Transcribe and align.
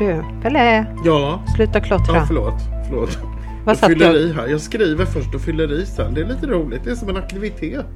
Ja 0.00 0.04
du, 0.06 0.24
Pelle, 0.42 0.86
Ja, 1.04 1.44
sluta 1.56 1.80
klottra. 1.80 2.16
ja 2.16 2.24
förlåt. 2.26 2.54
förlåt. 2.88 3.18
Vad 3.64 3.76
jag 3.80 3.90
fyller 3.90 4.12
du? 4.12 4.18
i 4.18 4.32
här. 4.32 4.46
Jag 4.46 4.60
skriver 4.60 5.04
först 5.04 5.34
och 5.34 5.40
fyller 5.40 5.72
i 5.72 5.86
sen. 5.86 6.14
Det 6.14 6.20
är 6.20 6.24
lite 6.26 6.46
roligt. 6.46 6.84
Det 6.84 6.90
är 6.90 6.94
som 6.94 7.08
en 7.08 7.16
aktivitet. 7.16 7.86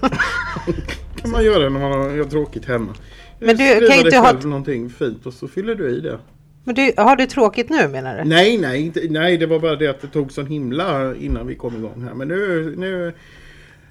kan 1.16 1.30
man 1.30 1.44
göra 1.44 1.68
när 1.68 1.80
man 1.80 1.92
har 1.92 2.24
tråkigt 2.24 2.64
hemma. 2.64 2.94
Men 3.38 3.56
du, 3.56 3.88
kan 3.88 3.96
inte 3.98 4.10
dig 4.10 4.18
ha- 4.18 4.26
själv 4.26 4.46
någonting 4.46 4.90
fint 4.90 5.26
och 5.26 5.34
så 5.34 5.48
fyller 5.48 5.74
du 5.74 5.90
i 5.90 6.00
det. 6.00 6.18
Men 6.64 6.74
du, 6.74 6.92
har 6.96 7.16
du 7.16 7.26
tråkigt 7.26 7.70
nu 7.70 7.88
menar 7.88 8.16
du? 8.18 8.24
Nej, 8.24 8.58
nej, 8.58 8.82
inte, 8.82 9.00
nej, 9.10 9.38
det 9.38 9.46
var 9.46 9.58
bara 9.58 9.76
det 9.76 9.86
att 9.88 10.00
det 10.00 10.08
tog 10.08 10.32
sån 10.32 10.46
himla 10.46 11.14
innan 11.14 11.46
vi 11.46 11.54
kom 11.54 11.76
igång 11.76 12.04
här. 12.08 12.14
Men 12.14 12.28
nu, 12.28 12.74
nu, 12.78 13.12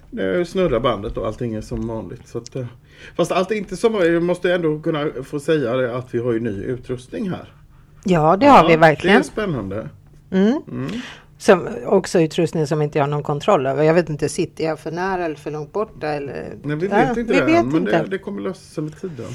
nu 0.09 0.45
snurrar 0.45 0.79
bandet 0.79 1.17
och 1.17 1.27
allting 1.27 1.53
är 1.53 1.61
som 1.61 1.87
vanligt. 1.87 2.27
Så 2.27 2.37
att, 2.37 2.55
eh, 2.55 2.65
fast 3.15 3.31
allt 3.31 3.51
är 3.51 3.55
inte 3.55 3.77
som 3.77 3.93
Jag 3.93 4.23
måste 4.23 4.53
ändå 4.53 4.79
kunna 4.79 5.07
få 5.23 5.39
säga 5.39 5.75
det 5.75 5.95
att 5.95 6.13
vi 6.15 6.19
har 6.19 6.33
ju 6.33 6.39
ny 6.39 6.63
utrustning 6.63 7.29
här. 7.29 7.53
Ja, 8.03 8.37
det 8.37 8.45
har 8.45 8.67
vi 8.67 8.71
Det 8.73 8.77
verkligen. 8.77 9.17
är 9.17 9.23
spännande. 9.23 9.89
Mm. 10.31 10.61
Som, 11.37 11.67
också 11.85 12.21
utrustning 12.21 12.67
som 12.67 12.81
inte 12.81 12.97
jag 12.97 13.03
har 13.03 13.09
någon 13.09 13.23
kontroll 13.23 13.65
över. 13.67 13.83
Jag 13.83 13.93
vet 13.93 14.09
inte, 14.09 14.29
sitter 14.29 14.63
jag 14.63 14.79
för 14.79 14.91
nära 14.91 15.25
eller 15.25 15.35
för 15.35 15.51
långt 15.51 15.71
borta? 15.73 16.07
Eller... 16.07 16.53
Nej, 16.63 16.75
vi 16.75 16.87
Ja, 16.87 16.95
vet 16.95 17.17
inte 17.17 17.33
vi 17.33 17.39
det 17.39 17.45
vet 17.45 17.55
än, 17.55 17.67
men 17.67 17.81
inte. 17.81 18.01
det, 18.03 18.07
det 18.09 18.17
kommer 18.17 18.41
lösa 18.41 18.59
sig 18.73 18.83
med 18.83 19.01
tiden. 19.01 19.25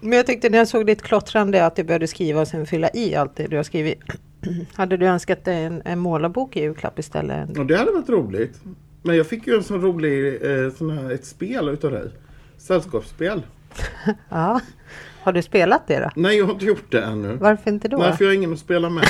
Men 0.00 0.12
jag 0.16 0.26
tyckte 0.26 0.48
när 0.50 0.58
jag 0.58 0.68
såg 0.68 0.86
ditt 0.86 1.02
klottrande 1.02 1.66
att 1.66 1.76
du 1.76 1.84
började 1.84 2.06
skriva 2.06 2.40
och 2.40 2.48
sen 2.48 2.66
fylla 2.66 2.90
i 2.94 3.14
allt 3.14 3.36
det 3.36 3.46
du 3.46 3.56
har 3.56 3.62
skrivit. 3.62 3.98
Hade 4.74 4.96
du 4.96 5.06
önskat 5.06 5.44
dig 5.44 5.64
en, 5.64 5.82
en 5.84 5.98
målarbok 5.98 6.56
i 6.56 6.60
julklapp 6.60 6.98
istället? 6.98 7.58
Och 7.58 7.66
det 7.66 7.76
hade 7.76 7.92
varit 7.92 8.08
roligt. 8.08 8.60
Men 9.02 9.16
jag 9.16 9.26
fick 9.26 9.46
ju 9.46 9.54
en 9.56 9.62
sån 9.62 9.80
rolig, 9.80 10.34
eh, 10.42 10.72
sån 10.78 10.90
här, 10.90 11.10
ett 11.10 11.24
spel 11.24 11.68
utav 11.68 11.90
dig. 11.90 12.10
Sällskapsspel. 12.62 13.42
Ja. 14.28 14.60
Har 15.22 15.32
du 15.32 15.42
spelat 15.42 15.86
det 15.86 15.98
då? 15.98 16.10
Nej, 16.16 16.36
jag 16.38 16.44
har 16.46 16.52
inte 16.52 16.64
gjort 16.64 16.92
det 16.92 17.02
ännu. 17.02 17.36
Varför 17.36 17.70
inte 17.70 17.88
då? 17.88 17.96
Nej, 17.96 18.16
för 18.16 18.24
jag 18.24 18.30
har 18.30 18.34
ingen 18.34 18.52
att 18.52 18.58
spela 18.58 18.90
med. 18.90 19.04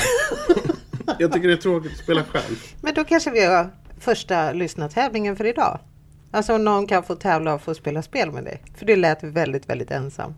jag 1.19 1.31
tycker 1.33 1.47
det 1.47 1.53
är 1.53 1.57
tråkigt 1.57 1.91
att 1.91 1.97
spela 1.97 2.23
själv. 2.23 2.55
Men 2.81 2.93
då 2.93 3.03
kanske 3.03 3.31
vi 3.31 3.45
har 3.45 3.69
första 3.99 4.51
lyssnartävlingen 4.51 5.35
för 5.35 5.45
idag. 5.45 5.79
Alltså 6.31 6.55
om 6.55 6.63
någon 6.63 6.87
kan 6.87 7.03
få 7.03 7.15
tävla 7.15 7.53
och 7.53 7.61
få 7.61 7.73
spela 7.73 8.01
spel 8.01 8.31
med 8.31 8.43
dig. 8.43 8.61
För 8.75 8.85
det 8.85 8.95
lät 8.95 9.23
väldigt, 9.23 9.69
väldigt 9.69 9.91
ensam. 9.91 10.33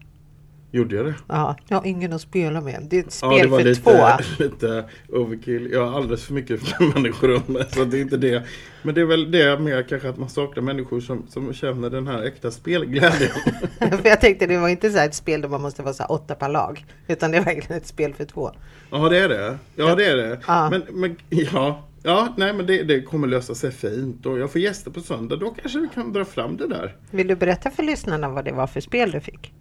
Gjorde 0.76 0.96
jag 0.96 1.06
det? 1.06 1.14
Ja, 1.28 1.56
jag 1.68 1.78
har 1.78 1.86
ingen 1.86 2.14
att 2.14 2.22
spela 2.22 2.62
med. 2.62 2.88
Det 2.90 2.98
är 2.98 3.04
ett 3.04 3.12
spel 3.12 3.32
Ja, 3.32 3.44
det 3.44 3.48
var 3.48 3.60
för 3.60 3.66
lite, 3.66 3.82
två. 3.82 4.08
lite 4.44 4.86
overkill. 5.10 5.70
Jag 5.72 5.86
har 5.86 5.98
alldeles 5.98 6.26
för 6.26 6.34
mycket 6.34 6.80
människor 6.96 7.28
runt 7.28 7.48
mig. 7.48 7.66
Så 7.70 7.86
det 7.86 7.98
är 7.98 8.02
inte 8.02 8.18
det. 8.18 8.44
Men 8.82 8.96
det 8.96 9.02
är 9.02 9.06
väl 9.06 9.32
det 9.32 9.60
med 9.60 9.90
kanske 9.90 10.10
att 10.10 10.18
man 10.18 10.30
saknar 10.30 10.64
människor 10.64 11.02
som, 11.02 11.28
som 11.30 11.54
känner 11.54 11.90
den 11.90 12.08
här 12.08 12.24
äkta 12.24 12.52
spelglädjen. 12.52 13.32
för 13.80 14.10
jag 14.10 14.22
tänkte 14.22 14.48
det 14.48 14.58
var 14.58 14.70
inte 14.70 14.92
så 14.92 14.98
här 14.98 15.06
ett 15.06 15.16
spel 15.16 15.42
där 15.42 15.50
man 15.50 15.62
måste 15.62 15.84
vara 15.84 15.94
så 15.94 16.04
åtta 16.04 16.36
per 16.36 16.50
lag. 16.50 16.86
Utan 17.08 17.32
det 17.32 17.38
är 17.38 17.44
verkligen 17.44 17.82
ett 17.82 17.88
spel 17.88 18.14
för 18.14 18.26
två. 18.26 18.52
Ja, 18.90 19.10
det 19.10 19.20
är 19.20 19.30
det. 19.30 19.58
Ja, 19.76 19.96
det 19.96 20.06
är 20.06 20.16
det. 20.16 20.40
Ja. 20.48 20.70
Men, 20.70 20.84
men 20.90 21.16
ja, 21.30 21.84
ja, 22.04 22.34
nej, 22.38 22.54
men 22.54 22.66
det, 22.66 22.84
det 22.84 23.02
kommer 23.02 23.28
lösa 23.28 23.56
sig 23.56 23.72
fint. 23.72 24.26
Och 24.26 24.40
jag 24.40 24.52
får 24.52 24.62
gäster 24.62 24.92
på 24.92 25.00
söndag. 25.00 25.36
Då 25.36 25.50
kanske 25.50 25.80
vi 25.80 25.88
kan 25.88 26.14
dra 26.14 26.26
fram 26.26 26.58
det 26.58 26.68
där. 26.68 26.96
Vill 27.12 27.28
du 27.28 27.36
berätta 27.36 27.70
för 27.72 27.84
lyssnarna 27.84 28.30
vad 28.30 28.46
det 28.46 28.52
var 28.52 28.68
för 28.68 28.82
spel 28.82 29.12
du 29.12 29.20
fick? 29.20 29.54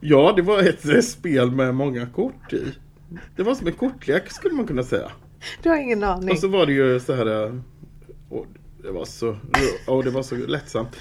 Ja, 0.00 0.32
det 0.36 0.42
var 0.42 0.58
ett 0.58 0.84
eh, 0.88 1.00
spel 1.00 1.50
med 1.50 1.74
många 1.74 2.06
kort 2.06 2.52
i. 2.52 2.64
Det 3.36 3.42
var 3.42 3.54
som 3.54 3.66
en 3.66 3.72
kortlek 3.72 4.30
skulle 4.30 4.54
man 4.54 4.66
kunna 4.66 4.82
säga. 4.82 5.10
Du 5.62 5.68
har 5.68 5.76
ingen 5.76 6.02
aning. 6.04 6.30
Och 6.30 6.38
så 6.38 6.48
var 6.48 6.66
det 6.66 6.72
ju 6.72 7.00
så 7.00 7.14
här... 7.14 7.44
eh, 7.46 7.52
Och 8.28 8.46
det 8.82 8.90
var 8.90 9.04
så, 9.04 9.36
och 9.86 10.04
det 10.04 10.10
var 10.10 10.22
så 10.22 10.34
lättsamt. 10.36 10.96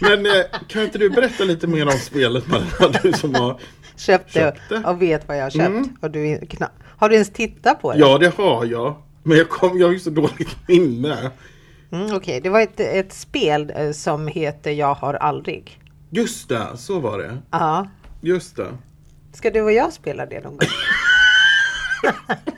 Men 0.00 0.26
eh, 0.26 0.32
kan 0.68 0.82
inte 0.82 0.98
du 0.98 1.10
berätta 1.10 1.44
lite 1.44 1.66
mer 1.66 1.86
om 1.86 1.92
spelet 1.92 2.48
Marina, 2.48 2.98
du 3.02 3.12
som 3.12 3.34
har... 3.34 3.60
Köpte 3.96 4.32
Köpte. 4.32 4.82
och 4.86 5.02
vet 5.02 5.28
vad 5.28 5.36
jag 5.38 5.42
har 5.42 5.50
köpt. 5.50 5.66
Mm. 5.66 5.96
Och 6.00 6.10
du 6.10 6.40
har 6.84 7.08
du 7.08 7.14
ens 7.14 7.30
tittat 7.30 7.82
på 7.82 7.92
det? 7.92 7.98
Ja, 7.98 8.18
det 8.18 8.34
har 8.36 8.64
jag. 8.64 8.96
Men 9.22 9.38
jag, 9.38 9.48
kom, 9.48 9.78
jag 9.78 9.86
har 9.86 9.92
ju 9.92 9.98
så 9.98 10.10
dåligt 10.10 10.56
minne. 10.68 11.30
Mm, 11.92 12.16
Okej, 12.16 12.40
det 12.40 12.48
var 12.48 12.60
ett, 12.60 12.80
ett 12.80 13.12
spel 13.12 13.72
som 13.94 14.26
heter 14.28 14.70
Jag 14.70 14.94
har 14.94 15.14
aldrig. 15.14 15.78
Just 16.10 16.48
det, 16.48 16.66
så 16.76 17.00
var 17.00 17.18
det. 17.18 17.38
Ja. 17.50 17.86
Just 18.24 18.56
det. 18.56 18.68
Ska 19.32 19.50
du 19.50 19.60
och 19.60 19.72
jag 19.72 19.92
spela 19.92 20.26
det 20.26 20.40
någon 20.40 20.56
gång? 20.56 20.68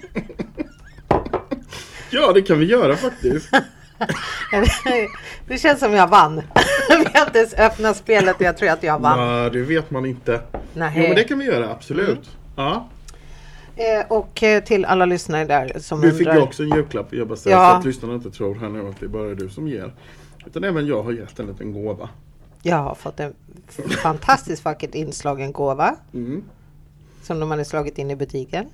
Ja, 2.11 2.33
det 2.33 2.43
kan 2.43 2.59
vi 2.59 2.67
göra 2.67 2.97
faktiskt. 2.97 3.51
det 5.49 5.59
känns 5.59 5.81
som 5.81 5.93
jag 5.93 6.07
vann. 6.09 6.35
Vi 6.89 7.19
har 7.19 7.27
inte 7.27 7.39
ens 7.39 7.55
öppnat 7.55 7.97
spelet 7.97 8.37
och 8.37 8.43
jag 8.43 8.57
tror 8.57 8.69
att 8.69 8.83
jag 8.83 8.99
vann. 8.99 9.19
Nej, 9.19 9.51
det 9.51 9.63
vet 9.63 9.91
man 9.91 10.07
inte. 10.07 10.41
Nej. 10.75 10.93
Jo, 10.97 11.03
men 11.03 11.15
det 11.15 11.25
kan 11.25 11.39
vi 11.39 11.45
göra, 11.45 11.71
absolut. 11.71 12.31
Ja. 12.57 12.89
Eh, 13.77 14.07
och 14.09 14.43
eh, 14.43 14.65
till 14.65 14.85
alla 14.85 15.05
lyssnare 15.07 15.45
där 15.45 15.79
som 15.79 16.01
Du 16.01 16.13
fick 16.13 16.29
ju 16.29 16.39
också 16.41 16.63
en 16.63 16.69
julklapp, 16.69 17.07
jag 17.11 17.29
bara 17.29 17.37
säger 17.37 17.57
Ja. 17.57 17.71
så 17.71 17.77
att 17.79 17.85
lyssnarna 17.85 18.15
inte 18.15 18.31
tror 18.31 18.55
här 18.55 18.69
nu 18.69 18.89
att 18.89 19.01
det 19.01 19.07
är 19.07 19.11
bara 19.11 19.35
du 19.35 19.49
som 19.49 19.69
ger. 19.69 19.95
Utan 20.47 20.65
även 20.65 20.87
jag 20.87 21.03
har 21.03 21.13
gett 21.13 21.39
en 21.41 21.47
liten 21.47 21.73
gåva. 21.73 22.09
Jag 22.67 22.77
har 22.77 22.95
fått 22.95 23.21
en 23.21 23.35
fantastiskt 24.03 24.65
vackert 24.65 24.95
inslagen 24.95 25.53
gåva. 25.53 25.97
Mm. 26.15 26.43
Som 27.23 27.41
de 27.41 27.51
hade 27.51 27.65
slagit 27.65 27.99
in 27.99 28.11
i 28.11 28.17
butiken. 28.17 28.67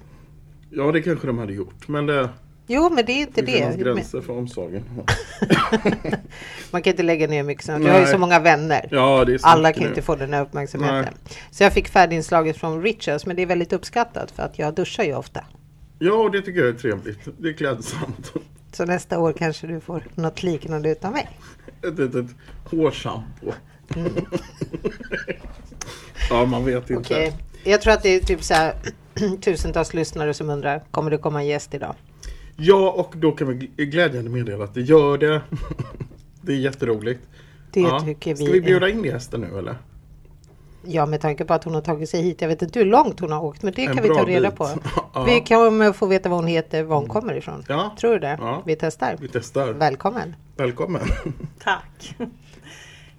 Ja, 0.71 0.93
det 0.93 1.03
kanske 1.03 1.27
de 1.27 1.39
hade 1.39 1.53
gjort, 1.53 1.89
men 1.89 2.07
det, 2.07 2.29
Jo, 2.67 2.91
men 2.91 3.05
det 3.07 3.13
är 3.13 3.21
inte 3.21 3.43
det 3.43 3.53
finns 3.53 3.77
det. 3.77 3.83
gränser 3.83 4.21
för 4.21 4.33
omsorgen. 4.39 4.85
Man 6.71 6.83
kan 6.83 6.91
inte 6.91 7.03
lägga 7.03 7.27
ner 7.27 7.43
mycket 7.43 7.65
sånt. 7.65 7.85
Du 7.85 7.91
har 7.91 7.99
ju 7.99 8.03
Nej. 8.05 8.13
så 8.13 8.19
många 8.19 8.41
vänner. 8.41 8.89
Ja, 8.91 9.27
Alla 9.43 9.73
kan 9.73 9.83
nu. 9.83 9.89
inte 9.89 10.03
få 10.03 10.17
den 10.17 10.33
här 10.33 10.43
uppmärksamheten. 10.43 11.15
Så 11.51 11.63
jag 11.63 11.73
fick 11.73 11.89
färdiginslaget 11.89 12.57
från 12.57 12.83
Richards, 12.83 13.27
men 13.27 13.37
det 13.37 13.43
är 13.43 13.47
väldigt 13.47 13.73
uppskattat 13.73 14.31
för 14.31 14.43
att 14.43 14.59
jag 14.59 14.75
duschar 14.75 15.05
ju 15.05 15.15
ofta. 15.15 15.45
Ja, 15.99 16.29
det 16.33 16.43
tycker 16.43 16.61
jag 16.61 16.69
är 16.69 16.73
trevligt. 16.73 17.29
Det 17.39 17.49
är 17.49 17.53
klädsamt. 17.53 18.33
Så 18.73 18.85
nästa 18.85 19.19
år 19.19 19.33
kanske 19.33 19.67
du 19.67 19.81
får 19.81 20.07
något 20.15 20.43
liknande 20.43 20.91
utan 20.91 21.13
mig. 21.13 21.29
Ett 21.83 21.99
litet 21.99 22.27
hårschampo. 22.65 23.53
Ja, 26.31 26.45
man 26.45 26.65
vet 26.65 26.91
inte. 26.91 27.15
Okej. 27.15 27.37
Jag 27.65 27.81
tror 27.83 27.93
att 27.93 28.03
det 28.03 28.09
är 28.15 28.21
typ 28.21 28.43
så 28.43 28.55
här 28.55 28.75
tusentals 29.41 29.95
lyssnare 29.95 30.35
som 30.35 30.51
undrar, 30.51 30.83
kommer 30.91 31.11
det 31.11 31.19
komma 31.19 31.41
en 31.43 31.47
gäst 31.49 31.75
idag? 31.75 31.95
Ja, 32.57 32.91
och 32.91 33.13
då 33.17 33.33
kan 33.33 33.49
vi 33.49 33.55
gl- 33.55 33.85
glädjande 33.85 34.31
meddela 34.31 34.65
att 34.65 34.75
det 34.75 34.81
gör 34.81 35.19
det. 35.19 35.41
det 36.43 36.53
är 36.53 36.57
jätteroligt. 36.57 37.21
Det 37.73 37.81
ja. 37.81 38.01
tycker 38.01 38.35
vi. 38.35 38.45
Ska 38.45 38.53
vi 38.53 38.61
bjuda 38.61 38.89
in 38.89 39.05
gästen 39.05 39.41
nu 39.41 39.59
eller? 39.59 39.77
Ja, 40.85 41.07
med 41.07 41.21
tanke 41.21 41.45
på 41.45 41.55
att 41.55 41.65
hon 41.65 41.75
har 41.75 41.81
tagit 41.81 42.11
sig 42.11 42.23
hit. 42.23 42.41
Jag 42.41 42.49
vet 42.49 42.63
inte 42.63 42.79
hur 42.79 42.87
långt 42.87 43.21
hon 43.21 43.33
har 43.33 43.45
åkt, 43.45 43.63
men 43.63 43.73
det 43.77 43.85
En 43.85 43.95
kan 43.95 44.03
vi 44.03 44.09
ta 44.09 44.25
reda 44.25 44.49
bit. 44.51 44.59
på. 44.59 44.69
Ja. 45.15 45.25
Vi 45.25 45.41
kan 45.41 45.95
få 45.95 46.07
veta 46.07 46.29
vad 46.29 46.39
hon 46.39 46.47
heter, 46.47 46.83
var 46.83 46.97
hon 46.97 47.09
kommer 47.09 47.35
ifrån. 47.37 47.65
Ja. 47.69 47.97
Tror 48.01 48.13
du 48.13 48.19
det? 48.19 48.37
Ja. 48.41 48.63
Vi 48.67 48.77
testar. 48.77 49.17
Vi 49.21 49.29
testar. 49.29 49.73
Välkommen. 49.73 50.37
Välkommen. 50.57 51.03
Tack! 51.59 52.17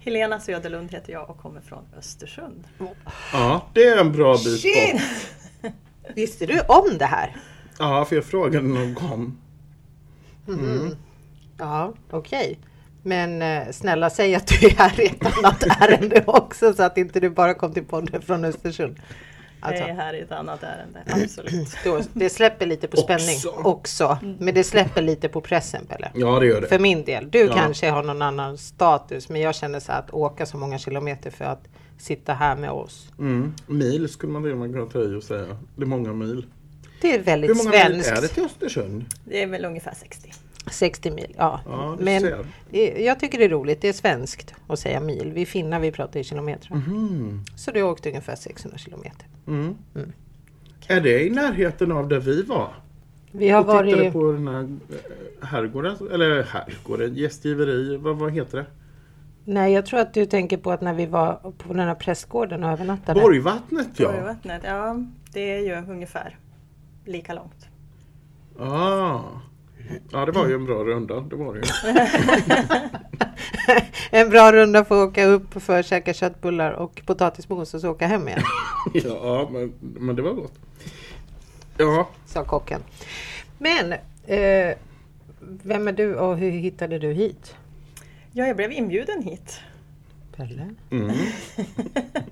Helena 0.04 0.40
Söderlund 0.40 0.92
heter 0.92 1.12
jag 1.12 1.30
och 1.30 1.38
kommer 1.38 1.60
från 1.60 1.84
Östersund. 1.98 2.64
Ja, 3.32 3.66
det 3.74 3.84
är 3.84 4.00
en 4.00 4.12
bra 4.12 4.36
bit 4.44 4.62
bort. 4.62 5.72
Visste 6.14 6.46
du 6.46 6.60
om 6.60 6.98
det 6.98 7.04
här? 7.04 7.36
Ja, 7.78 8.04
för 8.04 8.16
jag 8.16 8.24
frågade 8.24 8.68
när 8.68 8.80
de 8.80 8.94
kom. 8.94 9.38
Ja, 11.58 11.94
okej. 12.10 12.58
Men 13.02 13.42
eh, 13.42 13.70
snälla 13.72 14.10
säg 14.10 14.34
att 14.34 14.46
du 14.46 14.66
är 14.66 14.70
här 14.70 15.00
i 15.00 15.06
ett 15.06 15.38
annat 15.38 15.62
ärende 15.80 16.24
också 16.26 16.72
så 16.74 16.82
att 16.82 16.98
inte 16.98 17.20
du 17.20 17.30
bara 17.30 17.54
kom 17.54 17.72
till 17.72 17.84
podden 17.84 18.22
från 18.22 18.44
Östersund. 18.44 19.00
Alltså, 19.64 19.80
Jag 19.82 19.90
är 19.90 19.94
här 19.94 20.14
i 20.14 20.20
ett 20.20 20.32
annat 20.32 20.62
ärende, 20.62 21.02
absolut. 21.24 21.68
då, 21.84 22.00
det 22.12 22.30
släpper 22.30 22.66
lite 22.66 22.88
på 22.88 22.96
spänning 22.96 23.36
Också. 23.36 23.48
också. 23.50 24.18
Men 24.38 24.54
det 24.54 24.64
släpper 24.64 25.02
lite 25.02 25.28
på 25.28 25.40
pressen 25.40 25.86
Pelle. 25.86 26.10
Ja, 26.14 26.40
det 26.40 26.46
gör 26.46 26.60
det. 26.60 26.66
För 26.66 26.78
min 26.78 27.04
del. 27.04 27.30
Du 27.30 27.38
Ja. 27.38 27.54
kanske 27.54 27.90
har 27.90 28.02
någon 28.02 28.22
annan 28.22 28.58
status 28.58 29.28
men 29.28 29.40
jag 29.40 29.54
känner 29.54 29.80
så 29.80 29.92
att 29.92 30.10
åka 30.10 30.46
så 30.46 30.56
många 30.56 30.78
kilometer 30.78 31.30
för 31.30 31.44
att 31.44 31.68
sitta 31.98 32.32
här 32.34 32.56
med 32.56 32.70
oss. 32.70 33.08
Mm. 33.18 33.54
Mil 33.66 34.08
skulle 34.08 34.32
man 34.32 34.72
kunna 34.72 34.86
ta 34.86 35.02
i 35.02 35.14
och 35.14 35.22
säga. 35.22 35.56
Det 35.76 35.82
är 35.82 35.86
många 35.86 36.12
mil. 36.12 36.46
Det 37.00 37.08
är 37.14 37.18
Hur 37.18 37.24
väldigt 37.24 37.56
många 37.56 37.70
svenskt. 37.70 38.08
mil 38.10 38.18
är 38.18 38.22
det 38.22 38.28
till 38.28 38.44
Östersund? 38.44 39.04
Det 39.24 39.42
är 39.42 39.46
väl 39.46 39.64
ungefär 39.64 39.94
60. 40.00 40.32
60 40.70 41.10
mil, 41.10 41.34
ja. 41.38 41.60
Ja, 41.66 41.96
men 42.00 42.20
ser. 42.20 42.46
det- 42.70 43.04
jag 43.04 43.20
tycker 43.20 43.38
det 43.38 43.44
är 43.44 43.48
roligt. 43.48 43.80
Det 43.80 43.88
är 43.88 43.92
svenskt 43.92 44.54
att 44.66 44.78
säga 44.78 45.00
mil. 45.00 45.32
Vi 45.34 45.46
finnar 45.46 45.80
vi 45.80 45.92
pratar 45.92 46.20
i 46.20 46.24
kilometer. 46.24 46.74
Mhm. 46.74 47.44
Så 47.56 47.70
du 47.70 47.82
har 47.82 47.90
åkt 47.90 48.06
ungefär 48.06 48.36
600 48.36 48.78
kilometer. 48.78 49.26
Mm. 49.46 49.74
Är 50.88 51.00
det 51.00 51.26
i 51.26 51.30
närheten 51.30 51.92
av 51.92 52.08
där 52.08 52.18
vi 52.18 52.42
var? 52.42 52.74
Vi 53.32 53.48
har 53.48 53.60
och 53.60 53.66
tittade 53.66 53.96
varit... 53.96 54.12
på 54.12 54.32
den 54.32 54.48
här 54.48 54.62
eh, 54.62 55.46
herrgården, 55.46 55.96
eller 56.12 56.42
herrgården, 56.42 57.14
gästgiveri, 57.14 57.96
vad, 57.96 58.16
vad 58.16 58.32
heter 58.32 58.58
det? 58.58 58.66
Nej, 59.44 59.72
jag 59.72 59.86
tror 59.86 60.00
att 60.00 60.14
du 60.14 60.26
tänker 60.26 60.56
på 60.56 60.70
att 60.70 60.80
när 60.80 60.94
vi 60.94 61.06
var 61.06 61.52
på 61.58 61.72
den 61.72 61.88
här 61.88 61.94
prästgården 61.94 62.64
och 62.64 62.70
övernattade. 62.70 63.20
Borgvattnet 63.20 63.88
ja. 63.96 64.12
Borgvattnet, 64.12 64.62
ja 64.64 64.96
det 65.32 65.40
är 65.40 65.58
ju 65.60 65.92
ungefär 65.92 66.38
lika 67.04 67.34
långt. 67.34 67.68
Ah. 68.58 69.20
Ja 70.12 70.26
det 70.26 70.32
var 70.32 70.48
ju 70.48 70.54
en 70.54 70.64
bra 70.64 70.84
runda, 70.84 71.20
det 71.20 71.36
var 71.36 71.54
det 71.54 71.60
ju. 71.60 71.66
en 74.18 74.30
bra 74.30 74.52
runda 74.52 74.84
för 74.84 75.02
att 75.02 75.08
åka 75.08 75.24
upp 75.24 75.62
för 75.62 75.80
att 75.80 75.86
käka 75.86 76.14
köttbullar 76.14 76.72
och 76.72 77.02
potatismos 77.06 77.74
och 77.74 77.80
så 77.80 77.90
åka 77.90 78.06
hem 78.06 78.28
igen. 78.28 78.42
ja 78.92 79.48
men, 79.52 79.72
men 79.80 80.16
det 80.16 80.22
var 80.22 80.32
gott. 80.32 80.54
Ja, 81.78 82.08
sa 82.26 82.44
kocken. 82.44 82.80
Men 83.58 83.92
eh, 84.26 84.76
vem 85.40 85.88
är 85.88 85.92
du 85.92 86.14
och 86.14 86.36
hur 86.36 86.50
hittade 86.50 86.98
du 86.98 87.12
hit? 87.12 87.54
Ja, 88.32 88.46
jag 88.46 88.56
blev 88.56 88.72
inbjuden 88.72 89.22
hit. 89.22 89.60
Pelle? 90.36 90.74
mm. 90.90 91.10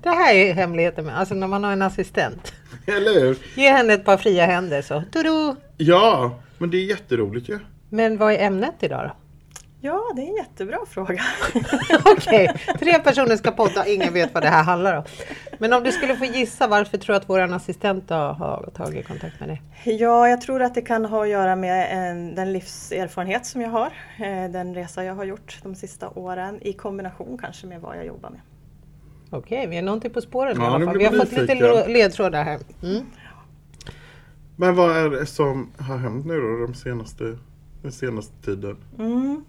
Det 0.01 0.09
här 0.09 0.35
är 0.35 0.53
hemligheten 0.53 1.05
med, 1.05 1.19
alltså 1.19 1.35
när 1.35 1.47
man 1.47 1.63
har 1.63 1.71
en 1.71 1.81
assistent. 1.81 2.53
eller 2.85 3.19
hur? 3.19 3.37
Ge 3.55 3.69
henne 3.69 3.93
ett 3.93 4.05
par 4.05 4.17
fria 4.17 4.45
händer 4.45 4.81
så. 4.81 5.03
Tudu! 5.11 5.55
Ja, 5.77 6.39
men 6.61 6.69
det 6.71 6.77
är 6.77 6.85
jätteroligt 6.85 7.49
ju. 7.49 7.59
Men 7.89 8.17
vad 8.17 8.33
är 8.33 8.39
ämnet 8.39 8.73
idag 8.79 9.03
då? 9.03 9.15
Ja, 9.83 10.01
det 10.15 10.21
är 10.21 10.27
en 10.27 10.35
jättebra 10.35 10.77
fråga. 10.89 11.21
Okej, 12.05 12.53
tre 12.79 12.99
personer 12.99 13.35
ska 13.35 13.51
podda, 13.51 13.87
ingen 13.87 14.13
vet 14.13 14.33
vad 14.33 14.43
det 14.43 14.49
här 14.49 14.63
handlar 14.63 14.97
om. 14.97 15.03
Men 15.57 15.73
om 15.73 15.83
du 15.83 15.91
skulle 15.91 16.15
få 16.15 16.25
gissa, 16.25 16.67
varför 16.67 16.97
tror 16.97 17.13
du 17.13 17.17
att 17.17 17.29
vår 17.29 17.39
assistent 17.39 18.09
har 18.09 18.69
tagit 18.75 19.07
kontakt 19.07 19.39
med 19.39 19.49
dig? 19.49 19.61
Ja, 19.83 20.29
jag 20.29 20.41
tror 20.41 20.61
att 20.61 20.75
det 20.75 20.81
kan 20.81 21.05
ha 21.05 21.23
att 21.23 21.29
göra 21.29 21.55
med 21.55 21.87
en, 21.91 22.35
den 22.35 22.53
livserfarenhet 22.53 23.45
som 23.45 23.61
jag 23.61 23.69
har. 23.69 23.93
Eh, 24.17 24.51
den 24.51 24.75
resa 24.75 25.03
jag 25.03 25.15
har 25.15 25.23
gjort 25.23 25.59
de 25.63 25.75
sista 25.75 26.09
åren 26.09 26.59
i 26.61 26.73
kombination 26.73 27.37
kanske 27.37 27.67
med 27.67 27.81
vad 27.81 27.97
jag 27.97 28.05
jobbar 28.05 28.29
med. 28.29 28.41
Okej, 29.29 29.67
vi 29.67 29.77
är 29.77 29.81
någonting 29.81 30.11
på 30.11 30.21
spåren 30.21 30.57
i 30.57 30.59
Ja, 30.59 30.67
alla 30.67 30.77
nu 30.77 30.85
fall. 30.85 30.97
Vi 30.97 31.05
har 31.05 31.13
fått 31.13 31.31
lite 31.31 31.87
ledtrådar 31.87 32.43
här. 32.43 32.59
Mm. 32.83 33.05
Men 34.61 34.75
vad 34.75 34.97
är 34.97 35.09
det 35.09 35.25
som 35.25 35.71
har 35.77 35.97
hänt 35.97 36.25
nu 36.25 36.41
då 36.41 36.65
de 36.65 36.73
senaste, 36.73 37.37
den 37.81 37.91
senaste 37.91 38.33
tiden? 38.45 38.77
Mm. 38.99 39.45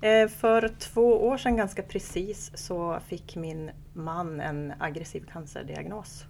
Eh, 0.00 0.28
För 0.28 0.68
två 0.78 1.26
år 1.28 1.36
sedan 1.36 1.56
ganska 1.56 1.82
precis 1.82 2.50
så 2.54 3.00
fick 3.06 3.36
min 3.36 3.70
man 3.92 4.40
en 4.40 4.72
aggressiv 4.78 5.24
cancerdiagnos. 5.32 6.24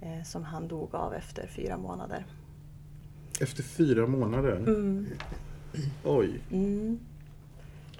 eh, 0.00 0.22
Som 0.24 0.44
han 0.44 0.68
dog 0.68 0.94
av 0.94 1.14
efter 1.14 1.46
fyra 1.46 1.76
månader. 1.78 2.26
Efter 3.40 3.62
fyra 3.62 4.06
månader? 4.06 4.56
Mm. 4.56 5.06
Oj. 6.04 6.40
Mm. 6.50 6.98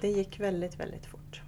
Det 0.01 0.07
gick 0.07 0.39
väldigt, 0.39 0.79
väldigt 0.79 1.05
fort. 1.05 1.41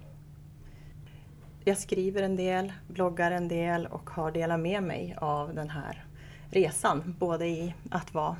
Jag 1.64 1.78
skriver 1.78 2.22
en 2.22 2.36
del, 2.36 2.72
bloggar 2.88 3.30
en 3.30 3.48
del 3.48 3.86
och 3.86 4.10
har 4.10 4.30
delat 4.32 4.60
med 4.60 4.82
mig 4.82 5.16
av 5.20 5.54
den 5.54 5.70
här 5.70 6.03
resan. 6.54 7.14
Både 7.18 7.46
i 7.46 7.74
att 7.90 8.14
vara 8.14 8.36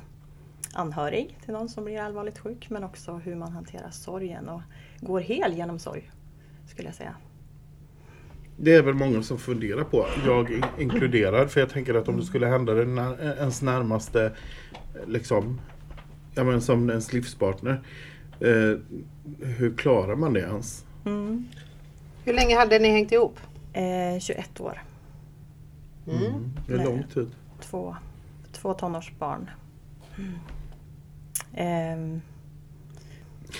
anhörig 0.73 1.37
till 1.45 1.53
någon 1.53 1.69
som 1.69 1.83
blir 1.85 1.99
allvarligt 2.01 2.37
sjuk 2.39 2.69
men 2.69 2.83
också 2.83 3.13
hur 3.13 3.35
man 3.35 3.51
hanterar 3.51 3.89
sorgen 3.89 4.49
och 4.49 4.61
går 4.99 5.19
hel 5.19 5.53
genom 5.53 5.79
sorg. 5.79 6.11
Skulle 6.67 6.87
jag 6.87 6.95
säga. 6.95 7.15
Det 8.57 8.73
är 8.73 8.81
väl 8.81 8.93
många 8.93 9.23
som 9.23 9.37
funderar 9.37 9.83
på, 9.83 10.05
jag 10.25 10.51
in- 10.51 10.63
inkluderad, 10.79 11.51
för 11.51 11.59
jag 11.59 11.69
tänker 11.69 11.93
att 11.95 12.07
om 12.07 12.17
det 12.17 12.25
skulle 12.25 12.47
hända 12.47 12.73
den 12.73 12.95
när, 12.95 13.23
ens 13.39 13.61
närmaste, 13.61 14.31
liksom, 15.07 15.61
ja 16.35 16.43
men 16.43 16.61
som 16.61 16.89
ens 16.89 17.13
livspartner, 17.13 17.81
eh, 18.39 18.79
hur 19.41 19.73
klarar 19.77 20.15
man 20.15 20.33
det 20.33 20.39
ens? 20.39 20.85
Mm. 21.05 21.45
Hur 22.25 22.33
länge 22.33 22.55
hade 22.57 22.79
ni 22.79 22.89
hängt 22.89 23.11
ihop? 23.11 23.39
Eh, 23.73 24.19
21 24.19 24.59
år, 24.61 24.81
Mm. 26.07 26.49
Det 26.67 26.73
är 26.73 26.83
lång 26.85 27.03
tid. 27.13 27.31
Två, 27.69 27.95
två 28.51 28.73
tonårsbarn. 28.73 29.49
Ehm, 31.53 32.21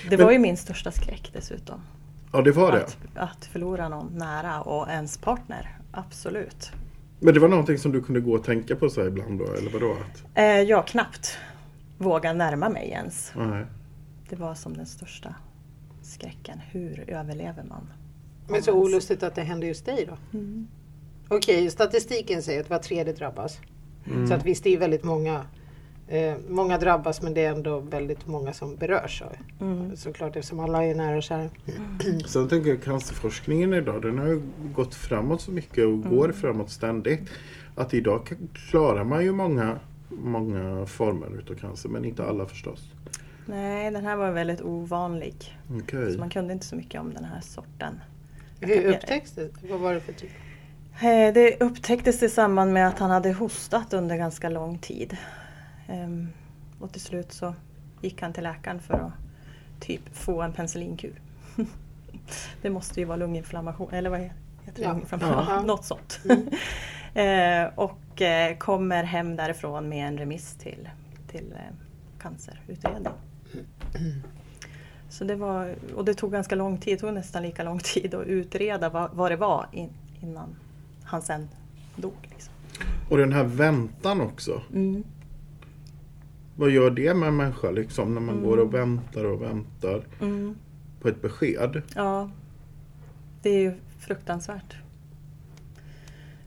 det 0.10 0.18
Men- 0.18 0.26
var 0.26 0.32
ju 0.32 0.40
min 0.40 0.58
största 0.58 0.92
skräck 0.92 1.30
dessutom. 1.34 1.82
Ja 2.34 2.42
det 2.42 2.52
var 2.52 2.72
det. 2.72 2.84
Att, 2.84 2.98
att 3.16 3.46
förlora 3.46 3.90
någon 3.90 4.08
nära 4.18 4.62
och 4.62 4.90
ens 4.90 5.18
partner. 5.18 5.78
Absolut. 5.92 6.72
Men 7.20 7.34
det 7.34 7.40
var 7.40 7.48
någonting 7.48 7.78
som 7.78 7.92
du 7.92 8.02
kunde 8.04 8.22
gå 8.22 8.34
och 8.34 8.44
tänka 8.44 8.76
på 8.76 8.90
så 8.90 9.02
här 9.02 9.08
ibland 9.08 9.40
då, 9.40 9.46
eller 9.54 9.72
vadå? 9.72 9.92
Att, 9.92 10.24
Eh, 10.38 10.46
jag 10.46 10.88
knappt 10.88 11.38
våga 11.98 12.34
närma 12.34 12.70
mig 12.70 12.90
ens. 12.90 13.32
nej. 13.36 13.66
Det 14.30 14.36
var 14.36 14.56
som 14.56 14.78
den 14.78 14.86
största 14.86 15.36
skräcken. 16.02 16.60
Hur 16.72 17.10
överlever 17.10 17.64
man? 17.64 17.90
Men 18.48 18.64
så 18.64 18.74
olustigt 18.74 19.24
att 19.24 19.36
det 19.36 19.42
hände 19.42 19.68
just 19.68 19.86
dig 19.86 20.06
då? 20.10 20.38
Mm. 20.38 20.68
Okej, 21.28 21.70
statistiken 21.70 22.42
säger 22.44 22.62
att 22.62 22.70
var 22.70 22.80
tredje 22.80 23.14
drabbas. 23.14 23.60
Mm. 24.08 24.28
Så 24.28 24.34
att 24.34 24.46
visst, 24.46 24.64
det 24.64 24.74
är 24.74 24.78
väldigt 24.78 25.04
många. 25.04 25.46
Eh, 26.08 26.36
många 26.50 26.78
drabbas 26.78 27.22
men 27.22 27.34
det 27.34 27.46
är 27.46 27.52
ändå 27.52 27.80
väldigt 27.80 28.28
många 28.28 28.54
som 28.54 28.76
berörs 28.76 29.22
av 29.22 29.32
det. 29.32 29.66
Mm. 29.66 29.96
Såklart 29.96 30.36
eftersom 30.36 30.60
alla 30.60 30.86
är 30.86 30.96
nära 30.96 31.18
och 31.18 31.24
kära. 31.24 31.50
Sen 32.28 32.48
tänker 32.48 32.70
jag 32.70 32.84
cancerforskningen 32.84 33.74
idag, 33.74 34.02
den 34.02 34.18
har 34.18 34.28
ju 34.28 34.42
gått 34.76 34.96
framåt 34.96 35.42
så 35.42 35.52
mycket 35.52 35.86
och 35.86 36.04
går 36.04 36.32
framåt 36.32 36.70
ständigt. 36.70 37.30
Att 37.76 37.94
idag 37.94 38.30
klarar 38.54 39.04
man 39.04 39.24
ju 39.24 39.32
många, 39.32 39.80
många 40.10 40.86
former 40.86 41.40
utav 41.40 41.56
cancer, 41.56 41.90
men 41.90 42.06
inte 42.06 42.26
alla 42.26 42.46
förstås. 42.46 42.92
Nej, 43.46 43.92
den 43.92 44.06
här 44.06 44.16
var 44.16 44.32
väldigt 44.32 44.62
ovanlig. 44.62 45.58
Okej. 45.82 46.14
Så 46.14 46.20
man 46.20 46.30
kunde 46.30 46.54
inte 46.54 46.66
så 46.66 46.76
mycket 46.76 47.02
om 47.02 47.14
den 47.14 47.24
här 47.24 47.42
sorten. 47.42 48.00
Hur 48.60 48.86
upptäcks 48.86 49.32
det? 49.32 49.50
Vad 49.70 49.80
var 49.80 49.94
det 49.94 50.00
för 50.00 50.14
typ? 50.14 50.32
Eh, 51.02 51.34
Det 51.34 51.62
upptäcktes 51.62 52.24
i 52.24 52.30
samband 52.30 52.74
med 52.74 52.88
att 52.88 53.00
han 53.00 53.10
hade 53.12 53.34
hostat 53.34 53.94
under 53.94 54.18
ganska 54.18 54.50
lång 54.50 54.78
tid. 54.78 55.18
Ehm, 55.88 56.30
Och 56.80 56.92
till 56.92 57.02
slut 57.02 57.32
så 57.34 57.54
gick 58.02 58.22
han 58.22 58.34
till 58.34 58.44
läkaren 58.44 58.80
för 58.82 58.94
att 58.94 59.12
typ 59.80 60.02
få 60.18 60.42
en 60.42 60.54
penicillinkur. 60.54 61.22
Det 62.62 62.70
måste 62.70 63.00
ju 63.00 63.06
vara 63.06 63.18
lunginflammation, 63.18 63.94
eller 63.94 64.10
vad 64.10 64.20
heter 64.20 64.32
det? 64.76 64.82
Ja. 64.82 64.90
Lunginflammation? 64.90 65.46
Ja. 65.50 65.62
Något 65.66 65.86
sånt. 65.86 66.20
Mm. 66.30 66.48
Eh, 67.16 67.70
Och 67.76 68.22
eh, 68.22 68.58
kommer 68.58 69.04
hem 69.04 69.36
därifrån 69.36 69.90
med 69.90 70.08
en 70.08 70.18
remiss 70.18 70.56
till, 70.56 70.90
till 71.28 71.54
cancerutredning. 72.20 73.14
Så 75.10 75.24
det 75.24 75.36
var, 75.36 75.76
och 75.96 76.06
det 76.06 76.14
tog 76.14 76.32
ganska 76.32 76.56
lång 76.56 76.78
tid, 76.78 76.94
det 76.98 77.02
tog 77.02 77.14
nästan 77.14 77.44
lika 77.44 77.64
lång 77.64 77.80
tid 77.80 78.14
att 78.16 78.26
utreda 78.26 78.90
vad, 78.90 79.12
vad 79.14 79.32
det 79.32 79.36
var 79.36 79.68
in, 79.72 79.90
innan 80.22 80.56
han 81.06 81.22
sen 81.22 81.50
dog. 81.96 82.14
Liksom. 82.22 82.54
Och 83.10 83.18
den 83.18 83.34
här 83.34 83.44
väntan 83.44 84.22
också. 84.22 84.62
Vad 86.56 86.70
gör 86.70 86.90
det 86.92 87.14
med 87.14 87.28
en 87.30 87.36
människa 87.38 87.72
liksom 87.72 88.14
när 88.14 88.22
man 88.22 88.44
går 88.44 88.58
och 88.58 88.74
väntar 88.74 89.24
och 89.24 89.42
väntar 89.42 90.04
Mm. 90.22 90.56
på 91.02 91.08
ett 91.08 91.22
besked? 91.22 91.82
Ja, 91.96 92.30
det 93.42 93.50
är 93.50 93.60
ju 93.60 93.74
fruktansvärt. 94.00 94.76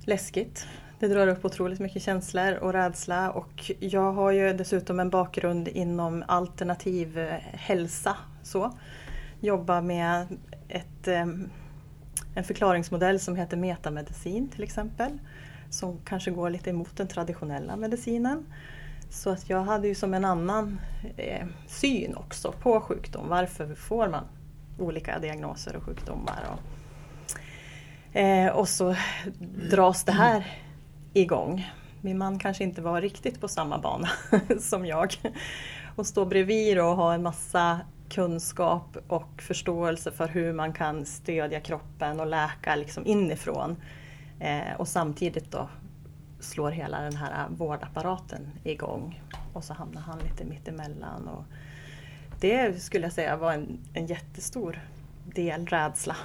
Läskigt. 0.05 0.67
Det 1.01 1.09
drar 1.09 1.27
upp 1.29 1.45
otroligt 1.45 1.81
mycket 1.81 2.03
känslor 2.03 2.55
och 2.55 2.73
rädsla 2.73 3.31
och 3.31 3.71
jag 3.79 4.13
har 4.13 4.31
ju 4.33 4.53
dessutom 4.53 5.01
en 5.01 5.11
bakgrund 5.11 5.69
inom 5.69 6.25
alternativ 6.29 7.19
hälsa. 7.43 8.17
Så. 8.43 8.73
Jobbar 9.41 9.83
med 9.83 10.27
ett, 10.69 11.09
em, 11.09 11.49
en 12.39 12.45
förklaringsmodell 12.45 13.21
som 13.21 13.37
heter 13.37 13.57
metamedicin 13.57 14.49
till 14.49 14.63
exempel. 14.63 15.19
Som 15.71 15.99
kanske 16.05 16.31
går 16.31 16.51
lite 16.51 16.71
emot 16.71 16.97
den 16.97 17.09
traditionella 17.09 17.77
medicinen. 17.77 18.47
Så 19.11 19.31
att 19.31 19.51
jag 19.51 19.63
hade 19.63 19.89
ju 19.89 19.95
som 19.95 20.15
en 20.15 20.25
annan 20.25 20.81
eh, 21.17 21.47
syn 21.67 22.17
också 22.17 22.53
på 22.53 22.81
sjukdom. 22.81 23.29
Varför 23.29 23.75
får 23.75 24.09
man 24.09 24.25
olika 24.79 25.19
diagnoser 25.19 25.77
och 25.77 25.83
sjukdomar? 25.83 26.45
Och, 26.53 28.17
eh, 28.17 28.53
och 28.53 28.69
så 28.69 28.97
dras 29.71 30.05
det 30.05 30.13
här 30.13 30.47
igång. 31.13 31.71
Min 32.01 32.19
man 32.19 32.39
kanske 32.39 32.65
inte 32.65 32.83
var 32.83 33.01
riktigt 33.01 33.41
på 33.41 33.49
samma 33.49 33.79
bana 33.79 34.09
som 34.61 34.87
jag. 34.87 35.15
Och 35.97 36.07
stå 36.07 36.25
bredvid 36.25 36.79
och 36.79 36.97
ha 36.97 37.15
en 37.15 37.23
massa 37.23 37.81
kunskap 38.09 38.97
och 39.09 39.43
förståelse 39.43 40.13
för 40.13 40.29
hur 40.29 40.53
man 40.53 40.73
kan 40.73 41.07
stödja 41.07 41.61
kroppen 41.61 42.21
och 42.21 42.27
läka 42.27 42.77
liksom 42.77 43.07
inifrån. 43.07 43.77
Eh, 44.41 44.77
och 44.79 44.89
samtidigt 44.89 45.51
då 45.51 45.69
slår 46.41 46.71
hela 46.71 47.01
den 47.01 47.17
här 47.17 47.49
vårdapparaten 47.51 48.51
igång. 48.65 49.23
Och 49.53 49.65
så 49.65 49.75
hamnar 49.75 50.01
han 50.01 50.19
lite 50.19 50.45
mittemellan. 50.45 51.29
Och 51.29 51.45
det 52.41 52.83
skulle 52.83 53.05
jag 53.05 53.13
säga 53.13 53.37
var 53.37 53.53
en, 53.53 53.79
en 53.95 54.07
jättestor 54.07 54.81
del 55.25 55.67
rädsla 55.67 56.17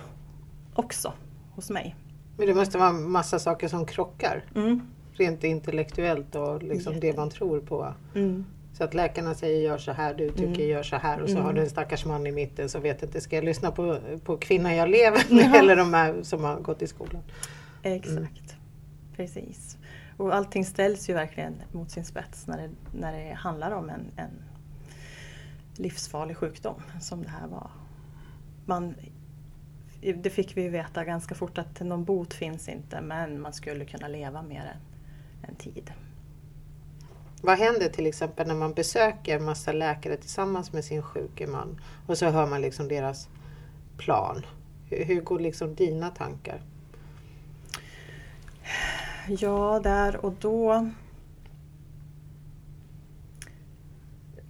också 0.73 1.13
hos 1.55 1.69
mig. 1.69 1.95
Men 2.37 2.47
det 2.47 2.53
måste 2.53 2.77
vara 2.77 2.91
massa 2.91 3.39
saker 3.39 3.67
som 3.67 3.85
krockar. 3.85 4.43
Mm. 4.55 4.81
Rent 5.13 5.43
intellektuellt 5.43 6.35
och 6.35 6.63
liksom 6.63 6.99
det 6.99 7.17
man 7.17 7.29
tror 7.29 7.59
på. 7.59 7.93
Mm. 8.15 8.45
Så 8.73 8.83
att 8.83 8.93
läkarna 8.93 9.33
säger 9.33 9.61
gör 9.61 9.77
så 9.77 9.91
här, 9.91 10.13
du 10.13 10.29
tycker 10.29 10.45
Mm. 10.45 10.69
gör 10.69 10.83
så 10.83 10.95
här 10.95 11.21
och 11.21 11.29
så 11.29 11.35
Mm. 11.35 11.45
har 11.45 11.53
du 11.53 11.61
en 11.61 11.69
stackars 11.69 12.05
man 12.05 12.27
i 12.27 12.31
mitten 12.31 12.69
som 12.69 12.81
vet 12.81 13.03
inte, 13.03 13.21
ska 13.21 13.35
jag 13.35 13.45
lyssna 13.45 13.71
på, 13.71 13.99
på 14.23 14.37
kvinnan 14.37 14.75
jag 14.75 14.89
lever 14.89 15.35
med 15.35 15.55
eller 15.55 15.75
de 15.75 15.93
här 15.93 16.23
som 16.23 16.43
har 16.43 16.59
gått 16.59 16.81
i 16.81 16.87
skolan? 16.87 17.23
Exakt. 17.83 18.55
Precis. 19.15 19.77
Och 20.17 20.35
allting 20.35 20.65
ställs 20.65 21.09
ju 21.09 21.13
verkligen 21.13 21.55
mot 21.71 21.91
sin 21.91 22.05
spets 22.05 22.47
när 22.47 22.57
det, 22.57 22.69
när 22.99 23.13
det 23.13 23.33
handlar 23.33 23.71
om 23.71 23.89
en, 23.89 24.11
en 24.15 24.43
livsfarlig 25.75 26.37
sjukdom 26.37 26.81
som 27.01 27.23
det 27.23 27.29
här 27.29 27.47
var. 27.47 27.69
Man, 28.65 28.95
det 30.15 30.29
fick 30.29 30.57
vi 30.57 30.69
veta 30.69 31.03
ganska 31.05 31.35
fort 31.35 31.57
att 31.57 31.79
någon 31.79 32.03
bot 32.05 32.33
finns 32.33 32.69
inte 32.69 33.01
men 33.01 33.41
man 33.41 33.53
skulle 33.53 33.85
kunna 33.85 34.07
leva 34.07 34.41
mer 34.41 34.73
än 35.43 35.49
en 35.49 35.55
tid 35.55 35.91
vad 37.43 37.57
händer 37.57 37.89
till 37.89 38.07
exempel 38.07 38.47
när 38.47 38.55
man 38.55 38.73
besöker 38.73 39.39
massa 39.39 39.71
läkare 39.71 40.17
tillsammans 40.17 40.73
med 40.73 40.85
sin 40.85 41.01
sjuke 41.01 41.47
man 41.47 41.81
och 42.07 42.17
så 42.17 42.25
hör 42.25 42.47
man 42.47 42.61
liksom 42.61 42.87
deras 42.87 43.27
plan? 43.97 44.45
Hur, 44.89 45.05
hur 45.05 45.21
går 45.21 45.39
liksom 45.39 45.75
dina 45.75 46.09
tankar? 46.09 46.61
Ja, 49.27 49.79
där 49.83 50.25
och 50.25 50.33
då 50.39 50.89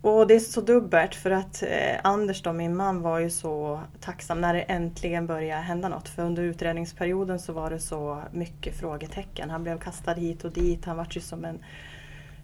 Och 0.02 0.28
det 0.28 0.36
är 0.36 0.40
så 0.40 0.62
dubbelt 0.62 1.16
för 1.16 1.32
att 1.32 1.64
eh, 1.64 2.00
Anders 2.04 2.42
då, 2.42 2.54
min 2.54 2.76
man, 2.76 3.02
var 3.02 3.20
ju 3.20 3.30
så 3.30 3.82
tacksam 4.00 4.42
när 4.42 4.54
det 4.54 4.62
äntligen 4.62 5.28
började 5.28 5.62
hända 5.62 5.90
något. 5.90 6.10
För 6.10 6.24
under 6.24 6.44
utredningsperioden 6.44 7.40
så 7.40 7.54
var 7.54 7.70
det 7.70 7.80
så 7.80 8.22
mycket 8.32 8.76
frågetecken. 8.76 9.50
Han 9.50 9.64
blev 9.64 9.80
kastad 9.80 10.14
hit 10.14 10.44
och 10.44 10.52
dit. 10.52 10.86
Han 10.86 10.98
var 10.98 11.08
ju 11.12 11.22
som 11.22 11.46
en, 11.46 11.60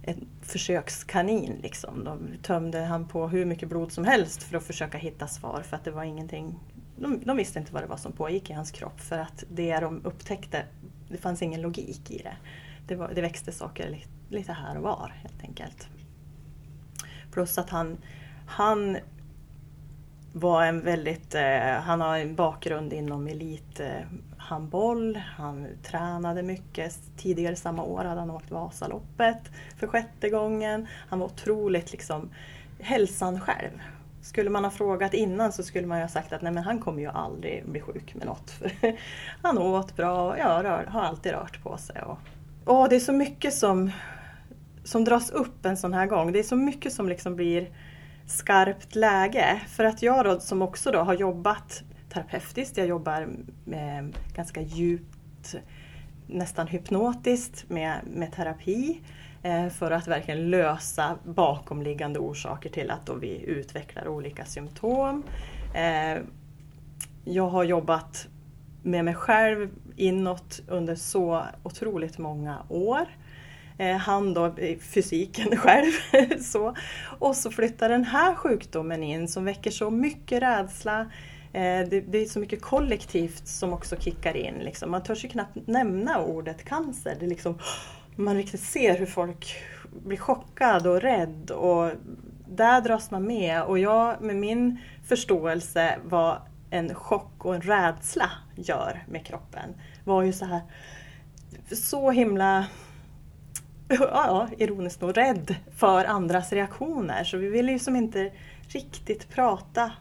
en 0.10 0.28
försökskanin. 0.42 1.60
Liksom. 1.64 2.04
De 2.04 2.30
tömde 2.42 2.80
han 2.80 3.08
på 3.08 3.28
hur 3.28 3.46
mycket 3.46 3.70
blod 3.70 3.92
som 3.92 4.04
helst 4.04 4.44
för 4.44 4.58
att 4.58 4.64
försöka 4.64 4.98
hitta 4.98 5.28
svar. 5.28 5.62
För 5.62 5.76
att 5.76 5.84
det 5.84 5.92
var 5.92 6.04
ingenting 6.04 6.60
de, 7.00 7.20
de 7.26 7.38
visste 7.38 7.60
inte 7.60 7.74
vad 7.74 7.84
det 7.84 7.88
var 7.88 7.98
som 7.98 8.12
pågick 8.12 8.50
i 8.50 8.54
hans 8.54 8.72
kropp. 8.72 9.00
För 9.00 9.18
att 9.18 9.44
det 9.50 9.80
de 9.80 10.06
upptäckte, 10.06 10.66
det 11.10 11.18
fanns 11.18 11.42
ingen 11.42 11.62
logik 11.62 12.12
i 12.12 12.18
det. 12.18 12.38
Det, 12.88 12.96
var, 12.96 13.12
det 13.16 13.22
växte 13.22 13.52
saker 13.52 13.90
lite, 13.90 14.10
lite 14.30 14.54
här 14.54 14.78
och 14.78 14.84
var 14.84 15.14
helt 15.22 15.44
enkelt. 15.44 15.88
Plus 17.32 17.58
att 17.58 17.70
han, 17.70 17.98
han 18.48 18.98
var 20.34 20.66
en 20.66 20.82
väldigt, 20.82 21.36
eh, 21.36 21.72
han 21.82 22.02
har 22.02 22.18
en 22.18 22.36
bakgrund 22.36 22.94
inom 22.94 23.28
elit... 23.28 23.80
Eh, 23.80 24.02
han 25.38 25.68
tränade 25.84 26.44
mycket. 26.44 27.00
Tidigare 27.18 27.56
samma 27.56 27.84
år 27.84 28.04
hade 28.04 28.20
han 28.20 28.32
åkt 28.32 28.52
Vasaloppet 28.52 29.42
för 29.78 29.88
sjätte 29.88 30.30
gången. 30.30 30.88
Han 31.10 31.20
var 31.20 31.26
otroligt 31.26 31.92
liksom 31.92 32.30
hälsan 32.80 33.40
själv. 33.40 33.82
Skulle 34.22 34.50
man 34.50 34.64
ha 34.64 34.72
frågat 34.72 35.14
innan 35.14 35.52
så 35.52 35.64
skulle 35.64 35.88
man 35.88 35.98
ju 35.98 36.04
ha 36.04 36.10
sagt 36.10 36.34
att 36.34 36.42
nej 36.42 36.52
men 36.52 36.64
han 36.64 36.80
kommer 36.80 37.02
ju 37.02 37.08
aldrig 37.08 37.66
bli 37.66 37.82
sjuk 37.82 38.16
med 38.16 38.26
något. 38.26 38.54
han 39.42 39.58
åt 39.58 39.96
bra, 39.96 40.38
ja, 40.38 40.64
rör, 40.64 40.86
har 40.86 41.02
alltid 41.02 41.32
rört 41.32 41.64
på 41.64 41.78
sig. 41.78 42.02
Och, 42.02 42.18
och 42.66 42.90
det 42.90 42.96
är 42.96 43.00
så 43.00 43.14
mycket 43.14 43.54
som 43.54 43.92
som 44.84 45.04
dras 45.04 45.30
upp 45.30 45.66
en 45.66 45.78
sån 45.78 45.94
här 45.94 46.06
gång. 46.06 46.32
Det 46.32 46.40
är 46.40 46.44
så 46.44 46.56
mycket 46.56 46.94
som 46.94 47.10
liksom 47.10 47.36
blir 47.36 47.70
skarpt 48.26 48.96
läge. 48.96 49.62
För 49.68 49.84
att 49.84 50.02
jag 50.02 50.26
då, 50.26 50.40
som 50.40 50.62
också 50.62 50.92
då 50.92 51.00
har 51.00 51.14
jobbat 51.14 51.84
terapeutiskt, 52.10 52.78
jag 52.78 52.88
jobbar 52.88 53.30
med 53.66 54.18
ganska 54.36 54.62
djupt, 54.62 55.56
nästan 56.28 56.68
hypnotiskt 56.68 57.70
med, 57.70 58.00
med 58.14 58.32
terapi 58.32 59.02
eh, 59.44 59.70
för 59.70 59.92
att 59.92 60.08
verkligen 60.08 60.50
lösa 60.50 61.16
bakomliggande 61.24 62.20
orsaker 62.20 62.70
till 62.70 62.92
att 62.92 63.06
då 63.06 63.14
vi 63.14 63.44
utvecklar 63.44 64.08
olika 64.08 64.46
symptom. 64.46 65.24
Eh, 65.76 66.22
jag 67.26 67.50
har 67.50 67.64
jobbat 67.64 68.28
med 68.84 69.06
mig 69.06 69.16
själv 69.16 69.70
inåt 69.96 70.62
under 70.68 70.96
så 70.96 71.44
otroligt 71.64 72.18
många 72.18 72.64
år. 72.70 73.08
Eh, 73.78 73.98
han 73.98 74.34
då 74.34 74.56
fysiken 74.82 75.58
själv. 75.58 75.92
så. 76.42 76.76
Och 77.20 77.36
så 77.36 77.52
flyttar 77.52 77.90
den 77.90 78.04
här 78.04 78.36
sjukdomen 78.36 79.04
in 79.04 79.28
som 79.28 79.46
väcker 79.46 79.72
så 79.72 79.90
mycket 79.90 80.42
rädsla. 80.42 81.12
Eh, 81.54 81.88
det, 81.90 82.02
det, 82.02 82.18
är 82.18 82.26
så 82.26 82.40
mycket 82.40 82.62
kollektivt 82.62 83.48
som 83.48 83.74
också 83.74 83.96
kickar 83.96 84.38
in. 84.38 84.54
Liksom. 84.54 84.92
Man 84.92 85.04
törs 85.04 85.26
ju 85.26 85.30
knappt 85.30 85.68
nämna 85.68 86.22
ordet 86.22 86.66
cancer. 86.66 87.18
Det 87.20 87.28
liksom, 87.28 87.60
man 88.16 88.36
riktigt 88.36 88.62
ser 88.62 88.98
hur 88.98 89.06
folk 89.06 89.56
blir 90.06 90.18
chockade 90.18 90.90
och 90.90 91.02
rädd. 91.02 91.52
Och 91.52 91.92
där 92.48 92.82
dras 92.82 93.12
man 93.12 93.24
med. 93.24 93.64
Och 93.64 93.80
jag 93.80 94.22
med 94.22 94.36
min 94.36 94.80
förståelse 95.04 96.00
vad 96.04 96.42
en 96.70 96.96
chock 96.96 97.46
och 97.46 97.56
en 97.56 97.62
rädsla 97.62 98.32
gör 98.56 99.04
med 99.08 99.26
kroppen 99.26 99.70
var 100.04 100.24
ju 100.24 100.34
så 100.34 100.46
här 100.46 100.62
så 101.72 102.12
himla 102.12 102.66
ja, 103.90 104.48
ironiskt 104.58 105.02
nog 105.02 105.18
rädd 105.18 105.56
för 105.76 106.06
andras 106.06 106.54
reaktioner. 106.54 107.24
Så 107.24 107.38
vi 107.38 107.50
ville 107.50 107.72
ju 107.72 107.80
som 107.80 107.96
inte 107.96 108.32
riktigt 108.68 109.30
prata 109.30 109.92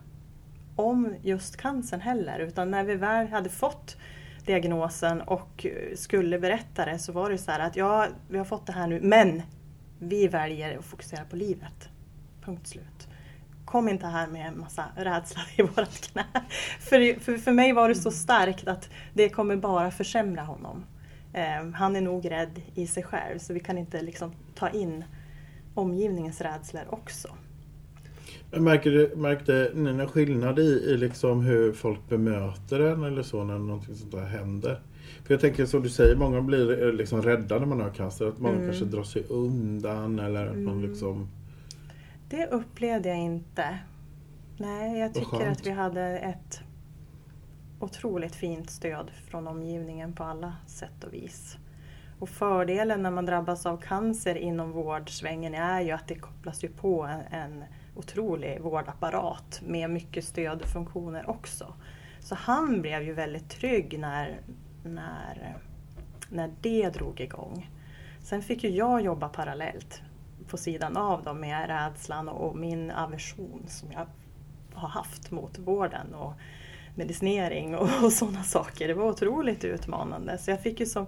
om 0.79 1.15
just 1.23 1.57
cancern 1.57 2.01
heller. 2.01 2.39
Utan 2.39 2.71
när 2.71 2.85
vi 2.85 2.95
väl 2.95 3.29
hade 3.29 3.49
fått 3.49 3.97
diagnosen 4.47 5.21
och 5.21 5.67
eh, 5.67 5.97
skulle 5.97 6.39
berätta 6.39 6.85
det 6.85 6.99
så 6.99 7.13
var 7.13 7.31
det 7.31 7.39
så 7.39 7.51
här 7.51 7.61
att 7.61 7.77
ja, 7.77 8.07
vi 8.29 8.39
har 8.39 8.45
fått 8.45 8.67
det 8.67 8.73
här 8.73 8.87
nu 8.87 9.01
men 9.01 9.43
vi 9.99 10.29
väljer 10.29 10.79
att 10.79 10.85
fokusera 10.85 11.25
på 11.25 11.37
livet. 11.37 11.89
Punkt 12.45 12.67
slut. 12.67 13.09
Kom 13.65 13.89
inte 13.89 14.07
här 14.07 14.27
med 14.27 14.47
en 14.47 14.61
massa 14.61 14.85
rädsla 14.97 15.43
i 15.57 15.63
vårat 15.63 16.01
knä. 16.01 16.25
För, 16.81 17.21
för, 17.21 17.39
för 17.39 17.53
mig 17.53 17.73
var 17.73 17.89
det 17.89 17.95
så 17.95 18.11
starkt 18.11 18.69
att 18.69 18.91
det 19.15 19.29
kommer 19.29 19.57
bara 19.57 19.91
försämra 19.91 20.43
honom. 20.43 20.85
Eh, 21.33 21.71
han 21.75 21.97
är 21.97 22.01
nog 22.01 22.31
rädd 22.31 22.61
i 22.75 22.87
sig 22.87 23.03
själv 23.03 23.39
så 23.39 23.53
vi 23.53 23.61
kan 23.61 23.79
inte 23.79 24.03
liksom 24.03 24.33
ta 24.55 24.69
in 24.69 25.05
omgivningens 25.75 26.41
rädslor 26.41 26.83
också. 26.91 27.29
Märkte, 28.51 29.11
märkte 29.17 29.71
ni 29.75 29.93
någon 29.93 30.09
skillnad 30.09 30.59
i, 30.59 30.63
i 30.63 30.97
liksom 30.97 31.41
hur 31.41 31.73
folk 31.73 32.09
bemöter 32.09 32.81
en 32.81 33.05
eller 33.05 33.23
så 33.23 33.45
när 33.45 33.59
någonting 33.59 33.95
sånt 33.95 34.13
där 34.13 34.25
händer? 34.25 34.81
För 35.25 35.35
jag 35.35 35.41
tänker 35.41 35.67
som 35.67 35.83
du 35.83 35.89
säger, 35.89 36.17
många 36.17 36.41
blir 36.41 36.87
eh, 36.87 36.93
liksom 36.93 37.23
rädda 37.23 37.59
när 37.59 37.67
man 37.67 37.81
har 37.81 37.91
cancer. 37.91 38.27
Att 38.27 38.39
många 38.39 38.55
mm. 38.55 38.67
kanske 38.67 38.85
drar 38.85 39.03
sig 39.03 39.25
undan 39.29 40.19
eller 40.19 40.47
att 40.47 40.53
mm. 40.53 40.65
man 40.65 40.83
liksom... 40.83 41.29
Det 42.29 42.47
upplevde 42.47 43.09
jag 43.09 43.19
inte. 43.19 43.79
Nej, 44.57 45.01
jag 45.01 45.15
tycker 45.15 45.47
att 45.47 45.67
vi 45.67 45.71
hade 45.71 46.19
ett 46.19 46.61
otroligt 47.81 48.35
fint 48.35 48.71
stöd 48.71 49.11
från 49.31 49.49
omgivningen 49.49 50.13
på 50.13 50.25
alla 50.25 50.53
sätt 50.67 51.05
och 51.07 51.15
vis. 51.15 51.57
Och 52.19 52.29
fördelen 52.29 53.03
när 53.03 53.11
man 53.11 53.27
drabbas 53.27 53.67
av 53.67 53.77
cancer 53.77 54.35
inom 54.35 54.73
vårdsvängen 54.73 55.55
är 55.55 55.81
ju 55.81 55.91
att 55.91 56.09
det 56.09 56.15
kopplas 56.15 56.65
ju 56.65 56.69
på 56.69 57.03
en, 57.03 57.21
en 57.41 57.65
otrolig 57.99 58.61
vårdapparat 58.61 59.61
med 59.67 59.91
mycket 59.91 60.25
stödfunktioner 60.25 61.31
också. 61.31 61.75
Så 62.21 62.35
han 62.35 62.83
blev 62.83 63.03
ju 63.03 63.13
väldigt 63.13 63.49
trygg 63.49 63.99
när, 63.99 64.41
när, 64.85 65.57
när 66.29 66.51
det 66.61 66.91
drog 66.91 67.21
igång. 67.21 67.71
Sen 68.23 68.43
fick 68.43 68.65
ju 68.65 68.71
jag 68.71 69.01
jobba 69.01 69.29
parallellt 69.29 70.03
på 70.49 70.57
sidan 70.57 70.97
av 70.97 71.25
dem 71.25 71.41
med 71.41 71.69
rädslan 71.69 72.29
och 72.29 72.57
min 72.57 72.91
aversion 72.91 73.65
som 73.69 73.93
jag 73.93 74.07
har 74.75 74.89
haft 74.89 75.31
mot 75.31 75.59
vården. 75.59 76.15
Och 76.15 76.33
medicinering 76.99 77.77
och, 77.77 77.89
och 78.03 78.13
sådana 78.13 78.43
saker. 78.43 78.89
Det 78.89 78.95
var 78.95 79.05
otroligt 79.05 79.65
utmanande. 79.65 80.39
Så 80.39 80.51
jag 80.51 80.63
fick 80.63 80.81
ju 80.81 80.87
som 80.87 81.07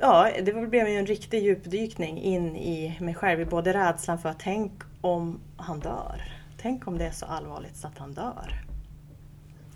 Ja, 0.00 0.30
det 0.42 0.52
blev 0.52 0.88
ju 0.88 0.94
en 0.94 1.06
riktig 1.06 1.42
djupdykning 1.42 2.18
in 2.18 2.56
i 2.56 2.96
mig 3.00 3.14
själv, 3.14 3.40
i 3.40 3.44
både 3.44 3.72
rädslan 3.72 4.18
för 4.18 4.28
att 4.28 4.38
tänk 4.38 4.72
om 5.04 5.40
han 5.56 5.80
dör. 5.80 6.22
Tänk 6.56 6.86
om 6.86 6.98
det 6.98 7.06
är 7.06 7.10
så 7.10 7.26
allvarligt 7.26 7.76
så 7.76 7.86
att 7.86 7.98
han 7.98 8.14
dör. 8.14 8.60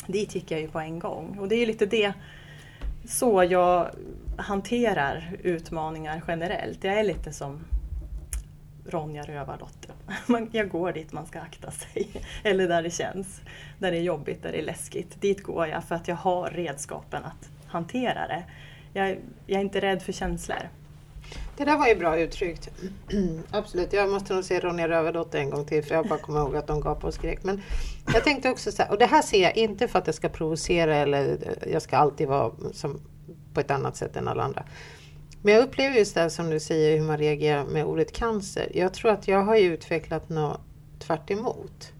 Dit 0.06 0.34
gick 0.34 0.50
jag 0.50 0.60
ju 0.60 0.68
på 0.68 0.80
en 0.80 0.98
gång 0.98 1.38
och 1.38 1.48
det 1.48 1.54
är 1.54 1.66
lite 1.66 1.86
det 1.86 2.12
så 3.04 3.44
jag 3.44 3.90
hanterar 4.36 5.36
utmaningar 5.42 6.22
generellt. 6.28 6.84
Jag 6.84 6.98
är 6.98 7.04
lite 7.04 7.32
som 7.32 7.64
Ronja 8.86 9.22
Rövardotter. 9.22 9.94
Jag 10.52 10.68
går 10.68 10.92
dit 10.92 11.12
man 11.12 11.26
ska 11.26 11.40
akta 11.40 11.70
sig. 11.70 12.08
Eller 12.42 12.68
där 12.68 12.82
det 12.82 12.90
känns. 12.90 13.40
Där 13.78 13.90
det 13.90 13.98
är 13.98 14.02
jobbigt, 14.02 14.42
där 14.42 14.52
det 14.52 14.58
är 14.58 14.64
läskigt. 14.64 15.20
Dit 15.20 15.42
går 15.42 15.66
jag 15.66 15.84
för 15.84 15.94
att 15.94 16.08
jag 16.08 16.16
har 16.16 16.50
redskapen 16.50 17.24
att 17.24 17.50
hantera 17.66 18.28
det. 18.28 18.44
Jag, 18.92 19.08
jag 19.46 19.58
är 19.58 19.64
inte 19.64 19.80
rädd 19.80 20.02
för 20.02 20.12
känslor. 20.12 20.68
Det 21.56 21.64
där 21.64 21.78
var 21.78 21.86
ju 21.86 21.94
bra 21.94 22.18
uttryckt. 22.18 22.68
Absolut, 23.50 23.92
jag 23.92 24.10
måste 24.10 24.34
nog 24.34 24.44
se 24.44 24.60
Ronja 24.60 24.88
Rövardotter 24.88 25.38
en 25.38 25.50
gång 25.50 25.64
till 25.64 25.84
för 25.84 25.94
jag 25.94 26.08
bara 26.08 26.18
kommer 26.18 26.40
ihåg 26.40 26.56
att 26.56 26.66
de 26.66 26.80
gapade 26.80 27.06
och 27.06 27.14
skrek. 27.14 27.44
Men 27.44 27.62
jag 28.12 28.24
tänkte 28.24 28.50
också 28.50 28.72
så 28.72 28.82
här, 28.82 28.90
och 28.90 28.98
det 28.98 29.06
här 29.06 29.22
ser 29.22 29.42
jag 29.42 29.56
inte 29.56 29.88
för 29.88 29.98
att 29.98 30.06
jag 30.06 30.14
ska 30.14 30.28
provocera 30.28 30.96
eller 30.96 31.28
eh, 31.28 31.72
jag 31.72 31.82
ska 31.82 31.96
alltid 31.96 32.28
vara 32.28 32.52
som 32.72 33.00
på 33.54 33.60
ett 33.60 33.70
annat 33.70 33.96
sätt 33.96 34.16
än 34.16 34.28
alla 34.28 34.42
andra. 34.42 34.64
Men 35.42 35.54
jag 35.54 35.62
upplever 35.62 35.96
just 35.96 36.14
det 36.14 36.30
som 36.30 36.50
du 36.50 36.60
säger 36.60 36.98
hur 36.98 37.04
man 37.04 37.18
reagerar 37.18 37.64
med 37.64 37.84
ordet 37.84 38.12
cancer. 38.12 38.72
Jag 38.74 38.94
tror 38.94 39.10
att 39.10 39.28
jag 39.28 39.42
har 39.42 39.56
utvecklat 39.56 40.28
något 40.28 40.60
tvärt 40.98 41.30
emot. 41.30 41.92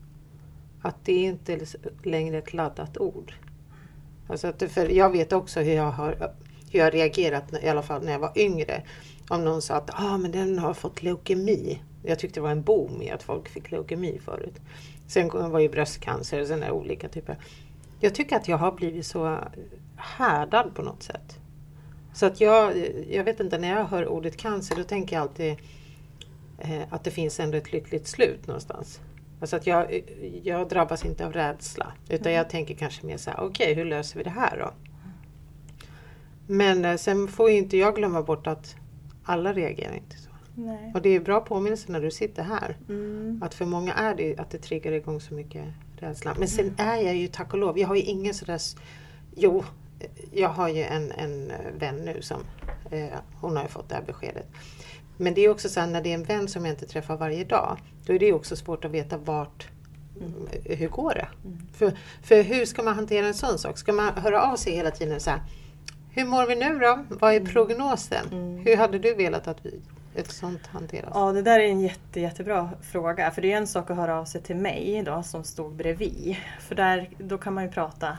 Att 0.83 1.05
det 1.05 1.13
är 1.13 1.29
inte 1.29 1.61
längre 2.03 2.39
ett 2.39 2.53
laddat 2.53 2.99
ord. 2.99 3.35
Alltså 4.29 4.47
att, 4.47 4.63
för 4.73 4.89
jag 4.89 5.11
vet 5.11 5.33
också 5.33 5.61
hur 5.61 5.75
jag 5.75 5.91
har 5.91 6.33
hur 6.71 6.81
jag 6.81 6.95
reagerat, 6.95 7.45
i 7.63 7.69
alla 7.69 7.83
fall 7.83 8.05
när 8.05 8.13
jag 8.13 8.19
var 8.19 8.33
yngre. 8.39 8.83
Om 9.29 9.45
någon 9.45 9.63
sa 9.63 9.75
att 9.75 9.91
ah, 9.93 10.17
men 10.17 10.31
den 10.31 10.59
har 10.59 10.75
fått 10.75 11.03
leukemi. 11.03 11.83
Jag 12.03 12.19
tyckte 12.19 12.41
det 12.41 12.45
var 12.45 12.51
en 12.51 12.63
boom 12.63 13.03
i 13.03 13.11
att 13.11 13.23
folk 13.23 13.49
fick 13.49 13.71
leukemi 13.71 14.21
förut. 14.25 14.61
Sen 15.07 15.29
var 15.29 15.61
ju 15.61 15.69
bröstcancer 15.69 16.41
och 16.41 16.51
är 16.51 16.71
olika 16.71 17.09
typer. 17.09 17.39
Jag 18.01 18.15
tycker 18.15 18.37
att 18.37 18.49
jag 18.49 18.57
har 18.59 18.73
blivit 18.73 19.07
så 19.07 19.39
härdad 19.97 20.75
på 20.75 20.83
något 20.83 21.03
sätt. 21.03 21.39
Så 22.15 22.27
att 22.27 22.41
jag, 22.41 22.73
jag 23.11 23.25
vet 23.25 23.41
inte, 23.41 23.59
när 23.59 23.69
jag 23.69 23.85
hör 23.85 24.09
ordet 24.09 24.37
cancer 24.37 24.77
då 24.77 24.85
tänker 24.85 25.17
jag 25.17 25.23
alltid 25.23 25.57
eh, 26.59 26.83
att 26.91 27.05
det 27.05 27.11
finns 27.11 27.41
ändå 27.41 27.57
ett 27.57 27.73
lyckligt 27.73 28.07
slut 28.07 28.47
någonstans. 28.47 29.01
Alltså 29.41 29.57
att 29.57 29.67
jag, 29.67 30.03
jag 30.43 30.69
drabbas 30.69 31.05
inte 31.05 31.27
av 31.27 31.33
rädsla 31.33 31.93
utan 32.09 32.33
jag 32.33 32.51
tänker 32.51 32.75
kanske 32.75 33.07
mer 33.07 33.17
så 33.17 33.31
här, 33.31 33.41
okej 33.41 33.73
okay, 33.73 33.75
hur 33.75 33.85
löser 33.85 34.19
vi 34.19 34.25
det 34.25 34.31
här 34.31 34.59
då? 34.59 34.73
Men 36.47 36.85
eh, 36.85 36.97
sen 36.97 37.29
får 37.29 37.51
ju 37.51 37.57
inte 37.57 37.77
jag 37.77 37.95
glömma 37.95 38.23
bort 38.23 38.47
att 38.47 38.77
alla 39.29 39.53
reagerar 39.53 39.95
inte 39.95 40.17
så. 40.17 40.31
Nej. 40.55 40.93
Och 40.95 41.03
det 41.03 41.09
är 41.09 41.21
bra 41.21 41.41
påminnelse 41.41 41.93
när 41.93 42.01
du 42.01 42.11
sitter 42.11 42.43
här. 42.43 42.77
Mm. 42.89 43.43
Att 43.43 43.55
för 43.55 43.65
många 43.65 43.95
är 43.95 44.15
det 44.15 44.37
att 44.39 44.51
det 44.51 44.59
triggar 44.59 44.93
igång 44.93 45.21
så 45.21 45.35
mycket 45.35 45.65
rädsla. 45.97 46.35
Men 46.39 46.49
sen 46.49 46.75
är 46.79 46.97
jag 46.97 47.17
ju 47.17 47.29
tack 47.29 47.53
och 47.53 47.59
lov, 47.59 47.79
jag 47.79 47.89
har 47.89 47.97
ju 47.97 48.03
ingen 48.03 48.35
sådär... 48.35 48.61
Jo, 49.37 49.65
jag 50.33 50.49
har 50.49 50.69
ju 50.69 50.83
en, 50.83 51.13
en 51.13 51.53
vän 51.79 51.97
nu 51.97 52.23
som 52.23 52.41
eh, 52.91 53.19
hon 53.41 53.57
har 53.57 53.63
ju 53.63 53.69
fått 53.69 53.89
det 53.89 53.95
här 53.95 54.03
beskedet. 54.03 54.47
Men 55.17 55.35
det 55.35 55.41
är 55.41 55.49
också 55.49 55.69
så 55.69 55.81
här, 55.81 55.87
när 55.87 56.03
det 56.03 56.11
är 56.11 56.15
en 56.15 56.25
vän 56.25 56.49
som 56.49 56.65
jag 56.65 56.73
inte 56.73 56.87
träffar 56.87 57.17
varje 57.17 57.45
dag, 57.45 57.79
då 58.07 58.13
är 58.13 58.19
det 58.19 58.33
också 58.33 58.57
svårt 58.57 58.85
att 58.85 58.91
veta 58.91 59.17
vart, 59.17 59.69
hur 60.65 60.89
går 60.89 61.15
det? 61.15 61.29
För, 61.73 61.93
för 62.23 62.43
hur 62.43 62.67
ska 62.67 62.83
man 62.83 62.95
hantera 62.95 63.27
en 63.27 63.35
sån 63.35 63.59
sak? 63.59 63.79
Ska 63.79 63.93
man 63.93 64.15
höra 64.17 64.43
av 64.43 64.57
sig 64.57 64.73
hela 64.73 64.91
tiden 64.91 65.21
så 65.21 65.31
här, 65.31 65.43
hur 66.19 66.27
mår 66.27 66.47
vi 66.47 66.55
nu 66.55 66.79
då? 66.79 67.05
Vad 67.09 67.35
är 67.35 67.41
prognosen? 67.41 68.59
Hur 68.65 68.77
hade 68.77 68.99
du 68.99 69.15
velat 69.15 69.49
att 69.49 69.67
vi, 69.67 69.81
ett 70.15 70.33
sånt 70.33 70.67
hanteras? 70.67 71.11
Ja, 71.15 71.33
det 71.33 71.43
där 71.43 71.61
är 71.61 71.65
en 71.65 71.81
jätte, 71.81 72.21
jättebra 72.21 72.71
fråga. 72.83 73.31
För 73.31 73.43
det 73.43 73.53
är 73.53 73.57
en 73.57 73.67
sak 73.67 73.91
att 73.91 73.97
höra 73.97 74.19
av 74.21 74.25
sig 74.25 74.43
till 74.43 74.57
mig 74.57 75.03
då, 75.07 75.23
som 75.23 75.45
stod 75.45 75.77
bredvid. 75.77 76.37
För 76.61 76.75
där, 76.75 77.11
då 77.19 77.39
kan 77.39 77.55
man 77.55 77.65
ju 77.65 77.71
prata 77.71 78.19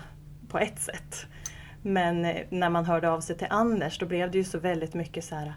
på 0.49 0.59
ett 0.59 0.79
sätt. 0.79 1.25
Men 1.81 2.25
eh, 2.25 2.35
när 2.49 2.69
man 2.69 2.85
hörde 2.85 3.09
av 3.09 3.21
sig 3.21 3.37
till 3.37 3.47
Anders 3.49 3.99
då 3.99 4.05
blev 4.05 4.31
det 4.31 4.37
ju 4.37 4.43
så 4.43 4.59
väldigt 4.59 4.93
mycket 4.93 5.23
så 5.23 5.35
här 5.35 5.53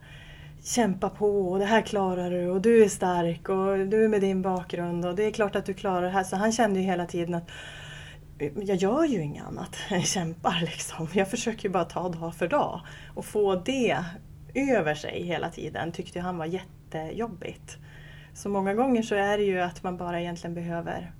Kämpa 0.65 1.09
på 1.09 1.51
och 1.51 1.59
det 1.59 1.65
här 1.65 1.83
klarar 1.83 2.31
du 2.31 2.51
och 2.51 2.61
du 2.61 2.85
är 2.85 2.89
stark 2.89 3.49
och 3.49 3.79
du 3.79 4.09
med 4.09 4.21
din 4.21 4.43
bakgrund 4.43 5.07
och 5.07 5.15
det 5.15 5.25
är 5.25 5.31
klart 5.31 5.57
att 5.57 5.67
du 5.67 5.75
klarar 5.75 6.03
det 6.03 6.09
här. 6.09 6.25
Så 6.25 6.37
han 6.37 6.53
kände 6.53 6.81
ju 6.81 6.87
hela 6.87 7.07
tiden 7.07 7.35
att 7.35 7.51
jag 8.57 8.77
gör 8.77 9.05
ju 9.05 9.23
inget 9.23 9.47
annat 9.47 9.77
än 9.91 10.03
kämpar 10.03 10.61
liksom. 10.61 11.09
Jag 11.13 11.31
försöker 11.31 11.65
ju 11.65 11.73
bara 11.73 11.85
ta 11.85 12.09
dag 12.09 12.35
för 12.35 12.49
dag. 12.49 12.81
Och 13.15 13.25
få 13.25 13.55
det 13.55 14.05
över 14.55 14.95
sig 14.95 15.23
hela 15.23 15.51
tiden 15.51 15.93
tyckte 15.93 16.21
han 16.21 16.39
var 16.39 16.47
jättejobbigt. 16.47 17.79
Så 18.35 18.49
många 18.49 18.75
gånger 18.75 19.03
så 19.03 19.15
är 19.15 19.39
det 19.39 19.45
ju 19.45 19.61
att 19.61 19.83
man 19.83 19.97
bara 19.97 20.21
egentligen 20.21 20.55
behöver 20.55 21.13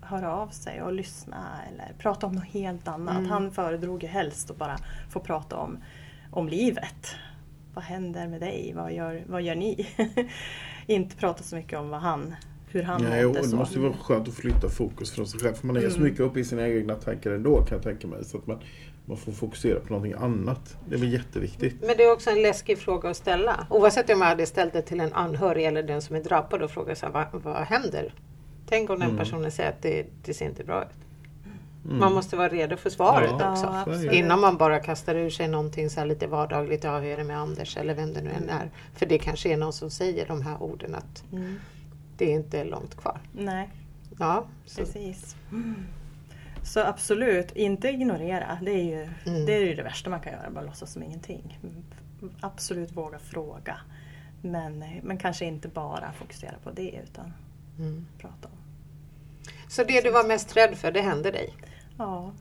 höra 0.00 0.36
av 0.36 0.48
sig 0.48 0.82
och 0.82 0.92
lyssna 0.92 1.60
eller 1.72 1.92
prata 1.98 2.26
om 2.26 2.32
något 2.32 2.44
helt 2.44 2.88
annat. 2.88 3.16
Mm. 3.18 3.30
Han 3.30 3.50
föredrog 3.50 4.02
ju 4.02 4.08
helst 4.08 4.50
att 4.50 4.56
bara 4.56 4.78
få 5.10 5.20
prata 5.20 5.56
om, 5.56 5.78
om 6.30 6.48
livet. 6.48 7.16
Vad 7.74 7.84
händer 7.84 8.28
med 8.28 8.40
dig? 8.40 8.72
Vad 8.74 8.92
gör, 8.92 9.24
vad 9.26 9.42
gör 9.42 9.54
ni? 9.54 9.86
Inte 10.86 11.16
prata 11.16 11.42
så 11.42 11.56
mycket 11.56 11.78
om 11.78 11.88
vad 11.88 12.00
han, 12.00 12.34
hur 12.76 12.82
han 12.82 13.02
Nej, 13.02 13.24
mådde. 13.26 13.40
det 13.40 13.48
så. 13.48 13.56
måste 13.56 13.74
ju 13.74 13.80
vara 13.80 13.92
skönt 13.92 14.28
att 14.28 14.34
flytta 14.34 14.68
fokus 14.68 15.10
från 15.10 15.26
sig 15.26 15.40
själv. 15.40 15.54
För 15.54 15.66
man 15.66 15.76
är 15.76 15.80
så 15.80 15.96
Mm. 15.96 16.02
mycket 16.02 16.20
uppe 16.20 16.40
i 16.40 16.44
sina 16.44 16.68
egna 16.68 16.94
tankar 16.94 17.30
ändå 17.30 17.56
kan 17.62 17.76
jag 17.76 17.82
tänka 17.82 18.06
mig. 18.06 18.24
Så 18.24 18.38
att 18.38 18.46
man, 18.46 18.58
man 19.06 19.16
får 19.16 19.32
fokusera 19.32 19.80
på 19.80 19.88
någonting 19.92 20.12
annat. 20.18 20.76
Det 20.88 20.94
är 20.94 20.98
väl 20.98 21.12
jätteviktigt. 21.12 21.76
Men 21.80 21.96
det 21.96 22.02
är 22.04 22.12
också 22.12 22.30
en 22.30 22.42
läskig 22.42 22.78
fråga 22.78 23.10
att 23.10 23.16
ställa. 23.16 23.66
Oavsett 23.70 24.10
om 24.10 24.20
jag 24.20 24.28
hade 24.28 24.46
ställt 24.46 24.72
det 24.72 24.82
till 24.82 25.00
en 25.00 25.12
anhörig 25.12 25.64
eller 25.66 25.82
den 25.82 26.02
som 26.02 26.16
är 26.16 26.20
drabbad 26.22 26.62
och 26.62 26.70
frågat 26.70 26.98
så 26.98 27.06
här, 27.06 27.12
vad, 27.12 27.42
vad 27.42 27.56
händer? 27.56 28.14
Tänk 28.68 28.90
om 28.90 28.98
den 28.98 29.08
Mm. 29.10 29.18
personen 29.24 29.50
säger 29.52 29.70
att 29.70 29.82
det, 29.82 30.06
det 30.24 30.34
ser 30.34 30.46
inte 30.46 30.64
bra 30.64 30.82
ut. 30.82 30.88
Mm. 31.84 31.98
Man 31.98 32.12
måste 32.14 32.36
vara 32.36 32.48
redo 32.48 32.76
för 32.76 32.90
svaret 32.90 33.30
Ja, 33.38 33.52
också. 33.52 33.64
Ja, 33.86 33.98
så. 33.98 34.10
Innan 34.10 34.40
man 34.40 34.56
bara 34.56 34.78
kastar 34.78 35.14
ur 35.14 35.30
sig 35.30 35.48
någonting 35.48 35.90
så 35.90 36.00
här 36.00 36.06
lite 36.06 36.26
vardagligt. 36.26 36.84
Ja, 36.84 36.98
hur 36.98 37.08
är 37.10 37.16
det 37.16 37.24
med 37.24 37.38
Anders 37.38 37.76
eller 37.76 37.94
vem 37.94 38.12
det 38.12 38.20
nu 38.22 38.30
än 38.30 38.48
är. 38.48 38.70
För 38.94 39.06
det 39.06 39.18
kanske 39.18 39.48
är 39.52 39.56
någon 39.56 39.72
som 39.72 39.90
säger 39.90 40.26
de 40.26 40.42
här 40.42 40.62
orden 40.62 40.94
att 40.94 41.24
Mm. 41.32 41.54
Det 42.16 42.24
är 42.24 42.34
inte 42.34 42.64
långt 42.64 42.96
kvar. 42.96 43.20
Nej, 43.32 43.70
Ja, 44.18 44.46
så, 44.64 44.80
precis. 44.80 45.36
Så 46.62 46.80
absolut, 46.80 47.56
inte 47.56 47.88
ignorera. 47.88 48.58
Det 48.62 48.70
är, 48.70 48.84
ju, 48.84 49.08
Mm. 49.26 49.46
det 49.46 49.54
är 49.54 49.60
ju 49.60 49.74
det 49.74 49.82
värsta 49.82 50.10
man 50.10 50.20
kan 50.20 50.32
göra, 50.32 50.50
bara 50.50 50.64
låtsas 50.64 50.92
som 50.92 51.02
ingenting. 51.02 51.58
Absolut 52.40 52.92
våga 52.96 53.18
fråga. 53.18 53.80
Men, 54.42 54.84
men 55.02 55.18
kanske 55.18 55.44
inte 55.44 55.68
bara 55.68 56.12
fokusera 56.12 56.54
på 56.64 56.70
det 56.70 57.00
utan 57.04 57.32
mm. 57.78 58.06
prata 58.18 58.48
om. 58.48 58.58
så 59.68 59.84
det 59.84 60.00
du 60.00 60.10
var 60.10 60.28
mest 60.28 60.56
rädd 60.56 60.76
för, 60.76 60.92
det 60.92 61.00
hände 61.00 61.30
dig? 61.30 61.54
Ja, 61.98 62.32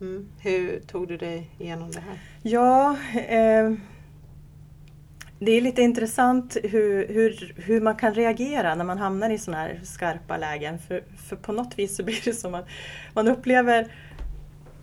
Mm. 0.00 0.28
Hur 0.40 0.80
tog 0.80 1.08
du 1.08 1.16
dig 1.16 1.50
igenom 1.58 1.90
det 1.90 2.00
här? 2.00 2.18
Ja, 2.42 2.96
eh, 3.28 3.72
det 5.38 5.52
är 5.52 5.60
lite 5.60 5.82
intressant 5.82 6.56
hur, 6.62 7.08
hur, 7.08 7.54
hur 7.56 7.80
man 7.80 7.96
kan 7.96 8.14
reagera 8.14 8.74
när 8.74 8.84
man 8.84 8.98
hamnar 8.98 9.30
i 9.30 9.38
sådana 9.38 9.62
här 9.62 9.80
skarpa 9.84 10.36
lägen. 10.36 10.78
För, 10.78 11.02
för 11.28 11.36
på 11.36 11.52
något 11.52 11.78
vis 11.78 11.96
så 11.96 12.02
blir 12.02 12.20
det 12.24 12.32
som 12.32 12.54
att 12.54 12.66
man 13.14 13.28
upplever 13.28 13.92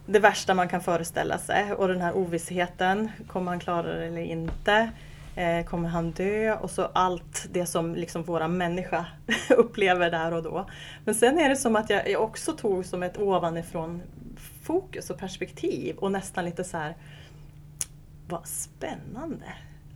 det 0.05 0.19
värsta 0.19 0.53
man 0.53 0.69
kan 0.69 0.81
föreställa 0.81 1.37
sig 1.37 1.73
och 1.73 1.87
den 1.87 2.01
här 2.01 2.17
ovissheten. 2.17 3.11
Kommer 3.27 3.51
han 3.51 3.59
klara 3.59 3.93
det 3.93 4.05
eller 4.05 4.21
inte? 4.21 4.89
Eh, 5.35 5.65
kommer 5.65 5.89
han 5.89 6.11
dö? 6.11 6.55
Och 6.55 6.71
så 6.71 6.81
allt 6.93 7.47
det 7.51 7.65
som 7.65 7.95
liksom 7.95 8.23
våra 8.23 8.47
människa 8.47 9.05
upplever 9.57 10.11
där 10.11 10.33
och 10.33 10.43
då. 10.43 10.69
Men 11.05 11.15
sen 11.15 11.39
är 11.39 11.49
det 11.49 11.55
som 11.55 11.75
att 11.75 11.89
jag, 11.89 12.09
jag 12.09 12.21
också 12.21 12.51
tog 12.51 12.85
som 12.85 13.03
ett 13.03 13.19
ovanifrån 13.19 14.01
fokus 14.63 15.09
och 15.09 15.17
perspektiv 15.17 15.95
och 15.97 16.11
nästan 16.11 16.45
lite 16.45 16.63
så 16.63 16.77
här 16.77 16.95
vad 18.27 18.47
spännande! 18.47 19.45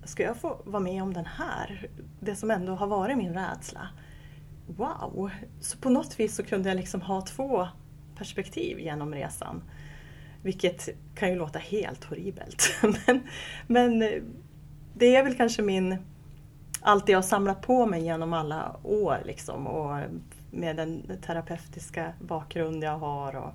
Ska 0.08 0.24
jag 0.24 0.38
få 0.38 0.62
vara 0.64 0.84
med 0.84 1.04
om 1.04 1.14
den 1.14 1.26
här? 1.26 1.90
Det 2.20 2.36
som 2.36 2.52
ändå 2.52 2.76
har 2.76 2.88
varit 2.88 3.18
min 3.18 3.34
rädsla. 3.34 3.90
Wow! 4.68 5.32
Så 5.60 5.78
på 5.78 5.90
något 5.90 6.20
vis 6.20 6.36
så 6.36 6.44
kunde 6.44 6.70
jag 6.70 6.76
liksom 6.76 7.02
ha 7.02 7.22
två 7.22 7.68
perspektiv 8.18 8.80
genom 8.80 9.14
resan. 9.14 9.64
Vilket 10.42 10.90
kan 11.16 11.30
ju 11.30 11.36
låta 11.36 11.60
helt 11.60 12.04
horribelt. 12.04 12.64
men, 12.82 13.22
men 13.68 14.00
det 14.94 15.16
är 15.16 15.24
väl 15.24 15.36
kanske 15.36 15.62
min... 15.62 15.98
Allt 16.82 17.06
det 17.06 17.12
jag 17.12 17.18
har 17.20 17.24
samlat 17.24 17.62
på 17.62 17.86
mig 17.86 18.04
genom 18.04 18.34
alla 18.34 18.76
år 18.84 19.18
liksom 19.26 19.68
och 19.68 20.00
med 20.52 20.76
den 20.76 21.20
terapeutiska 21.26 22.14
bakgrund 22.22 22.84
jag 22.84 22.98
har 22.98 23.36
och 23.36 23.54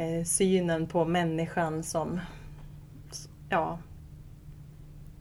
eh, 0.00 0.24
synen 0.24 0.86
på 0.86 1.04
människan 1.04 1.82
som 1.82 2.20
ja, 3.48 3.78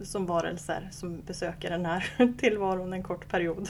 som 0.02 0.26
varelser 0.26 0.88
som 0.92 1.22
besöker 1.22 1.70
den 1.70 1.86
här 1.86 2.12
tillvaron 2.38 2.94
en 2.94 3.04
kort 3.04 3.28
period. 3.28 3.70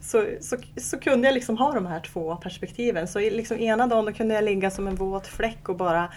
Så, 0.00 0.26
så, 0.40 0.56
så 0.76 0.98
kunde 0.98 1.28
jag 1.28 1.34
liksom 1.34 1.56
ha 1.56 1.72
de 1.72 1.86
här 1.86 2.00
två 2.00 2.36
perspektiven. 2.36 3.08
Så 3.08 3.18
liksom 3.18 3.58
ena 3.58 3.86
dagen 3.86 4.04
då 4.04 4.12
kunde 4.12 4.34
jag 4.34 4.44
ligga 4.44 4.70
som 4.70 4.86
en 4.86 4.94
våt 4.94 5.26
fläck 5.26 5.68
och 5.68 5.76
bara 5.76 6.12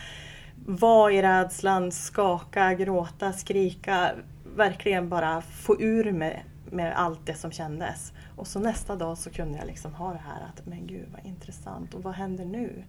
vara 0.65 1.13
i 1.13 1.21
rädslan, 1.21 1.91
skaka, 1.91 2.73
gråta, 2.73 3.33
skrika. 3.33 4.11
Verkligen 4.55 5.09
bara 5.09 5.41
få 5.41 5.81
ur 5.81 6.11
mig 6.11 6.45
med 6.71 6.93
allt 6.95 7.25
det 7.25 7.35
som 7.35 7.51
kändes. 7.51 8.13
Och 8.35 8.47
så 8.47 8.59
nästa 8.59 8.95
dag 8.95 9.17
så 9.17 9.29
kunde 9.29 9.57
jag 9.57 9.67
liksom 9.67 9.93
ha 9.93 10.11
det 10.13 10.21
här 10.25 10.41
att 10.47 10.65
men 10.65 10.87
gud 10.87 11.07
vad 11.13 11.25
intressant 11.25 11.93
och 11.93 12.03
vad 12.03 12.13
händer 12.13 12.45
nu? 12.45 12.83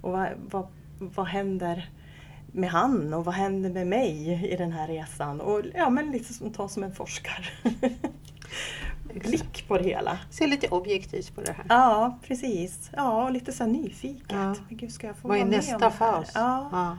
Och 0.00 0.12
vad, 0.12 0.28
vad, 0.50 0.66
vad 0.98 1.26
händer 1.26 1.90
med 2.54 2.70
han 2.70 3.14
och 3.14 3.24
vad 3.24 3.34
händer 3.34 3.70
med 3.70 3.86
mig 3.86 4.48
i 4.52 4.56
den 4.56 4.72
här 4.72 4.88
resan? 4.88 5.40
Och 5.40 5.62
ja, 5.74 5.90
men 5.90 6.10
lite 6.10 6.32
som, 6.34 6.50
ta 6.52 6.68
som 6.68 6.82
en 6.84 6.94
forskar. 6.94 7.52
Blick 9.14 9.68
på 9.68 9.78
det 9.78 9.84
hela. 9.84 10.18
Se 10.30 10.46
lite 10.46 10.68
objektivt 10.68 11.34
på 11.34 11.40
det 11.40 11.52
här. 11.52 11.66
Ja, 11.68 12.18
precis. 12.26 12.90
Ja, 12.96 13.24
och 13.24 13.32
lite 13.32 13.52
så 13.52 13.64
här 13.64 13.70
nyfiket. 13.70 14.24
Ja. 14.28 14.54
Men 14.68 14.76
gud, 14.76 14.92
ska 14.92 15.06
jag 15.06 15.16
få 15.16 15.28
Vad 15.28 15.38
är 15.38 15.44
nästa 15.44 15.78
det 15.78 15.90
fas? 15.90 16.30
Ja. 16.34 16.68
Ja. 16.72 16.98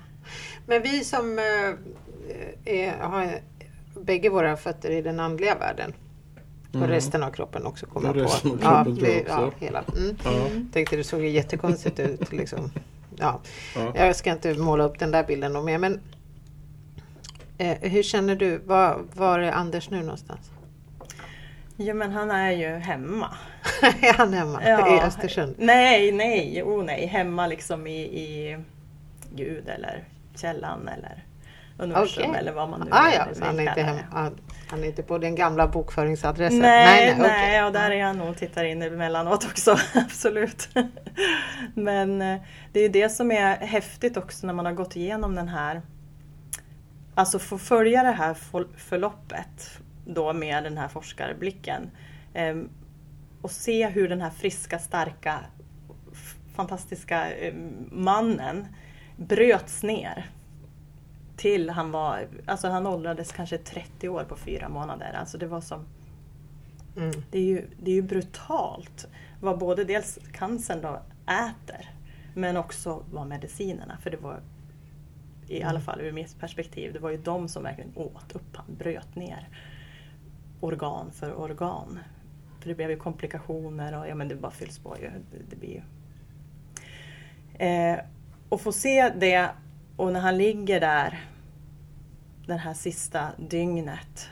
Men 0.67 0.81
vi 0.81 1.03
som 1.03 1.39
eh, 1.39 2.73
är, 2.75 2.97
har 2.99 3.39
bägge 4.03 4.29
våra 4.29 4.57
fötter 4.57 4.89
i 4.91 5.01
den 5.01 5.19
andliga 5.19 5.55
världen 5.57 5.93
och 6.69 6.75
Mm. 6.75 6.87
resten 6.89 7.23
av 7.23 7.31
kroppen 7.31 7.65
också 7.65 7.85
kommer 7.85 8.13
på. 8.13 8.19
av 8.19 8.25
ja, 8.61 8.83
kroppen 8.83 8.95
jag 9.05 9.05
vi- 9.13 9.25
ja, 9.27 9.51
hela. 9.59 9.83
Mm. 9.97 10.15
Ja. 10.23 10.31
Tänkte 10.73 10.95
det 10.95 11.03
såg 11.03 11.21
ju 11.21 11.29
jättekonstigt 11.29 11.99
ut. 11.99 12.31
Liksom. 12.31 12.71
Ja. 13.19 13.41
Ja. 13.75 13.91
Jag 13.95 14.15
ska 14.15 14.32
inte 14.32 14.54
måla 14.54 14.84
upp 14.84 14.99
den 14.99 15.12
där 15.12 15.23
bilden 15.23 15.54
något 15.54 15.65
mer. 15.65 15.78
Men, 15.78 15.99
eh, 17.58 17.78
hur 17.82 18.04
känner 18.04 18.36
du? 18.36 18.58
Var, 18.58 19.01
var 19.13 19.39
är 19.39 19.51
Anders 19.51 19.89
nu 19.89 20.01
någonstans? 20.01 20.51
ja, 21.78 21.93
men 21.93 22.12
han 22.12 22.32
är 22.32 22.51
ju 22.51 22.67
hemma. 22.67 23.36
är 24.01 24.13
han 24.13 24.34
hemma 24.34 24.63
i 24.63 25.01
Östersund? 25.01 25.56
Nej, 25.58 26.12
nej, 26.12 26.63
oh 26.63 26.84
nej. 26.84 27.06
Hemma 27.06 27.47
liksom 27.47 27.88
i, 27.88 27.99
i 28.01 28.58
Gud 29.36 29.69
eller 29.69 30.04
källan 30.36 30.88
eller 30.88 31.23
universum 31.78 32.23
Okej. 32.28 32.39
eller 32.39 32.51
vad 32.51 32.69
man 32.69 32.80
nu 32.82 32.88
Ah, 32.91 33.10
ja, 33.15 33.25
så 33.34 33.45
han 33.45 33.56
är, 33.60 33.62
inte 33.62 33.73
kalla 33.73 33.88
hem, 33.88 33.95
det. 33.95 34.17
ah, 34.17 34.30
han 34.67 34.84
är 34.84 34.88
inte 34.88 35.04
på 35.04 35.17
den 35.17 35.36
gamla 35.36 35.67
bokföringsadressen? 35.67 36.60
Nej, 36.60 37.15
nej, 37.17 37.25
okej. 37.32 37.63
och 37.63 37.71
där 37.73 37.91
är 37.91 38.04
han 38.04 38.17
nog 38.17 38.30
och 38.30 38.38
tittar 38.38 38.63
in 38.63 38.82
emellanåt 38.82 39.45
också, 39.45 39.78
absolut. 39.95 40.69
Men 41.73 42.21
eh, 42.21 42.41
det 42.71 42.80
är 42.80 42.89
det 42.89 43.10
som 43.10 43.32
är 43.32 43.56
häftigt 43.58 44.17
också 44.17 44.47
när 44.47 44.54
man 44.54 44.65
har 44.65 44.73
gått 44.73 44.95
igenom 44.95 45.36
den 45.36 45.47
här, 45.47 45.82
alltså 47.15 47.39
få 47.39 47.58
följa 47.58 48.04
det 48.04 48.12
här 48.12 48.34
för- 48.34 48.67
förloppet 48.78 49.80
då 50.06 50.34
med 50.34 50.63
den 50.63 50.78
här 50.78 50.88
forskarblicken. 50.88 51.91
Ehm, 52.34 52.69
och 53.41 53.51
se 53.51 53.88
hur 53.88 54.10
den 54.10 54.21
här 54.21 54.30
friska, 54.30 54.80
starka, 54.80 55.39
fantastiska 56.56 57.32
em, 57.32 57.89
mannen 57.91 58.67
bröts 59.17 59.84
ner. 59.84 60.30
Till 61.35 61.69
han 61.69 61.91
var, 61.91 62.27
alltså 62.45 62.67
han 62.67 62.87
åldrades 62.87 63.31
kanske 63.31 63.57
30 63.57 64.09
år 64.09 64.23
på 64.23 64.35
fyra 64.35 64.69
månader. 64.69 65.13
Alltså 65.13 65.37
det 65.37 65.47
var 65.47 65.61
som 65.61 65.85
Mm. 66.97 67.11
det 67.31 67.39
är 67.39 67.43
ju, 67.43 67.67
det 67.81 67.91
är 67.91 67.95
ju 67.95 68.01
brutalt 68.01 69.07
vad 69.41 69.59
både 69.59 69.83
dels 69.83 70.19
cancern 70.33 70.81
då 70.81 71.01
äter 71.25 71.89
men 72.33 72.57
också 72.57 73.03
vad 73.11 73.27
medicinerna, 73.27 73.97
för 74.01 74.09
det 74.09 74.17
var 74.17 74.39
i 75.47 75.63
alla 75.63 75.81
fall 75.81 76.01
ur 76.01 76.11
mitt 76.11 76.39
perspektiv, 76.39 76.93
det 76.93 76.99
var 76.99 77.09
ju 77.09 77.17
de 77.17 77.47
som 77.47 77.63
verkligen 77.63 77.91
åt 77.95 78.35
upp 78.35 78.55
han, 78.55 78.65
bröt 78.77 79.15
ner 79.15 79.49
organ 80.59 81.11
för 81.11 81.39
organ. 81.39 81.99
För 82.59 82.69
det 82.69 82.75
blev 82.75 82.89
ju 82.89 82.97
komplikationer 82.97 83.99
och 83.99 84.07
ja 84.07 84.15
men 84.15 84.27
det 84.27 84.35
bara 84.35 84.51
fylls 84.51 84.79
på 84.79 84.97
ju. 84.97 85.09
Det, 85.31 85.37
det 85.49 85.55
blir 85.55 85.69
ju. 85.69 85.81
Eh, 87.67 87.99
och 88.49 88.61
få 88.61 88.71
se 88.71 89.09
det 89.09 89.49
och 89.95 90.13
när 90.13 90.19
han 90.19 90.38
ligger 90.38 90.79
där 90.79 91.25
det 92.47 92.58
här 92.58 92.73
sista 92.73 93.31
dygnet 93.38 94.29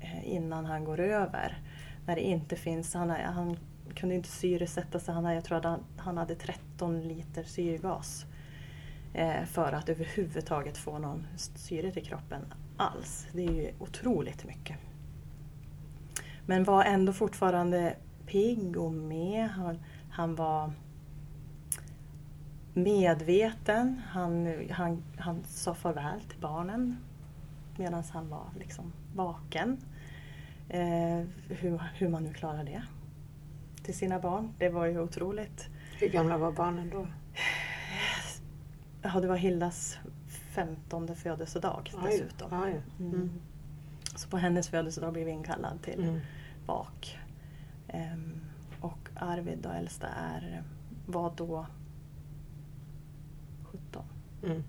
eh, 0.00 0.34
innan 0.34 0.64
han 0.64 0.84
går 0.84 1.00
över. 1.00 1.58
När 2.06 2.14
det 2.14 2.22
inte 2.22 2.56
finns, 2.56 2.94
han, 2.94 3.10
han 3.10 3.56
kunde 3.94 4.14
inte 4.14 4.28
syresätta 4.28 5.00
sig, 5.00 5.14
han, 5.14 5.34
jag 5.34 5.44
tror 5.44 5.58
att 5.58 5.64
han, 5.64 5.84
han 5.96 6.16
hade 6.16 6.34
13 6.34 7.08
liter 7.08 7.44
syrgas. 7.44 8.26
Eh, 9.14 9.44
för 9.44 9.72
att 9.72 9.88
överhuvudtaget 9.88 10.78
få 10.78 10.98
någon 10.98 11.26
syre 11.36 11.90
till 11.90 12.04
kroppen 12.04 12.40
alls. 12.76 13.26
Det 13.32 13.44
är 13.44 13.52
ju 13.52 13.72
otroligt 13.78 14.44
mycket. 14.44 14.76
Men 16.46 16.64
var 16.64 16.84
ändå 16.84 17.12
fortfarande 17.12 17.96
pigg 18.26 18.76
och 18.76 18.92
med. 18.92 19.48
Han, 19.48 19.78
han 20.10 20.34
var 20.34 20.72
medveten. 22.76 24.02
Han, 24.08 24.54
han, 24.70 25.02
han 25.18 25.44
sa 25.44 25.74
farväl 25.74 26.20
till 26.20 26.40
barnen 26.40 26.96
medan 27.76 28.02
han 28.12 28.28
var 28.28 28.46
liksom 28.58 28.92
vaken. 29.14 29.78
Eh, 30.68 31.20
hur, 31.48 31.82
hur 31.94 32.08
man 32.08 32.24
nu 32.24 32.32
klarar 32.34 32.64
det 32.64 32.82
till 33.82 33.94
sina 33.94 34.18
barn. 34.18 34.52
Det 34.58 34.68
var 34.68 34.86
ju 34.86 35.00
otroligt. 35.00 35.68
Hur 36.00 36.08
gamla 36.08 36.38
var 36.38 36.52
barnen 36.52 36.90
då? 36.90 37.06
Ja, 39.02 39.20
det 39.20 39.28
var 39.28 39.36
Hildas 39.36 39.98
femtonde 40.28 41.14
födelsedag 41.14 41.92
dessutom. 42.04 42.62
Aj, 42.62 42.72
aj. 42.72 42.82
Mm. 43.00 43.30
Så 44.14 44.28
på 44.28 44.36
hennes 44.36 44.68
födelsedag 44.68 45.12
blev 45.12 45.24
vi 45.26 45.30
inkallad 45.32 45.82
till 45.82 46.02
Mm. 46.04 46.20
bak. 46.66 47.18
Ehm, 47.88 48.40
och 48.80 49.08
Arvid, 49.16 49.58
då, 49.62 49.68
äldsta, 49.68 50.08
är, 50.08 50.62
var 51.06 51.32
då 51.36 51.46
17. 51.56 51.75
Mm. 54.44 54.62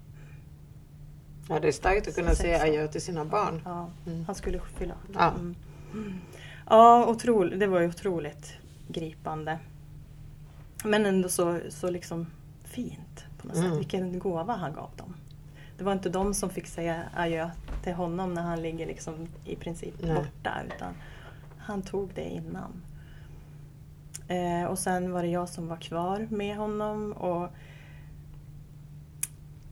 Ja, 1.49 1.60
det 1.60 1.67
är 1.67 1.71
starkt 1.71 2.08
att 2.08 2.15
kunna 2.15 2.36
säga 2.36 2.62
adjö 2.63 2.88
till 2.88 3.01
sina 3.01 3.25
barn. 3.25 3.62
Ja, 3.65 3.89
Mm. 4.08 4.25
Han 4.25 4.36
skulle 4.36 4.60
fylla 4.60 4.95
Ja. 5.13 5.30
mm. 5.32 5.56
Ja, 6.69 7.08
otroligt, 7.08 7.60
det 7.60 7.67
var 7.67 7.80
ju 7.82 7.88
otroligt 7.88 8.53
gripande. 8.88 9.60
Men 10.84 11.06
ändå 11.06 11.30
så, 11.30 11.60
så 11.69 11.89
liksom 11.89 12.27
fint 12.63 13.25
på 13.38 13.47
något 13.47 13.58
Mm. 13.58 13.69
sätt. 13.69 13.80
Vilken 13.80 14.19
gåva 14.19 14.56
han 14.56 14.73
gav 14.73 14.89
dem. 14.97 15.13
Det 15.77 15.84
var 15.84 15.93
inte 15.93 16.10
de 16.10 16.34
som 16.34 16.49
fick 16.49 16.67
säga 16.67 17.03
adjö 17.15 17.49
till 17.84 17.93
honom 17.93 18.34
när 18.34 18.41
han 18.41 18.62
ligger 18.62 18.88
liksom 18.88 19.27
i 19.45 19.56
princip 19.56 19.93
Nej. 20.01 20.15
borta. 20.15 20.53
Utan 20.75 20.93
han 21.58 21.82
tog 21.82 22.10
det 22.15 22.30
innan. 22.30 22.82
Eh, 24.27 24.63
och 24.69 24.80
sen 24.80 25.12
var 25.12 25.21
det 25.23 25.30
jag 25.30 25.49
som 25.49 25.67
var 25.67 25.77
kvar 25.77 26.27
med 26.32 26.58
honom. 26.58 27.12
Och 27.13 27.49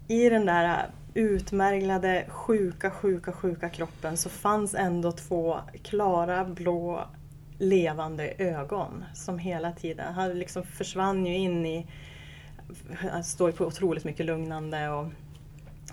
i 0.08 0.30
den 0.30 0.46
där 0.46 0.90
utmärglade, 1.14 2.26
sjuka, 2.30 2.92
sjuka, 2.92 3.32
sjuka 3.32 3.70
kroppen 3.70 4.18
så 4.18 4.30
fanns 4.30 4.76
ändå 4.76 5.12
två 5.12 5.60
klara, 5.84 6.46
blå, 6.46 7.08
levande 7.60 8.34
ögon 8.38 9.06
som 9.14 9.40
hela 9.40 9.72
tiden, 9.72 10.14
han 10.14 10.40
liksom 10.40 10.64
försvann 10.64 11.26
ju 11.26 11.36
in 11.36 11.66
i, 11.66 11.88
han 13.12 13.24
står 13.24 13.52
på 13.52 13.66
otroligt 13.66 14.04
mycket 14.04 14.26
lugnande 14.26 14.90
och 14.90 15.08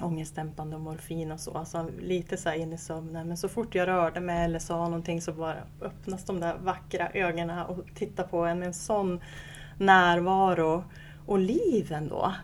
ångestdämpande 0.00 0.76
och 0.76 0.82
morfin 0.82 1.32
och 1.32 1.40
så. 1.40 1.58
Alltså 1.58 1.90
lite 2.00 2.36
så 2.36 2.48
här 2.48 2.56
in 2.56 2.72
i 2.72 2.78
sömnen. 2.78 3.28
Men 3.28 3.36
så 3.36 3.48
fort 3.48 3.74
jag 3.74 3.88
rörde 3.88 4.20
mig 4.20 4.44
eller 4.44 4.58
sa 4.58 4.84
någonting 4.84 5.22
så 5.22 5.32
bara 5.32 5.56
öppnas 5.80 6.24
de 6.24 6.40
där 6.40 6.56
vackra 6.58 7.10
ögonen 7.14 7.66
och 7.66 7.78
tittar 7.94 8.24
på 8.24 8.44
en 8.44 8.58
med 8.58 8.66
en 8.66 8.74
sån 8.74 9.20
närvaro 9.78 10.84
och 11.26 11.38
liv 11.38 11.92
ändå. 11.92 12.34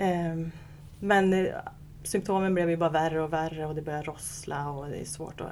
Um, 0.00 0.52
men 1.00 1.32
eh, 1.32 1.54
symptomen 2.02 2.54
blev 2.54 2.70
ju 2.70 2.76
bara 2.76 2.90
värre 2.90 3.22
och 3.22 3.32
värre 3.32 3.66
och 3.66 3.74
det 3.74 3.82
började 3.82 4.04
rossla 4.04 4.70
och 4.70 4.88
det 4.88 4.96
är 4.96 5.04
svårt 5.04 5.40
Och 5.40 5.48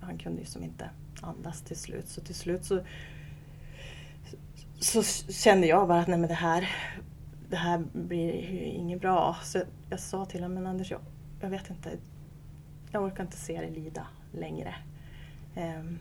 Han 0.00 0.18
kunde 0.18 0.40
ju 0.40 0.46
som 0.46 0.64
inte 0.64 0.90
andas 1.22 1.62
till 1.62 1.76
slut. 1.76 2.08
Så 2.08 2.20
till 2.20 2.34
slut 2.34 2.64
så, 2.64 2.80
så 4.80 5.02
kände 5.32 5.66
jag 5.66 5.88
bara 5.88 6.00
att 6.00 6.08
nej 6.08 6.18
men 6.18 6.28
det 6.28 6.34
här, 6.34 6.68
det 7.50 7.56
här 7.56 7.84
blir 7.92 8.50
ju 8.52 8.64
inget 8.64 9.00
bra. 9.00 9.36
Så 9.42 9.62
jag 9.90 10.00
sa 10.00 10.24
till 10.24 10.42
honom, 10.42 10.54
men 10.54 10.66
Anders 10.66 10.90
jag, 10.90 11.00
jag 11.40 11.50
vet 11.50 11.70
inte. 11.70 11.90
Jag 12.90 13.02
orkar 13.02 13.24
inte 13.24 13.36
se 13.36 13.60
dig 13.60 13.70
lida 13.70 14.06
längre. 14.32 14.74
Um, 15.56 15.98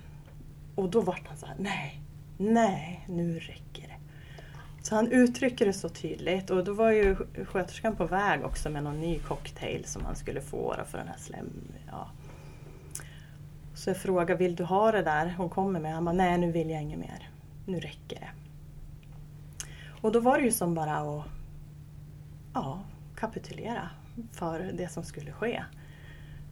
och 0.76 0.90
då 0.90 1.02
vart 1.02 1.28
han 1.28 1.38
så 1.38 1.46
här, 1.46 1.56
nej, 1.60 2.02
nej, 2.38 3.06
nu 3.08 3.40
räcker 3.40 3.88
det. 3.88 3.97
Så 4.88 4.96
han 4.96 5.12
uttrycker 5.12 5.66
det 5.66 5.74
så 5.74 5.90
tydligt 5.90 6.50
och 6.50 6.64
då 6.64 6.74
var 6.74 6.92
ju 6.92 7.16
sköterskan 7.46 7.96
på 7.96 8.06
väg 8.06 8.46
också 8.46 8.70
med 8.70 8.84
någon 8.84 9.00
ny 9.00 9.20
cocktail 9.20 9.86
som 9.86 10.06
han 10.06 10.16
skulle 10.16 10.42
få 10.42 10.76
för 10.90 10.98
den 10.98 11.08
här 11.08 11.18
slem... 11.18 11.50
Ja. 11.88 12.10
Så 13.74 13.90
jag 13.90 13.98
frågade, 13.98 14.36
vill 14.36 14.56
du 14.56 14.64
ha 14.64 14.92
det 14.92 15.02
där 15.02 15.36
hon 15.38 15.50
kommer 15.50 15.80
med? 15.80 15.94
Han 15.94 16.06
bara, 16.06 16.16
nej 16.16 16.38
nu 16.38 16.52
vill 16.52 16.70
jag 16.70 16.82
inget 16.82 17.00
mer. 17.00 17.30
Nu 17.66 17.80
räcker 17.80 18.20
det. 18.20 18.30
Och 20.02 20.12
då 20.12 20.20
var 20.20 20.38
det 20.38 20.44
ju 20.44 20.52
som 20.52 20.74
bara 20.74 20.98
att 20.98 21.26
ja, 22.54 22.80
kapitulera 23.16 23.90
för 24.32 24.72
det 24.74 24.88
som 24.88 25.04
skulle 25.04 25.32
ske. 25.32 25.64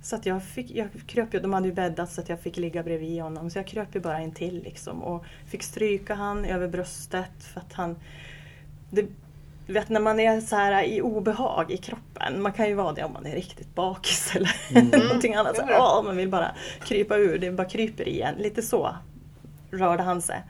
Så 0.05 0.15
att 0.15 0.25
jag, 0.25 0.43
fick, 0.43 0.71
jag 0.71 0.87
kröp 1.07 1.33
ju, 1.33 1.39
de 1.39 1.53
hade 1.53 1.67
ju 1.67 1.73
bäddat 1.73 2.11
så 2.11 2.21
att 2.21 2.29
jag 2.29 2.39
fick 2.39 2.57
ligga 2.57 2.83
bredvid 2.83 3.21
honom. 3.21 3.49
Så 3.49 3.59
jag 3.59 3.67
kröp 3.67 3.95
ju 3.95 3.99
bara 3.99 4.21
in 4.21 4.31
till 4.31 4.63
liksom 4.63 5.03
och 5.03 5.25
fick 5.47 5.63
stryka 5.63 6.15
han 6.15 6.45
över 6.45 6.67
bröstet 6.67 7.43
för 7.53 7.59
att 7.59 7.73
han... 7.73 7.95
Det, 8.89 9.05
du 9.67 9.73
vet 9.73 9.89
när 9.89 9.99
man 9.99 10.19
är 10.19 10.41
så 10.41 10.55
här 10.55 10.83
i 10.83 11.01
obehag 11.01 11.71
i 11.71 11.77
kroppen, 11.77 12.41
man 12.41 12.53
kan 12.53 12.67
ju 12.67 12.73
vara 12.73 12.93
det 12.93 13.03
om 13.03 13.13
man 13.13 13.25
är 13.25 13.35
riktigt 13.35 13.75
bakis 13.75 14.35
eller 14.35 15.07
någonting 15.07 15.35
annat. 15.35 15.55
Så, 15.55 15.63
åh, 15.69 16.03
man 16.03 16.17
vill 16.17 16.29
bara 16.29 16.51
krypa 16.83 17.17
ur, 17.17 17.37
det 17.37 17.51
bara 17.51 17.69
kryper 17.69 18.07
igen. 18.07 18.35
Lite 18.37 18.61
så 18.61 18.95
rörde 19.71 20.03
han 20.03 20.21
sig. 20.21 20.43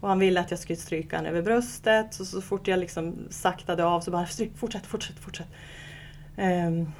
Och 0.00 0.08
han 0.08 0.18
ville 0.18 0.40
att 0.40 0.50
jag 0.50 0.60
skulle 0.60 0.76
stryka 0.76 1.16
han 1.16 1.26
över 1.26 1.42
bröstet 1.42 2.20
och 2.20 2.26
så 2.26 2.40
fort 2.40 2.68
jag 2.68 2.78
liksom 2.78 3.16
saktade 3.30 3.84
av 3.84 4.00
så 4.00 4.10
bara 4.10 4.26
fortsätt, 4.56 4.86
fortsätt, 4.86 5.18
fortsätt. 5.18 5.48
Ehm, 6.36 6.92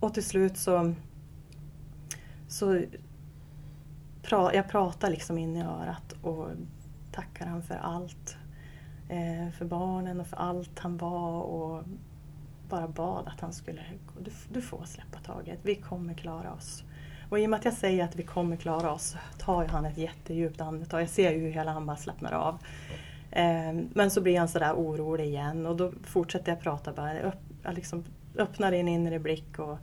och 0.00 0.14
till 0.14 0.24
slut 0.24 0.56
så, 0.56 0.94
så 2.48 2.82
pra, 4.22 4.54
jag 4.54 4.68
pratar 4.68 5.10
liksom 5.10 5.38
in 5.38 5.56
i 5.56 5.62
örat 5.62 6.14
och 6.22 6.48
tackar 7.12 7.46
han 7.46 7.62
för 7.62 7.74
allt. 7.74 8.36
Eh, 9.08 9.50
för 9.50 9.64
barnen 9.64 10.20
och 10.20 10.26
för 10.26 10.36
allt 10.36 10.78
han 10.78 10.96
var 10.96 11.40
och 11.40 11.84
bara 12.68 12.88
bad 12.88 13.28
att 13.28 13.40
han 13.40 13.52
skulle, 13.52 13.82
du, 14.18 14.30
du 14.48 14.62
får 14.62 14.84
släppa 14.84 15.18
taget, 15.18 15.58
vi 15.62 15.74
kommer 15.74 16.14
klara 16.14 16.52
oss. 16.52 16.84
Och 17.30 17.38
i 17.38 17.46
och 17.46 17.50
med 17.50 17.58
att 17.58 17.64
jag 17.64 17.74
säger 17.74 18.04
att 18.04 18.16
vi 18.16 18.22
kommer 18.22 18.56
klara 18.56 18.92
oss 18.92 19.16
tar 19.38 19.64
han 19.64 19.84
ett 19.84 19.98
jättedjupt 19.98 20.60
andetag. 20.60 21.00
Jag 21.00 21.08
ser 21.08 21.32
ju 21.32 21.38
hur 21.38 21.50
hela 21.50 21.72
han 21.72 21.86
bara 21.86 21.96
slappnar 21.96 22.32
av. 22.32 22.58
Eh, 23.30 23.72
men 23.94 24.10
så 24.10 24.20
blir 24.20 24.38
han 24.38 24.48
sådär 24.48 24.74
orolig 24.74 25.24
igen 25.24 25.66
och 25.66 25.76
då 25.76 25.92
fortsätter 26.04 26.52
jag 26.52 26.60
prata 26.60 26.92
bara. 26.92 27.20
Upp, 27.20 27.34
liksom 27.70 28.04
öppnar 28.40 28.70
din 28.70 28.88
inre 28.88 29.18
blick 29.18 29.58
och 29.58 29.78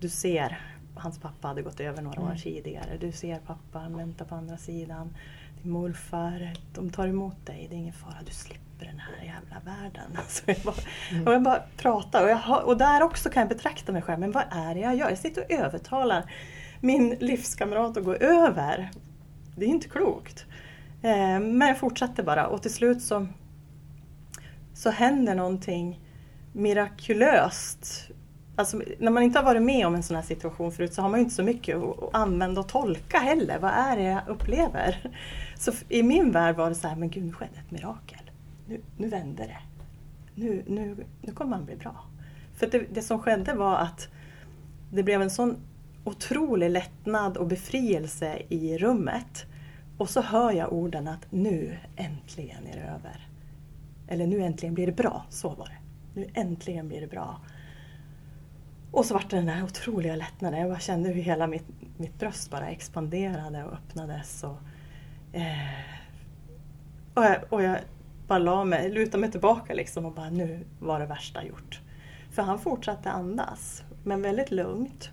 du 0.00 0.08
ser, 0.08 0.60
hans 0.94 1.18
pappa 1.18 1.48
hade 1.48 1.62
gått 1.62 1.80
över 1.80 2.02
några 2.02 2.22
år 2.22 2.34
tidigare. 2.42 2.96
Du 3.00 3.12
ser 3.12 3.38
pappa, 3.38 3.78
han 3.78 3.96
väntar 3.96 4.24
på 4.24 4.34
andra 4.34 4.56
sidan. 4.56 5.16
Din 5.62 5.72
morfar, 5.72 6.52
de 6.74 6.90
tar 6.90 7.06
emot 7.06 7.46
dig, 7.46 7.66
det 7.70 7.76
är 7.76 7.78
ingen 7.78 7.94
fara, 7.94 8.16
du 8.26 8.32
slipper 8.32 8.86
den 8.86 8.98
här 8.98 9.24
jävla 9.24 9.56
världen. 9.64 10.10
Alltså 10.16 10.42
jag, 10.46 10.56
bara, 10.64 10.74
och 11.26 11.34
jag 11.34 11.42
bara 11.42 11.62
pratar 11.76 12.24
och, 12.24 12.30
jag 12.30 12.66
och 12.66 12.76
där 12.76 13.02
också 13.02 13.30
kan 13.30 13.40
jag 13.40 13.48
betrakta 13.48 13.92
mig 13.92 14.02
själv, 14.02 14.20
men 14.20 14.32
vad 14.32 14.44
är 14.50 14.74
det 14.74 14.80
jag 14.80 14.96
gör? 14.96 15.08
Jag 15.08 15.18
sitter 15.18 15.44
och 15.44 15.52
övertalar 15.52 16.32
min 16.80 17.10
livskamrat 17.20 17.96
att 17.96 18.04
gå 18.04 18.14
över. 18.14 18.90
Det 19.56 19.64
är 19.64 19.68
inte 19.68 19.88
klokt. 19.88 20.44
Eh, 21.02 21.40
men 21.40 21.60
jag 21.60 21.78
fortsatte 21.78 22.22
bara 22.22 22.46
och 22.46 22.62
till 22.62 22.74
slut 22.74 23.02
så, 23.02 23.26
så 24.74 24.90
händer 24.90 25.34
någonting 25.34 26.00
mirakulöst. 26.52 28.10
Alltså, 28.56 28.82
när 28.98 29.10
man 29.10 29.22
inte 29.22 29.38
har 29.38 29.44
varit 29.44 29.62
med 29.62 29.86
om 29.86 29.94
en 29.94 30.02
sån 30.02 30.16
här 30.16 30.22
situation 30.22 30.72
förut 30.72 30.94
så 30.94 31.02
har 31.02 31.08
man 31.08 31.20
ju 31.20 31.24
inte 31.24 31.34
så 31.34 31.42
mycket 31.42 31.76
att 31.76 32.14
använda 32.14 32.60
och 32.60 32.68
tolka 32.68 33.18
heller. 33.18 33.58
Vad 33.58 33.70
är 33.70 33.96
det 33.96 34.02
jag 34.02 34.28
upplever? 34.28 35.10
Så 35.58 35.72
i 35.88 36.02
min 36.02 36.30
värld 36.30 36.56
var 36.56 36.68
det 36.68 36.74
så 36.74 36.88
här, 36.88 36.96
men 36.96 37.10
gud 37.10 37.24
nu 37.24 37.32
skedde 37.32 37.58
ett 37.66 37.70
mirakel. 37.70 38.30
Nu, 38.66 38.80
nu 38.96 39.08
vände 39.08 39.42
det. 39.42 39.58
Nu, 40.34 40.64
nu, 40.66 41.04
nu 41.22 41.32
kommer 41.32 41.50
man 41.50 41.64
bli 41.64 41.76
bra. 41.76 42.04
För 42.56 42.66
det, 42.66 42.78
det 42.78 43.02
som 43.02 43.18
skedde 43.18 43.54
var 43.54 43.76
att 43.76 44.08
det 44.92 45.02
blev 45.02 45.22
en 45.22 45.30
sån 45.30 45.56
otrolig 46.04 46.70
lättnad 46.70 47.36
och 47.36 47.46
befrielse 47.46 48.42
i 48.48 48.78
rummet. 48.78 49.44
Och 49.98 50.10
så 50.10 50.20
hör 50.20 50.52
jag 50.52 50.72
orden 50.72 51.08
att 51.08 51.26
nu 51.30 51.76
äntligen 51.96 52.66
är 52.66 52.76
det 52.76 52.82
över. 52.82 53.28
Eller 54.08 54.26
nu 54.26 54.42
äntligen 54.42 54.74
blir 54.74 54.86
det 54.86 54.92
bra, 54.92 55.24
så 55.28 55.48
var 55.48 55.66
det. 55.66 55.79
Nu 56.14 56.26
äntligen 56.34 56.88
blir 56.88 57.00
det 57.00 57.06
bra. 57.06 57.40
Och 58.90 59.04
så 59.04 59.14
vart 59.14 59.30
det 59.30 59.36
den 59.36 59.48
här 59.48 59.64
otroliga 59.64 60.16
lättnaden. 60.16 60.60
Jag 60.60 60.68
bara 60.70 60.80
kände 60.80 61.08
hur 61.08 61.22
hela 61.22 61.46
mitt, 61.46 61.66
mitt 61.96 62.18
bröst 62.18 62.50
bara 62.50 62.68
expanderade 62.68 63.64
och 63.64 63.72
öppnades. 63.72 64.44
Och, 64.44 64.58
eh, 65.32 65.70
och, 67.14 67.24
jag, 67.24 67.36
och 67.48 67.62
jag 67.62 67.78
bara 68.26 68.38
la 68.38 68.64
mig, 68.64 68.90
lutade 68.90 69.18
mig 69.18 69.30
tillbaka 69.30 69.74
liksom 69.74 70.06
och 70.06 70.12
bara 70.12 70.30
nu 70.30 70.64
var 70.78 71.00
det 71.00 71.06
värsta 71.06 71.44
gjort. 71.44 71.80
För 72.30 72.42
han 72.42 72.58
fortsatte 72.58 73.10
andas, 73.10 73.82
men 74.04 74.22
väldigt 74.22 74.50
lugnt. 74.50 75.10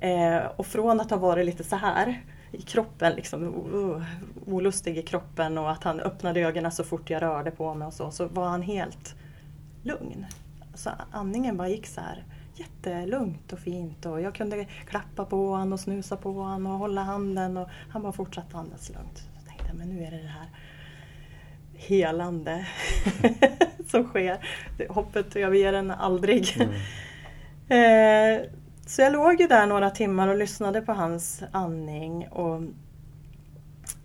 Eh, 0.00 0.36
och 0.56 0.66
från 0.66 1.00
att 1.00 1.10
ha 1.10 1.16
varit 1.16 1.46
lite 1.46 1.64
så 1.64 1.76
här 1.76 2.22
i 2.52 2.62
kroppen, 2.62 3.14
liksom, 3.14 3.44
uh, 3.74 4.02
olustig 4.46 4.98
i 4.98 5.02
kroppen 5.02 5.58
och 5.58 5.70
att 5.70 5.84
han 5.84 6.00
öppnade 6.00 6.40
ögonen 6.40 6.72
så 6.72 6.84
fort 6.84 7.10
jag 7.10 7.22
rörde 7.22 7.50
på 7.50 7.74
mig 7.74 7.86
och 7.86 7.94
så, 7.94 8.10
så 8.10 8.26
var 8.26 8.48
han 8.48 8.62
helt 8.62 9.14
lugn. 9.82 10.26
Så 10.74 10.90
andningen 11.10 11.56
bara 11.56 11.68
gick 11.68 11.86
så 11.86 12.00
här 12.00 12.24
jättelugnt 12.54 13.52
och 13.52 13.58
fint 13.58 14.06
och 14.06 14.20
jag 14.20 14.34
kunde 14.34 14.64
klappa 14.64 15.24
på 15.24 15.48
honom 15.48 15.72
och 15.72 15.80
snusa 15.80 16.16
på 16.16 16.32
honom 16.32 16.66
och 16.66 16.78
hålla 16.78 17.02
handen 17.02 17.56
och 17.56 17.68
han 17.88 18.02
bara 18.02 18.12
fortsatte 18.12 18.56
andas 18.56 18.90
lugnt. 18.90 19.18
Så 19.18 19.48
tänkte 19.48 19.66
jag, 19.68 19.76
men 19.76 19.88
nu 19.88 20.04
är 20.04 20.10
det 20.10 20.22
det 20.22 20.28
här 20.28 20.48
helande 21.74 22.66
som 23.86 24.04
sker. 24.04 24.38
Hoppet 24.88 25.36
överger 25.36 25.72
en 25.72 25.90
aldrig. 25.90 26.56
Eh, 27.68 28.40
så 28.86 29.02
jag 29.02 29.12
låg 29.12 29.40
ju 29.40 29.46
där 29.46 29.66
några 29.66 29.90
timmar 29.90 30.28
och 30.28 30.36
lyssnade 30.36 30.82
på 30.82 30.92
hans 30.92 31.42
andning 31.52 32.28
och, 32.28 32.62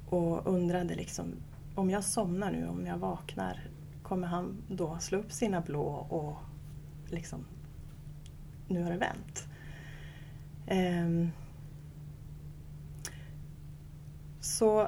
och 0.10 0.48
undrade 0.48 0.96
liksom 0.96 1.34
om 1.76 1.90
jag 1.90 2.04
somnar 2.04 2.52
nu, 2.52 2.68
om 2.68 2.86
jag 2.86 2.98
vaknar, 2.98 3.60
kommer 4.04 4.28
han 4.28 4.64
då 4.68 4.98
slå 5.00 5.18
upp 5.18 5.32
sina 5.32 5.62
blå 5.62 5.88
och 6.10 6.38
liksom 7.12 7.46
nu 8.68 8.84
har 8.84 8.92
det 8.92 8.98
vänt. 8.98 9.48
Um, 10.72 11.32
så 14.40 14.88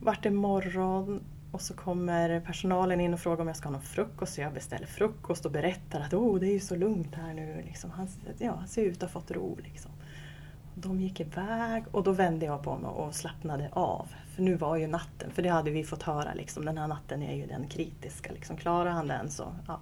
vart 0.00 0.22
det 0.22 0.30
morgon 0.30 1.24
och 1.58 1.62
så 1.62 1.74
kommer 1.74 2.40
personalen 2.40 3.00
in 3.00 3.14
och 3.14 3.20
frågar 3.20 3.40
om 3.40 3.46
jag 3.46 3.56
ska 3.56 3.68
ha 3.68 3.72
någon 3.72 3.82
frukost. 3.82 4.34
Så 4.34 4.40
jag 4.40 4.52
beställer 4.52 4.86
frukost 4.86 5.44
och 5.44 5.52
berättar 5.52 6.00
att 6.00 6.14
oh, 6.14 6.40
det 6.40 6.46
är 6.46 6.52
ju 6.52 6.60
så 6.60 6.76
lugnt 6.76 7.14
här 7.14 7.34
nu. 7.34 7.62
Liksom. 7.66 7.90
Han, 7.90 8.08
ja, 8.38 8.54
han 8.58 8.68
ser 8.68 8.82
ut 8.82 9.02
att 9.02 9.12
ha 9.12 9.20
fått 9.20 9.30
ro. 9.30 9.58
Liksom. 9.62 9.90
De 10.74 11.00
gick 11.00 11.20
iväg 11.20 11.84
och 11.92 12.02
då 12.02 12.12
vände 12.12 12.46
jag 12.46 12.62
på 12.62 12.76
mig 12.76 12.90
och 12.90 13.14
slappnade 13.14 13.68
av. 13.72 14.08
För 14.34 14.42
nu 14.42 14.54
var 14.54 14.76
ju 14.76 14.86
natten, 14.86 15.30
för 15.30 15.42
det 15.42 15.48
hade 15.48 15.70
vi 15.70 15.84
fått 15.84 16.02
höra, 16.02 16.34
liksom, 16.34 16.64
den 16.64 16.78
här 16.78 16.88
natten 16.88 17.22
är 17.22 17.34
ju 17.36 17.46
den 17.46 17.68
kritiska. 17.68 18.32
Liksom. 18.32 18.56
Klarar 18.56 18.90
han 18.90 19.06
den 19.06 19.30
så, 19.30 19.52
ja. 19.66 19.80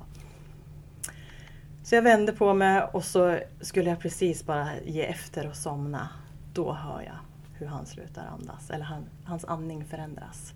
Så 1.85 1.95
jag 1.95 2.03
vände 2.03 2.33
på 2.33 2.55
mig 2.55 2.83
och 2.83 3.05
så 3.05 3.39
skulle 3.61 3.91
jag 3.91 4.01
precis 4.01 4.47
bara 4.47 4.69
ge 4.85 5.03
efter 5.03 5.49
och 5.49 5.57
somna. 5.57 6.09
Då 6.53 6.73
hör 6.73 7.03
jag 7.03 7.19
hur 7.59 7.67
han 7.67 7.87
slutar 7.87 8.27
andas, 8.27 8.71
eller 8.71 8.85
han, 8.85 9.05
hans 9.25 9.45
andning 9.45 9.85
förändras. 9.85 10.55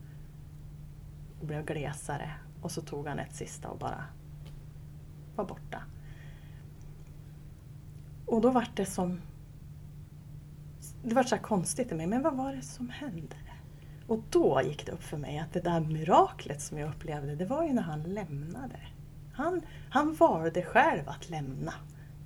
Och 1.40 1.46
blev 1.46 1.64
glesare 1.64 2.30
och 2.62 2.70
så 2.70 2.80
tog 2.80 3.06
han 3.06 3.18
ett 3.18 3.34
sista 3.34 3.68
och 3.68 3.78
bara 3.78 4.04
var 5.36 5.44
borta. 5.44 5.82
Och 8.26 8.40
då 8.40 8.50
var 8.50 8.68
det 8.74 8.86
som... 8.86 9.20
Det 11.02 11.14
var 11.14 11.22
så 11.22 11.34
här 11.34 11.42
konstigt 11.42 11.92
i 11.92 11.94
mig, 11.94 12.06
men 12.06 12.22
vad 12.22 12.36
var 12.36 12.52
det 12.52 12.62
som 12.62 12.88
hände? 12.88 13.36
Och 14.10 14.22
då 14.30 14.60
gick 14.64 14.86
det 14.86 14.92
upp 14.92 15.02
för 15.02 15.16
mig 15.16 15.38
att 15.38 15.52
det 15.52 15.60
där 15.60 15.80
miraklet 15.80 16.60
som 16.60 16.78
jag 16.78 16.88
upplevde, 16.88 17.34
det 17.36 17.46
var 17.46 17.64
ju 17.64 17.72
när 17.72 17.82
han 17.82 18.02
lämnade. 18.02 18.80
Han, 19.32 19.62
han 19.90 20.14
valde 20.14 20.62
själv 20.62 21.08
att 21.08 21.30
lämna 21.30 21.74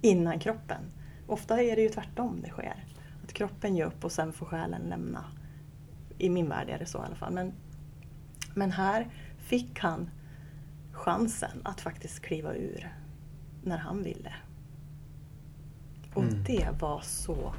innan 0.03 0.39
kroppen. 0.39 0.81
Ofta 1.27 1.63
är 1.63 1.77
det 1.77 1.83
ju 1.83 1.89
tvärtom 1.89 2.41
det 2.43 2.49
sker. 2.49 2.85
Att 3.25 3.33
kroppen 3.33 3.77
ger 3.77 3.87
upp 3.87 4.05
och 4.05 4.13
sen 4.13 4.33
får 4.33 4.47
själen 4.47 4.83
lämna. 4.83 5.25
I 6.19 6.31
min 6.31 6.49
värld 6.49 6.69
är 6.69 6.79
det 6.79 6.87
så 6.87 6.99
i 6.99 7.07
alla 7.07 7.17
fall. 7.17 7.33
Men, 7.33 7.53
men 8.55 8.73
här 8.73 9.07
fick 9.39 9.79
han 9.81 10.11
chansen 10.93 11.61
att 11.63 11.81
faktiskt 11.81 12.21
kliva 12.21 12.55
ur 12.55 12.95
när 13.63 13.79
han 13.79 14.03
ville. 14.03 14.33
Och 16.15 16.23
Mm. 16.23 16.45
det 16.45 16.69
var 16.81 17.01
så 17.01 17.55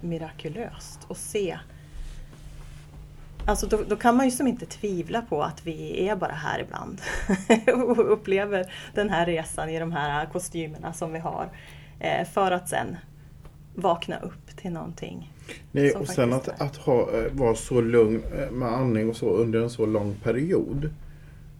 mirakulöst 0.00 1.06
att 1.10 1.16
se. 1.18 1.58
Alltså 3.46 3.66
då, 3.66 3.82
då 3.88 3.96
kan 3.96 4.16
man 4.16 4.26
ju 4.26 4.30
som 4.30 4.46
inte 4.46 4.66
tvivla 4.66 5.22
på 5.22 5.42
att 5.42 5.66
vi 5.66 6.08
är 6.08 6.16
bara 6.16 6.32
här 6.32 6.60
ibland 6.60 7.00
och 7.88 8.12
upplever 8.12 8.72
den 8.94 9.10
här 9.10 9.26
resan 9.26 9.68
i 9.68 9.78
de 9.78 9.92
här 9.92 10.26
kostymerna 10.26 10.92
som 10.92 11.12
vi 11.12 11.18
har. 11.18 11.48
Eh, 12.00 12.26
för 12.28 12.50
att 12.50 12.68
sen 12.68 12.96
vakna 13.74 14.18
upp 14.18 14.56
till 14.56 14.72
någonting. 14.72 15.31
Nej, 15.72 15.92
och 15.92 16.08
sen 16.08 16.32
att, 16.32 16.60
att 16.60 16.76
ha, 16.76 17.00
eh, 17.00 17.32
vara 17.32 17.54
så 17.54 17.80
lugn 17.80 18.22
eh, 18.38 18.50
med 18.50 18.68
andning 18.68 19.08
och 19.08 19.16
så 19.16 19.30
under 19.30 19.62
en 19.62 19.70
så 19.70 19.86
lång 19.86 20.14
period. 20.14 20.84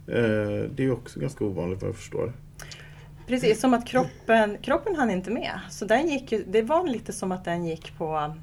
Eh, 0.06 0.70
det 0.74 0.84
är 0.84 0.92
också 0.92 1.20
ganska 1.20 1.44
ovanligt 1.44 1.82
vad 1.82 1.88
jag 1.88 1.96
förstår. 1.96 2.32
Precis, 3.26 3.60
som 3.60 3.74
att 3.74 3.86
kroppen, 3.86 4.58
kroppen 4.62 4.96
hann 4.96 5.10
inte 5.10 5.30
med. 5.30 5.60
Så 5.70 5.84
den 5.84 6.08
gick 6.08 6.32
ju, 6.32 6.44
det 6.48 6.62
var 6.62 6.86
lite 6.86 7.12
som 7.12 7.32
att 7.32 7.44
den 7.44 7.66
gick 7.66 7.98
på, 7.98 8.34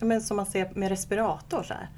men 0.00 0.20
som 0.20 0.36
man 0.36 0.46
ser 0.46 0.70
med 0.74 0.88
respirator. 0.88 1.62
Så 1.62 1.74
här. 1.74 1.88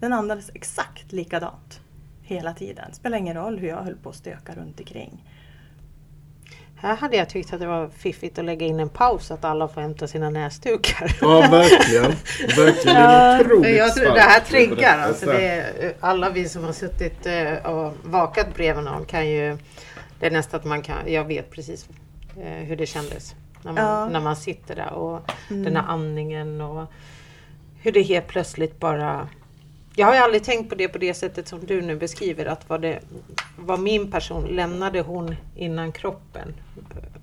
Den 0.00 0.12
andades 0.12 0.50
exakt 0.54 1.12
likadant 1.12 1.80
hela 2.22 2.54
tiden. 2.54 2.92
Spelar 2.92 3.18
ingen 3.18 3.36
roll 3.36 3.58
hur 3.58 3.68
jag 3.68 3.82
höll 3.82 3.94
på 3.94 4.08
att 4.08 4.16
stöka 4.16 4.54
runt 4.54 4.80
omkring. 4.80 5.24
Här 6.82 6.96
hade 6.96 7.16
jag 7.16 7.28
tyckt 7.28 7.52
att 7.52 7.60
det 7.60 7.66
var 7.66 7.88
fiffigt 7.88 8.38
att 8.38 8.44
lägga 8.44 8.66
in 8.66 8.80
en 8.80 8.88
paus 8.88 9.26
så 9.26 9.34
att 9.34 9.44
alla 9.44 9.68
får 9.68 9.80
hämta 9.80 10.06
sina 10.06 10.30
näsdukar. 10.30 11.16
Ja, 11.20 11.40
verkligen. 11.40 12.12
verkligen. 12.56 13.40
Otroligt 13.40 13.76
jag 13.76 13.94
tror, 13.94 14.14
det 14.14 14.20
här 14.20 14.40
triggar. 14.40 14.98
Alltså 14.98 15.26
det 15.26 15.48
är, 15.48 15.94
alla 16.00 16.30
vi 16.30 16.48
som 16.48 16.64
har 16.64 16.72
suttit 16.72 17.26
eh, 17.26 17.70
och 17.72 17.92
vakat 18.04 18.54
bredvid 18.54 18.84
någon 18.84 19.04
kan 19.04 19.28
ju... 19.28 19.58
Det 20.20 20.26
är 20.26 20.30
nästan 20.30 20.60
att 20.60 20.66
man 20.66 20.82
kan... 20.82 20.96
Jag 21.06 21.24
vet 21.24 21.50
precis 21.50 21.88
eh, 22.36 22.52
hur 22.52 22.76
det 22.76 22.86
kändes. 22.86 23.34
När 23.62 23.72
man, 23.72 23.84
Ja. 23.84 24.08
när 24.08 24.20
man 24.20 24.36
sitter 24.36 24.74
där 24.76 24.92
och 24.92 25.20
Mm. 25.50 25.64
den 25.64 25.76
här 25.76 25.84
andningen 25.88 26.60
och 26.60 26.86
hur 27.82 27.92
det 27.92 28.02
helt 28.02 28.26
plötsligt 28.26 28.80
bara... 28.80 29.28
Jag 29.96 30.06
har 30.06 30.14
ju 30.14 30.20
aldrig 30.20 30.44
tänkt 30.44 30.68
på 30.68 30.74
det 30.74 30.88
på 30.88 30.98
det 30.98 31.14
sättet 31.14 31.48
som 31.48 31.66
du 31.66 31.82
nu 31.82 31.96
beskriver. 31.96 32.46
Att 32.46 32.68
vad, 32.68 32.82
det, 32.82 33.00
vad 33.58 33.80
min 33.80 34.10
person 34.10 34.44
lämnade 34.44 35.00
hon 35.00 35.34
innan 35.56 35.92
kroppen. 35.92 36.54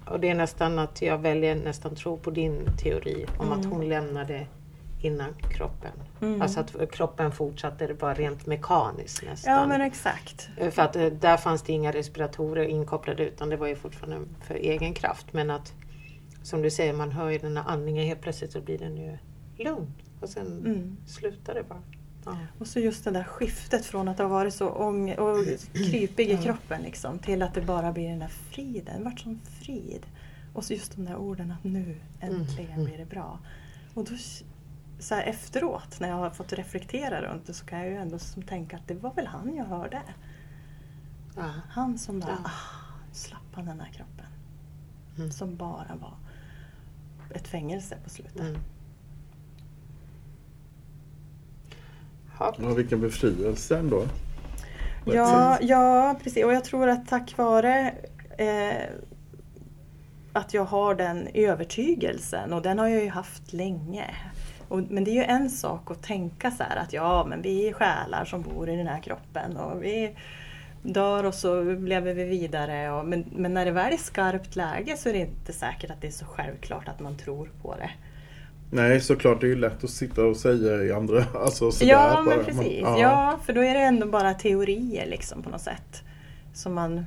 Och 0.06 0.20
det 0.20 0.30
är 0.30 0.36
nästan 0.36 0.80
att 0.80 1.02
jag 1.02 1.18
väljer 1.18 1.56
nästan 1.56 1.96
tro 1.96 2.18
på 2.18 2.32
din 2.32 2.66
teori 2.84 3.26
om 3.38 3.52
att 3.52 3.66
hon 3.66 3.90
lämnade 3.90 4.48
innan 5.02 5.34
kroppen. 5.52 5.92
Mm. 6.22 6.42
Alltså 6.42 6.60
att 6.60 6.92
kroppen 6.92 7.32
fortsatte 7.32 7.88
det 7.88 7.94
bara 7.94 8.14
rent 8.14 8.46
mekaniskt 8.46 9.24
nästan. 9.26 9.54
Ja 9.54 9.68
men 9.68 9.82
exakt. 9.82 10.50
För 10.72 10.82
att 10.82 10.96
eh, 10.96 11.06
där 11.06 11.38
fanns 11.38 11.62
det 11.62 11.74
inga 11.74 11.92
respiratorer 11.92 12.64
inkopplade 12.66 13.24
utan 13.24 13.50
det 13.50 13.58
var 13.58 13.68
ju 13.68 13.76
fortfarande 13.76 14.18
för 14.48 14.56
egen 14.56 14.94
kraft. 14.94 15.26
Men 15.34 15.50
att 15.52 15.74
som 16.44 16.62
du 16.62 16.70
säger, 16.72 16.94
man 16.94 17.12
hör 17.12 17.30
ju 17.30 17.38
den 17.38 17.58
här 17.58 17.64
andningen 17.68 18.06
helt 18.06 18.22
plötsligt 18.22 18.52
så 18.52 18.62
blir 18.62 18.78
den 18.78 18.98
ju 18.98 19.18
lugn. 19.58 19.94
Och 20.22 20.30
sen 20.30 20.48
Mm. 20.66 20.98
slutar 21.08 21.54
det 21.54 21.64
bara. 21.70 21.82
Ja. 22.26 22.38
Och 22.60 22.68
så 22.68 22.80
just 22.80 23.04
det 23.04 23.12
där 23.12 23.24
skiftet 23.24 23.86
från 23.86 24.08
att 24.08 24.18
ha 24.18 24.28
varit 24.28 24.54
så 24.54 24.70
ång 24.70 25.14
och 25.16 25.46
krypig 25.74 26.30
i 26.30 26.38
kroppen 26.38 26.82
liksom, 26.82 27.20
till 27.20 27.42
att 27.42 27.54
det 27.54 27.62
bara 27.62 27.92
blir 27.92 28.10
den 28.10 28.20
där 28.20 28.28
friden. 28.28 29.04
Vart 29.04 29.20
som 29.20 29.40
frid. 29.62 30.06
Och 30.54 30.64
så 30.64 30.74
just 30.74 30.96
de 30.96 31.06
där 31.06 31.16
orden 31.16 31.52
att 31.52 31.64
nu 31.64 31.96
äntligen 32.20 32.72
Mm. 32.74 32.86
blir 32.86 32.98
det 32.98 33.06
bra. 33.06 33.40
Och 33.94 34.04
då 34.06 34.12
så 35.00 35.16
här 35.16 35.24
efteråt 35.24 36.00
när 36.00 36.10
jag 36.10 36.16
har 36.16 36.30
fått 36.30 36.54
reflektera 36.54 37.22
runt 37.22 37.48
det 37.48 37.54
så 37.54 37.66
kan 37.66 37.80
jag 37.80 37.88
ju 37.88 37.96
ändå 37.96 38.20
som 38.20 38.44
tänka 38.44 38.76
att 38.78 38.88
det 38.88 38.94
var 38.94 39.14
väl 39.14 39.28
han 39.28 39.56
jag 39.56 39.66
hörde. 39.66 40.02
Ja. 41.36 41.52
Han 41.70 41.98
som 41.98 42.20
bara, 42.20 42.30
Ja. 42.44 42.50
ah, 42.50 43.14
slapp 43.14 43.42
han 43.54 43.66
den 43.66 43.80
här 43.80 43.92
kroppen. 43.92 44.26
Mm. 45.18 45.32
Som 45.32 45.56
bara 45.56 45.96
var 46.02 46.14
ett 47.36 47.48
fängelse 47.48 47.98
på 48.04 48.10
slutet. 48.10 48.42
Mm. 48.42 48.62
Ja. 52.40 52.54
Ja, 52.58 52.74
vilken 52.74 53.02
befrielse 53.02 53.78
ändå. 53.78 54.06
Ja, 55.06 55.58
ja, 55.62 56.16
precis. 56.24 56.46
Och 56.46 56.54
jag 56.54 56.64
tror 56.64 56.90
att 56.90 57.08
tack 57.08 57.38
vare 57.38 57.94
eh, 58.38 58.90
att 60.34 60.54
jag 60.54 60.66
har 60.66 60.96
den 60.96 61.28
övertygelsen 61.34 62.54
och 62.54 62.62
den 62.62 62.80
har 62.80 62.88
jag 62.88 63.04
ju 63.04 63.10
haft 63.10 63.54
länge. 63.54 64.16
Och, 64.68 64.80
men 64.90 65.04
det 65.04 65.12
är 65.12 65.16
ju 65.16 65.24
en 65.24 65.50
sak 65.50 65.92
att 65.92 66.04
tänka 66.04 66.52
så 66.52 66.64
här 66.64 66.76
att 66.76 66.94
ja, 66.94 67.26
men 67.30 67.42
vi 67.42 67.70
är 67.70 67.74
själar 67.74 68.26
som 68.26 68.42
bor 68.42 68.70
i 68.70 68.76
den 68.76 68.88
här 68.88 69.02
kroppen 69.02 69.58
och 69.58 69.84
vi 69.84 70.16
dör 70.82 71.24
och 71.24 71.34
så 71.34 71.64
lever 71.64 72.14
vi 72.14 72.24
vidare. 72.24 72.92
Och, 72.92 73.06
men, 73.06 73.26
men 73.32 73.54
när 73.54 73.66
det 73.66 73.72
väl 73.72 73.94
är 73.94 73.98
skarpt 73.98 74.56
läge 74.56 74.98
så 74.98 75.10
är 75.10 75.14
det 75.14 75.20
inte 75.20 75.54
säkert 75.54 75.92
att 75.92 76.02
det 76.02 76.08
är 76.08 76.12
så 76.12 76.26
självklart 76.26 76.88
att 76.88 77.00
man 77.00 77.18
tror 77.18 77.52
på 77.62 77.76
det. 77.76 77.90
Nej, 78.72 79.02
såklart. 79.02 79.42
Det 79.42 79.48
är 79.48 79.50
ju 79.50 79.56
lätt 79.56 79.84
att 79.84 79.90
sitta 79.90 80.26
och 80.26 80.38
säga 80.38 80.84
i 80.84 80.92
andra... 80.92 81.24
Alltså, 81.34 81.72
sådär 81.72 81.92
Ja, 81.92 82.24
men 82.26 82.38
bara. 82.38 82.46
precis. 82.46 82.80
ja. 82.82 83.00
Ja, 83.00 83.40
för 83.46 83.54
då 83.54 83.62
är 83.64 83.74
det 83.74 83.80
ändå 83.80 84.08
bara 84.08 84.34
teorier 84.34 85.06
liksom 85.06 85.44
på 85.44 85.50
något 85.50 85.62
sätt. 85.62 86.04
Som 86.54 86.74
man, 86.74 87.06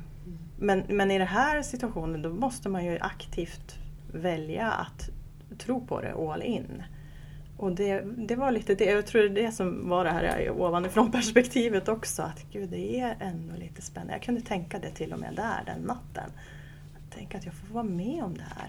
men, 0.59 0.83
men 0.89 1.11
i 1.11 1.19
den 1.19 1.29
här 1.29 1.63
situationen 1.63 2.23
då 2.23 2.31
måste 2.31 2.69
man 2.69 2.85
ju 2.85 2.99
aktivt 3.01 3.79
välja 4.13 4.71
att 4.71 5.11
tro 5.59 5.87
på 5.87 6.01
det 6.01 6.13
all 6.13 6.43
in. 6.43 6.83
Och 7.57 7.73
det, 7.73 8.03
det 8.17 8.37
var 8.37 8.51
lite 8.51 8.75
det, 8.75 8.85
jag 8.85 9.07
tror 9.07 9.23
det 9.23 9.41
är 9.41 9.47
det 9.47 9.53
som 9.53 9.89
var 9.89 10.05
det 10.05 10.11
här 10.11 10.51
ovanifrån 10.51 11.13
perspektivet 11.13 11.89
också. 11.89 12.23
Att 12.23 12.45
gud, 12.53 12.69
det 12.71 13.01
är 13.01 13.17
ändå 13.21 13.57
lite 13.57 13.83
spännande. 13.83 14.13
Jag 14.13 14.23
kunde 14.23 14.41
tänka 14.41 14.79
det 14.79 14.91
till 14.91 15.13
och 15.13 15.19
med 15.21 15.35
där 15.37 15.63
den 15.67 15.81
natten. 15.81 16.31
Tänk 17.15 17.35
att 17.35 17.45
jag 17.45 17.55
får 17.55 17.75
vara 17.75 17.85
med 17.85 18.25
om 18.25 18.35
det 18.35 18.47
här. 18.57 18.69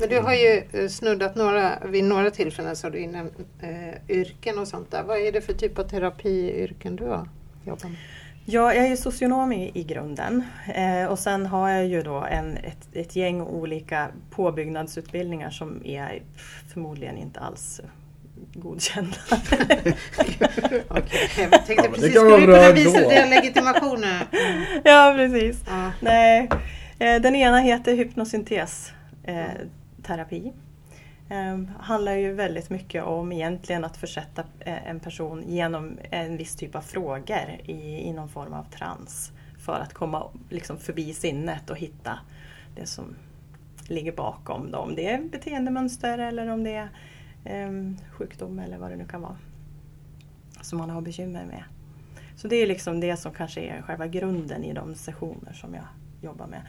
Men 0.00 0.08
du 0.08 0.18
har 0.18 0.34
ju 0.34 0.62
eh, 0.72 0.88
snuddat 0.88 1.36
några, 1.36 1.78
vid 1.86 2.04
några 2.04 2.30
tillfällen 2.30 2.76
så 2.76 2.86
har 2.86 2.92
du 2.92 2.98
innan 2.98 3.30
eh, 3.60 4.16
yrken 4.16 4.58
och 4.58 4.68
sånt 4.68 4.90
där. 4.90 5.02
Vad 5.02 5.18
är 5.18 5.32
det 5.32 5.40
för 5.40 5.52
typ 5.52 5.78
av 5.78 5.82
terapiyrken 5.82 6.96
du 6.96 7.04
har 7.04 7.28
jobbat 7.64 7.84
med? 7.84 7.96
Ja, 8.44 8.74
jag 8.74 8.84
är 8.84 8.88
ju 8.88 8.96
socionom 8.96 9.52
i, 9.52 9.70
i 9.74 9.84
grunden 9.84 10.44
eh, 10.74 11.04
och 11.04 11.18
sen 11.18 11.46
har 11.46 11.70
jag 11.70 11.86
ju 11.86 12.02
då 12.02 12.24
en, 12.30 12.56
ett, 12.56 12.88
ett 12.92 13.16
gäng 13.16 13.40
olika 13.40 14.08
påbyggnadsutbildningar 14.30 15.50
som 15.50 15.82
är 15.84 16.22
förmodligen 16.72 17.16
inte 17.18 17.40
alls 17.40 17.80
godkända. 18.54 19.16
Okej, 20.88 21.30
Jag 21.50 21.66
tänkte 21.66 21.86
Ja, 21.86 21.90
precis, 21.94 22.16
vara 22.16 22.36
du 22.36 22.46
kunna 22.46 22.72
visa 22.72 23.08
dina 23.08 23.26
legitimationer? 23.26 24.26
Mm. 24.32 24.80
ja, 24.84 25.14
precis. 25.16 25.62
Ja. 25.66 25.92
Nej, 26.00 26.48
eh, 26.98 27.20
den 27.20 27.34
ena 27.34 27.58
heter 27.58 27.96
hypnosyntesterapi. 27.96 28.94
Eh, 29.24 29.44
terapi. 30.08 30.52
eh, 31.28 31.60
handlar 31.80 32.12
ju 32.12 32.32
väldigt 32.32 32.70
mycket 32.70 33.04
om 33.04 33.32
egentligen 33.32 33.84
att 33.84 33.96
försätta 33.96 34.44
eh, 34.60 34.88
en 34.88 35.00
person 35.00 35.44
genom 35.46 35.98
en 36.10 36.36
viss 36.36 36.56
typ 36.56 36.74
av 36.74 36.80
frågor 36.80 37.60
i, 37.64 38.08
i 38.08 38.12
någon 38.12 38.28
form 38.28 38.52
av 38.52 38.64
trans. 38.64 39.32
För 39.58 39.80
att 39.80 39.94
komma 39.94 40.26
liksom 40.50 40.78
förbi 40.78 41.14
sinnet 41.14 41.70
och 41.70 41.76
hitta 41.76 42.18
det 42.76 42.86
som 42.86 43.14
ligger 43.88 44.12
bakom. 44.12 44.70
Då. 44.70 44.78
Om 44.78 44.94
det 44.94 45.08
är 45.08 45.22
beteendemönster 45.22 46.18
eller 46.18 46.48
om 46.48 46.64
det 46.64 46.74
är 46.74 46.88
eh, 47.44 47.70
sjukdom 48.10 48.58
eller 48.58 48.78
vad 48.78 48.90
det 48.90 48.96
nu 48.96 49.04
kan 49.04 49.20
vara. 49.22 49.36
Som 50.60 50.78
man 50.78 50.90
har 50.90 51.00
bekymmer 51.00 51.44
med. 51.44 51.64
Så 52.36 52.48
det 52.48 52.56
är 52.56 52.66
liksom 52.66 53.00
det 53.00 53.16
som 53.16 53.32
kanske 53.32 53.60
är 53.60 53.82
själva 53.82 54.06
grunden 54.06 54.64
i 54.64 54.72
de 54.72 54.94
sessioner 54.94 55.52
som 55.52 55.74
jag 55.74 55.84
jobbar 56.22 56.46
med. 56.46 56.62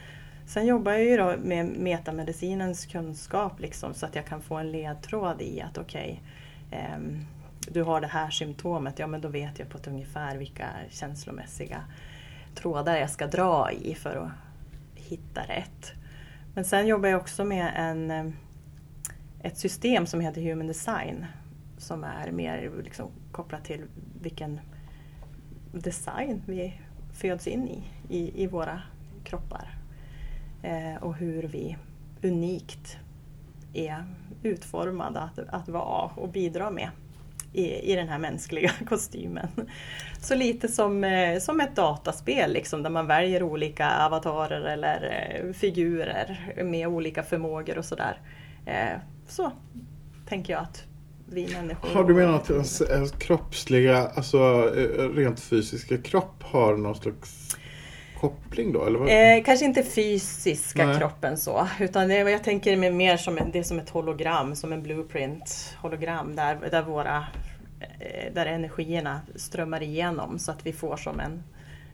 Sen 0.49 0.65
jobbar 0.65 0.91
jag 0.91 1.03
ju 1.03 1.17
då 1.17 1.35
med 1.37 1.65
metamedicinens 1.65 2.85
kunskap 2.85 3.59
liksom, 3.59 3.93
så 3.93 4.05
att 4.05 4.15
jag 4.15 4.25
kan 4.25 4.41
få 4.41 4.55
en 4.55 4.71
ledtråd 4.71 5.41
i 5.41 5.61
att 5.61 5.77
okej, 5.77 6.21
ehm, 6.71 7.25
du 7.59 7.83
har 7.83 8.01
det 8.01 8.07
här 8.07 8.29
symptomet, 8.29 8.99
ja 8.99 9.07
men 9.07 9.21
då 9.21 9.27
vet 9.27 9.59
jag 9.59 9.69
på 9.69 9.77
ett 9.77 9.87
ungefär 9.87 10.37
vilka 10.37 10.69
känslomässiga 10.89 11.83
trådar 12.55 12.97
jag 12.97 13.09
ska 13.09 13.27
dra 13.27 13.71
i 13.71 13.95
för 13.95 14.15
att 14.15 14.31
hitta 14.95 15.41
rätt. 15.41 15.91
Men 16.55 16.65
sen 16.65 16.87
jobbar 16.87 17.09
jag 17.09 17.21
också 17.21 17.45
med 17.45 17.71
en, 17.75 18.11
eh, 18.11 18.33
ett 19.41 19.57
system 19.57 20.05
som 20.05 20.19
heter 20.19 20.41
Human 20.41 20.67
Design 20.67 21.25
som 21.77 22.03
är 22.03 22.31
mer 22.31 22.71
liksom 22.83 23.07
kopplat 23.31 23.65
till 23.65 23.83
vilken 24.21 24.59
design 25.71 26.41
vi 26.45 26.81
föds 27.13 27.47
in 27.47 27.67
i, 27.67 27.83
i, 28.09 28.43
i 28.43 28.47
våra 28.47 28.81
kroppar. 29.23 29.78
Eh, 30.63 31.03
och 31.03 31.15
hur 31.15 31.43
vi 31.43 31.77
unikt 32.23 32.97
är 33.73 34.03
utformade 34.43 35.19
att, 35.19 35.39
att 35.49 35.69
vara 35.69 36.11
och 36.15 36.29
bidra 36.29 36.71
med 36.71 36.89
i, 37.53 37.91
i 37.91 37.95
den 37.95 38.07
här 38.07 38.19
mänskliga 38.19 38.71
kostymen. 38.89 39.47
Så 40.21 40.35
lite 40.35 40.67
som, 40.67 41.03
eh, 41.03 41.39
som 41.39 41.59
ett 41.59 41.75
dataspel 41.75 42.53
liksom, 42.53 42.83
där 42.83 42.89
man 42.89 43.07
väljer 43.07 43.43
olika 43.43 44.05
avatarer 44.05 44.61
eller 44.61 45.29
eh, 45.45 45.53
figurer 45.53 46.53
med 46.63 46.87
olika 46.87 47.23
förmågor 47.23 47.77
och 47.77 47.85
sådär. 47.85 48.21
Så 49.27 49.51
tänker 50.27 50.53
jag 50.53 50.61
att 50.61 50.83
vi 51.25 51.47
människor... 51.53 51.89
Har 51.89 52.03
du 52.03 52.13
menat 52.13 52.41
att 52.41 52.49
ens, 52.49 52.81
ens 52.81 53.11
kroppsliga, 53.11 54.07
alltså 54.07 54.61
rent 55.15 55.39
fysiska 55.39 55.97
kropp 55.97 56.43
har 56.43 56.77
någon 56.77 56.95
slags 56.95 57.38
koppling 58.19 58.71
då? 58.73 58.85
Eller 58.85 58.99
vad? 58.99 59.09
Eh, 59.37 59.43
kanske 59.43 59.65
inte 59.65 59.83
fysiska 59.83 60.85
Nej. 60.85 60.97
kroppen 60.97 61.37
så, 61.37 61.67
utan 61.79 62.07
det, 62.07 62.15
jag 62.17 62.43
tänker 62.43 62.77
mig 62.77 62.91
mer 62.91 63.17
som 63.17 63.37
en, 63.37 63.51
det 63.51 63.63
som 63.63 63.79
ett 63.79 63.89
hologram, 63.89 64.55
som 64.55 64.73
en 64.73 64.83
blueprint 64.83 65.75
hologram 65.81 66.35
där, 66.35 66.57
där 66.71 66.81
våra 66.81 67.25
eh, 67.99 68.33
där 68.33 68.45
energierna 68.45 69.21
strömmar 69.35 69.83
igenom 69.83 70.39
så 70.39 70.51
att 70.51 70.65
vi 70.65 70.73
får 70.73 70.97
som 70.97 71.19
en, 71.19 71.43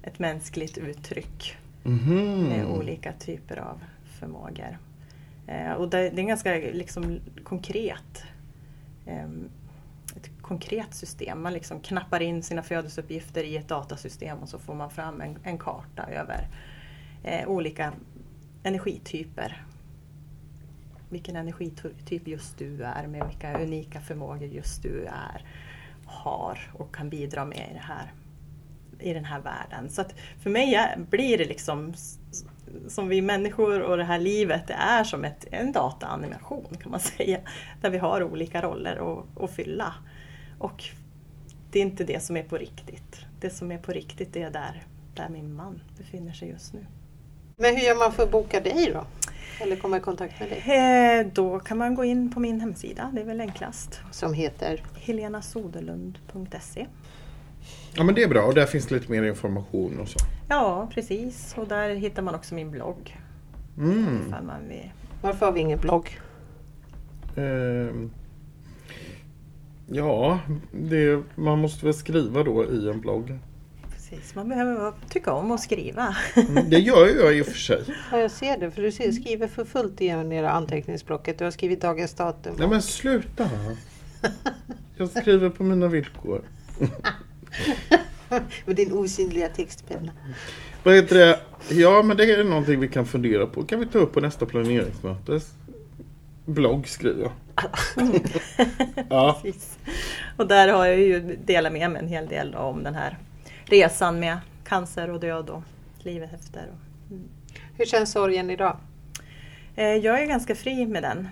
ett 0.04 0.20
mänskligt 0.20 0.78
uttryck 0.78 1.58
Mhm. 1.84 2.44
med 2.44 2.66
olika 2.66 3.12
typer 3.14 3.58
av 3.60 3.80
förmågor. 4.20 4.78
Eh, 5.48 5.72
och 5.72 5.90
det, 5.90 6.10
det 6.10 6.22
är 6.22 6.26
ganska 6.26 6.52
liksom, 6.56 7.20
konkret 7.44 8.24
ett 9.06 9.50
konkret 10.48 10.94
system. 10.94 11.42
Man 11.42 11.54
liksom 11.54 11.80
knappar 11.80 12.22
in 12.22 12.44
sina 12.44 12.64
födelseuppgifter 12.64 13.44
i 13.44 13.58
ett 13.58 13.68
datasystem 13.68 14.38
och 14.38 14.50
så 14.50 14.60
får 14.60 14.74
man 14.74 14.90
fram 14.90 15.22
en, 15.22 15.38
en 15.44 15.58
karta 15.58 16.04
över 16.04 16.48
eh, 17.24 17.48
olika 17.48 17.94
energityper. 18.64 19.66
Vilken 21.10 21.36
energityp 21.36 22.28
just 22.28 22.58
du 22.58 22.84
är 22.84 23.08
med 23.08 23.28
vilka 23.28 23.62
unika 23.62 24.02
förmågor 24.02 24.48
just 24.48 24.84
du 24.84 25.06
är, 25.06 25.46
har 26.06 26.72
och 26.74 26.96
kan 26.96 27.10
bidra 27.10 27.46
med 27.46 27.68
i, 27.72 27.74
det 27.74 27.80
här, 27.80 28.14
i 29.00 29.14
den 29.14 29.26
här 29.26 29.42
världen. 29.42 29.90
Så 29.90 30.02
att 30.02 30.16
för 30.40 30.50
mig 30.50 30.96
blir 31.10 31.38
det 31.38 31.46
liksom 31.46 31.94
som 32.88 33.08
vi 33.08 33.22
människor 33.22 33.82
och 33.82 33.98
det 33.98 34.04
här 34.04 34.20
livet, 34.20 34.68
det 34.68 34.74
är 34.74 35.04
som 35.04 35.26
ett, 35.26 35.46
en 35.52 35.72
dataanimation 35.72 36.78
kan 36.82 36.92
man 36.92 37.00
säga. 37.18 37.40
Där 37.82 37.90
vi 37.90 37.98
har 37.98 38.24
olika 38.24 38.62
roller 38.62 39.14
att, 39.14 39.44
att 39.44 39.52
fylla. 39.52 39.94
Och 40.58 40.84
det 41.72 41.80
är 41.80 41.84
inte 41.84 42.04
det 42.04 42.20
som 42.20 42.38
är 42.38 42.44
på 42.44 42.58
riktigt. 42.58 43.26
Det 43.40 43.50
som 43.50 43.72
är 43.72 43.78
på 43.78 43.92
riktigt 43.92 44.34
det 44.34 44.42
är 44.42 44.52
där, 44.52 44.84
där 45.14 45.30
min 45.30 45.54
man 45.54 45.82
befinner 45.98 46.34
sig 46.34 46.50
just 46.50 46.74
nu. 46.74 46.86
Men 47.58 47.76
hur 47.76 47.84
gör 47.84 47.96
man 47.96 48.12
för 48.12 48.24
att 48.24 48.32
boka 48.32 48.60
dig 48.60 48.92
då? 48.94 49.06
Eller 49.62 49.76
komma 49.76 49.98
i 49.98 50.00
kontakt 50.00 50.40
med 50.40 50.50
dig? 50.50 50.60
Eh, 51.20 51.28
då 51.34 51.60
kan 51.60 51.78
man 51.78 51.96
gå 51.96 52.04
in 52.04 52.32
på 52.32 52.40
min 52.40 52.62
hemsida, 52.62 53.12
det 53.14 53.22
är 53.22 53.26
väl 53.26 53.42
enklast. 53.42 54.00
Som 54.12 54.34
heter? 54.34 54.84
helenasoderlund.se 54.96 56.88
Ja 57.94 58.04
men 58.04 58.16
det 58.16 58.24
är 58.24 58.28
bra 58.28 58.42
och 58.42 58.54
där 58.54 58.66
finns 58.66 58.92
lite 58.92 59.12
mer 59.12 59.24
information 59.24 60.00
och 60.00 60.08
så. 60.08 60.20
Ja, 60.50 60.90
precis. 60.94 61.56
Och 61.58 61.68
där 61.68 61.96
hittar 61.96 62.22
man 62.22 62.36
också 62.36 62.56
min 62.56 62.72
blogg. 62.72 63.20
Mm. 63.78 64.28
Ifall 64.28 64.44
man 64.44 64.68
vill. 64.68 64.92
Varför 65.22 65.46
har 65.46 65.54
vi 65.54 65.60
ingen 65.60 65.80
blogg? 65.80 66.20
Ehm. 67.38 68.12
Ja, 69.88 70.40
det, 70.72 71.24
man 71.36 71.60
måste 71.60 71.86
väl 71.86 71.94
skriva 71.94 72.44
då 72.44 72.66
i 72.66 72.90
en 72.90 73.02
blogg. 73.02 73.40
Precis, 73.92 74.36
man 74.36 74.50
behöver 74.50 74.94
tycka 75.10 75.34
om 75.34 75.52
att 75.52 75.62
skriva. 75.62 76.16
Mm, 76.36 76.70
Det 76.70 76.80
gör 76.80 77.08
jag 77.24 77.38
i 77.38 77.42
och 77.42 77.46
för 77.46 77.58
sig. 77.58 77.84
Ja, 78.12 78.18
jag 78.18 78.32
ser 78.32 78.58
det. 78.58 78.72
För 78.72 78.82
du 78.82 78.92
skriver 78.92 79.48
för 79.48 79.66
fullt 79.66 80.02
i 80.02 80.06
era 80.06 80.52
anteckningsblocket. 80.52 81.38
Du 81.38 81.44
har 81.44 81.52
skrivit 81.52 81.82
dagens 81.82 82.14
datum. 82.14 82.56
Nej 82.60 82.68
men 82.68 82.82
sluta! 82.82 83.50
Jag 84.98 85.10
skriver 85.10 85.50
på 85.50 85.64
mina 85.64 85.88
villkor. 85.88 86.42
Med 88.66 88.76
din 88.76 88.92
osynliga 88.92 89.50
textpenna. 89.50 90.12
Vad 90.84 90.96
heter 90.96 91.16
det? 91.16 91.40
Ja 91.70 92.02
men 92.04 92.18
det 92.18 92.32
är 92.32 92.44
någonting 92.44 92.80
vi 92.80 92.88
kan 92.88 93.06
fundera 93.06 93.48
på. 93.48 93.64
Kan 93.64 93.80
vi 93.80 93.86
ta 93.86 94.00
upp 94.00 94.14
på 94.14 94.22
nästa 94.22 94.46
planeringsmöte? 94.46 95.40
Blogg 96.46 96.88
skriver 96.88 97.22
jag. 97.24 97.32
Ja. 99.10 99.40
Precis. 99.42 99.78
Och 100.38 100.48
där 100.48 100.68
har 100.74 100.86
jag 100.86 101.00
ju 101.00 101.36
delat 101.46 101.74
med 101.74 101.92
mig 101.92 102.02
en 102.02 102.08
hel 102.08 102.28
del 102.28 102.56
om 102.56 102.84
den 102.84 102.96
här 102.96 103.18
resan 103.66 104.20
med 104.20 104.38
cancer 104.64 105.10
och 105.10 105.20
död 105.20 105.50
och 105.50 105.64
livet 106.00 106.34
efter. 106.34 106.64
Hur 107.78 107.86
känns 107.86 108.12
sorgen 108.12 108.50
idag? 108.50 108.78
Eh, 109.76 109.86
Jag 109.94 110.22
är 110.22 110.26
ganska 110.26 110.56
fri 110.56 110.86
med 110.86 111.04
den. 111.04 111.28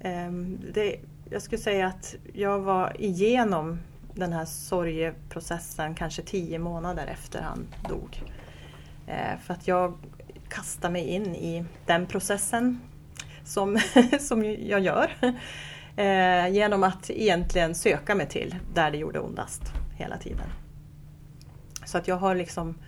Ehm, 0.00 0.58
Det, 0.74 0.96
jag 1.30 1.42
skulle 1.42 1.62
säga 1.62 1.86
att 1.86 2.14
jag 2.32 2.58
var 2.60 2.96
igenom 3.00 3.78
den 4.14 4.32
här 4.32 4.44
sorgeprocessen 4.44 5.94
kanske 5.94 6.22
tio 6.22 6.58
månader 6.58 7.06
efter 7.06 7.42
han 7.42 7.66
dog. 7.88 8.22
Eh, 9.06 9.38
För 9.46 9.54
att 9.54 9.68
jag 9.68 9.98
kasta 10.48 10.90
mig 10.90 11.02
in 11.08 11.34
i 11.36 11.64
den 11.86 12.06
processen 12.06 12.80
som, 13.46 13.78
som 14.20 14.44
jag 14.44 14.80
gör. 14.80 15.10
Eh, 15.96 16.48
genom 16.48 16.82
att 16.82 17.10
egentligen 17.10 17.74
söka 17.74 18.14
mig 18.14 18.28
till 18.28 18.54
där 18.74 18.90
det 18.90 18.96
gjorde 18.98 19.20
ondast 19.20 19.62
hela 19.94 20.16
tiden. 20.16 20.46
Så 21.84 21.98
att 21.98 22.08
jag 22.08 22.16
har 22.16 22.34
liksom 22.34 22.78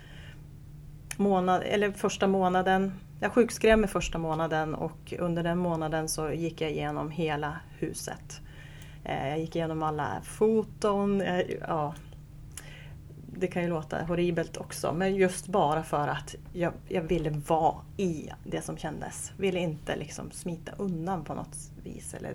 månad, 1.16 1.62
eller 1.62 1.92
första 1.92 2.26
månaden, 2.26 2.92
jag 3.20 3.32
sjukskrev 3.32 3.78
mig 3.78 3.88
första 3.88 4.18
månaden 4.18 4.74
och 4.74 5.14
under 5.18 5.42
den 5.42 5.58
månaden 5.58 6.08
så 6.08 6.30
gick 6.30 6.60
jag 6.60 6.70
igenom 6.70 7.10
hela 7.10 7.60
huset. 7.78 8.40
Eh, 9.04 9.28
jag 9.28 9.38
gick 9.38 9.56
igenom 9.56 9.82
alla 9.82 10.20
foton, 10.22 11.20
eh, 11.20 11.40
ja, 11.60 11.94
det 13.38 13.46
kan 13.46 13.62
ju 13.62 13.68
låta 13.68 14.02
horribelt 14.02 14.56
också, 14.56 14.92
men 14.92 15.16
just 15.16 15.46
bara 15.46 15.82
för 15.82 16.08
att 16.08 16.34
jag, 16.52 16.72
jag 16.88 17.02
ville 17.02 17.30
vara 17.30 17.76
i 17.96 18.30
det 18.44 18.62
som 18.62 18.76
kändes. 18.76 19.32
Ville 19.36 19.58
inte 19.58 19.96
liksom 19.96 20.30
smita 20.30 20.72
undan 20.76 21.24
på 21.24 21.34
något 21.34 21.56
vis 21.84 22.14
eller 22.14 22.34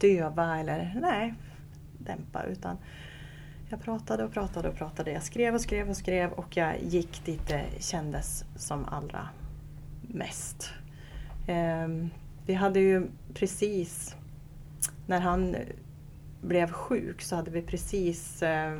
döva 0.00 0.58
eller 0.60 0.98
nej, 1.00 1.34
dämpa 1.98 2.42
utan 2.42 2.76
jag 3.68 3.82
pratade 3.82 4.24
och 4.24 4.32
pratade 4.32 4.68
och 4.68 4.74
pratade. 4.74 5.12
Jag 5.12 5.22
skrev 5.22 5.54
och 5.54 5.60
skrev 5.60 5.88
och 5.88 5.96
skrev 5.96 6.32
och 6.32 6.56
jag 6.56 6.82
gick 6.82 7.24
dit 7.24 7.48
det 7.48 7.64
kändes 7.78 8.44
som 8.56 8.84
allra 8.84 9.28
mest. 10.02 10.70
Eh, 11.46 11.88
vi 12.46 12.54
hade 12.54 12.80
ju 12.80 13.06
precis, 13.34 14.16
när 15.06 15.20
han 15.20 15.56
blev 16.44 16.72
sjuk 16.72 17.22
så 17.22 17.36
hade 17.36 17.50
vi 17.50 17.62
precis 17.62 18.42
eh, 18.42 18.78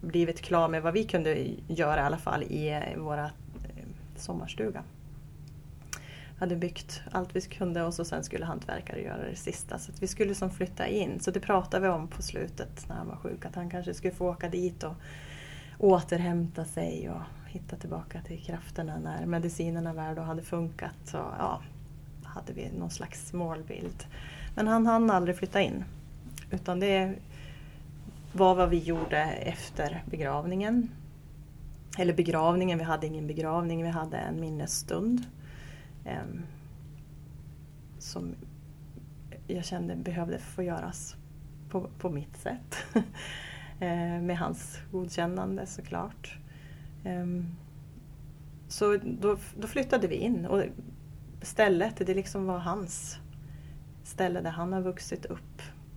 blivit 0.00 0.40
klara 0.40 0.68
med 0.68 0.82
vad 0.82 0.92
vi 0.92 1.04
kunde 1.04 1.46
göra 1.68 2.00
i 2.00 2.04
alla 2.04 2.18
fall 2.18 2.42
i 2.42 2.68
eh, 2.68 2.98
våra 2.98 3.24
eh, 3.24 3.84
sommarstuga. 4.16 4.82
Vi 6.34 6.44
hade 6.44 6.56
byggt 6.56 7.02
allt 7.12 7.36
vi 7.36 7.40
kunde 7.40 7.82
och 7.82 7.94
så 7.94 8.04
sen 8.04 8.24
skulle 8.24 8.44
hantverkare 8.44 9.02
göra 9.02 9.28
det 9.30 9.36
sista. 9.36 9.78
Så 9.78 9.92
vi 10.00 10.06
skulle 10.06 10.34
som 10.34 10.50
flytta 10.50 10.86
in. 10.86 11.20
Så 11.20 11.30
det 11.30 11.40
pratade 11.40 11.82
vi 11.82 11.88
om 11.92 12.08
på 12.08 12.22
slutet 12.22 12.88
när 12.88 12.96
han 12.96 13.08
var 13.08 13.16
sjuk. 13.16 13.44
Att 13.44 13.54
han 13.54 13.70
kanske 13.70 13.94
skulle 13.94 14.14
få 14.14 14.30
åka 14.30 14.48
dit 14.48 14.82
och 14.82 14.94
återhämta 15.78 16.64
sig 16.64 17.10
och 17.10 17.22
hitta 17.46 17.76
tillbaka 17.76 18.20
till 18.20 18.38
krafterna 18.38 18.98
när 18.98 19.26
medicinerna 19.26 19.92
väl 19.92 20.14
då 20.14 20.22
hade 20.22 20.42
funkat. 20.42 20.96
Så 21.04 21.16
ja, 21.16 21.62
hade 22.24 22.52
vi 22.52 22.70
någon 22.78 22.90
slags 22.90 23.32
målbild. 23.32 24.04
Men 24.54 24.68
han 24.68 24.86
hann 24.86 25.10
aldrig 25.10 25.36
flytta 25.36 25.60
in. 25.60 25.84
Utan 26.50 26.80
det 26.80 27.14
var 28.32 28.54
vad 28.54 28.70
vi 28.70 28.78
gjorde 28.78 29.18
efter 29.22 30.04
begravningen. 30.10 30.90
Eller 31.98 32.14
begravningen, 32.14 32.78
vi 32.78 32.84
hade 32.84 33.06
ingen 33.06 33.26
begravning, 33.26 33.82
vi 33.82 33.88
hade 33.88 34.16
en 34.16 34.40
minnesstund. 34.40 35.24
Eh, 36.04 36.22
som 37.98 38.34
jag 39.46 39.64
kände 39.64 39.96
behövde 39.96 40.38
få 40.38 40.62
göras 40.62 41.16
på, 41.70 41.88
på 41.98 42.10
mitt 42.10 42.36
sätt. 42.36 42.76
eh, 43.80 44.20
med 44.20 44.38
hans 44.38 44.78
godkännande 44.92 45.66
såklart. 45.66 46.38
Eh, 47.04 47.26
så 48.68 48.96
då, 48.96 49.36
då, 49.60 49.66
flyttade 49.66 50.08
vi 50.08 50.14
in 50.14 50.46
och 50.46 50.62
stället, 51.42 52.06
det 52.06 52.14
liksom 52.14 52.46
var 52.46 52.58
hans 52.58 53.18
ställe 54.04 54.40
där 54.40 54.50
han 54.50 54.72
har 54.72 54.80
vuxit 54.80 55.24
upp 55.24 55.49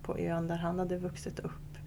på 0.04 0.18
ön 0.18 0.46
där 0.48 0.56
han 0.56 0.78
hade 0.78 0.98
vuxit 0.98 1.38
upp. 1.38 1.78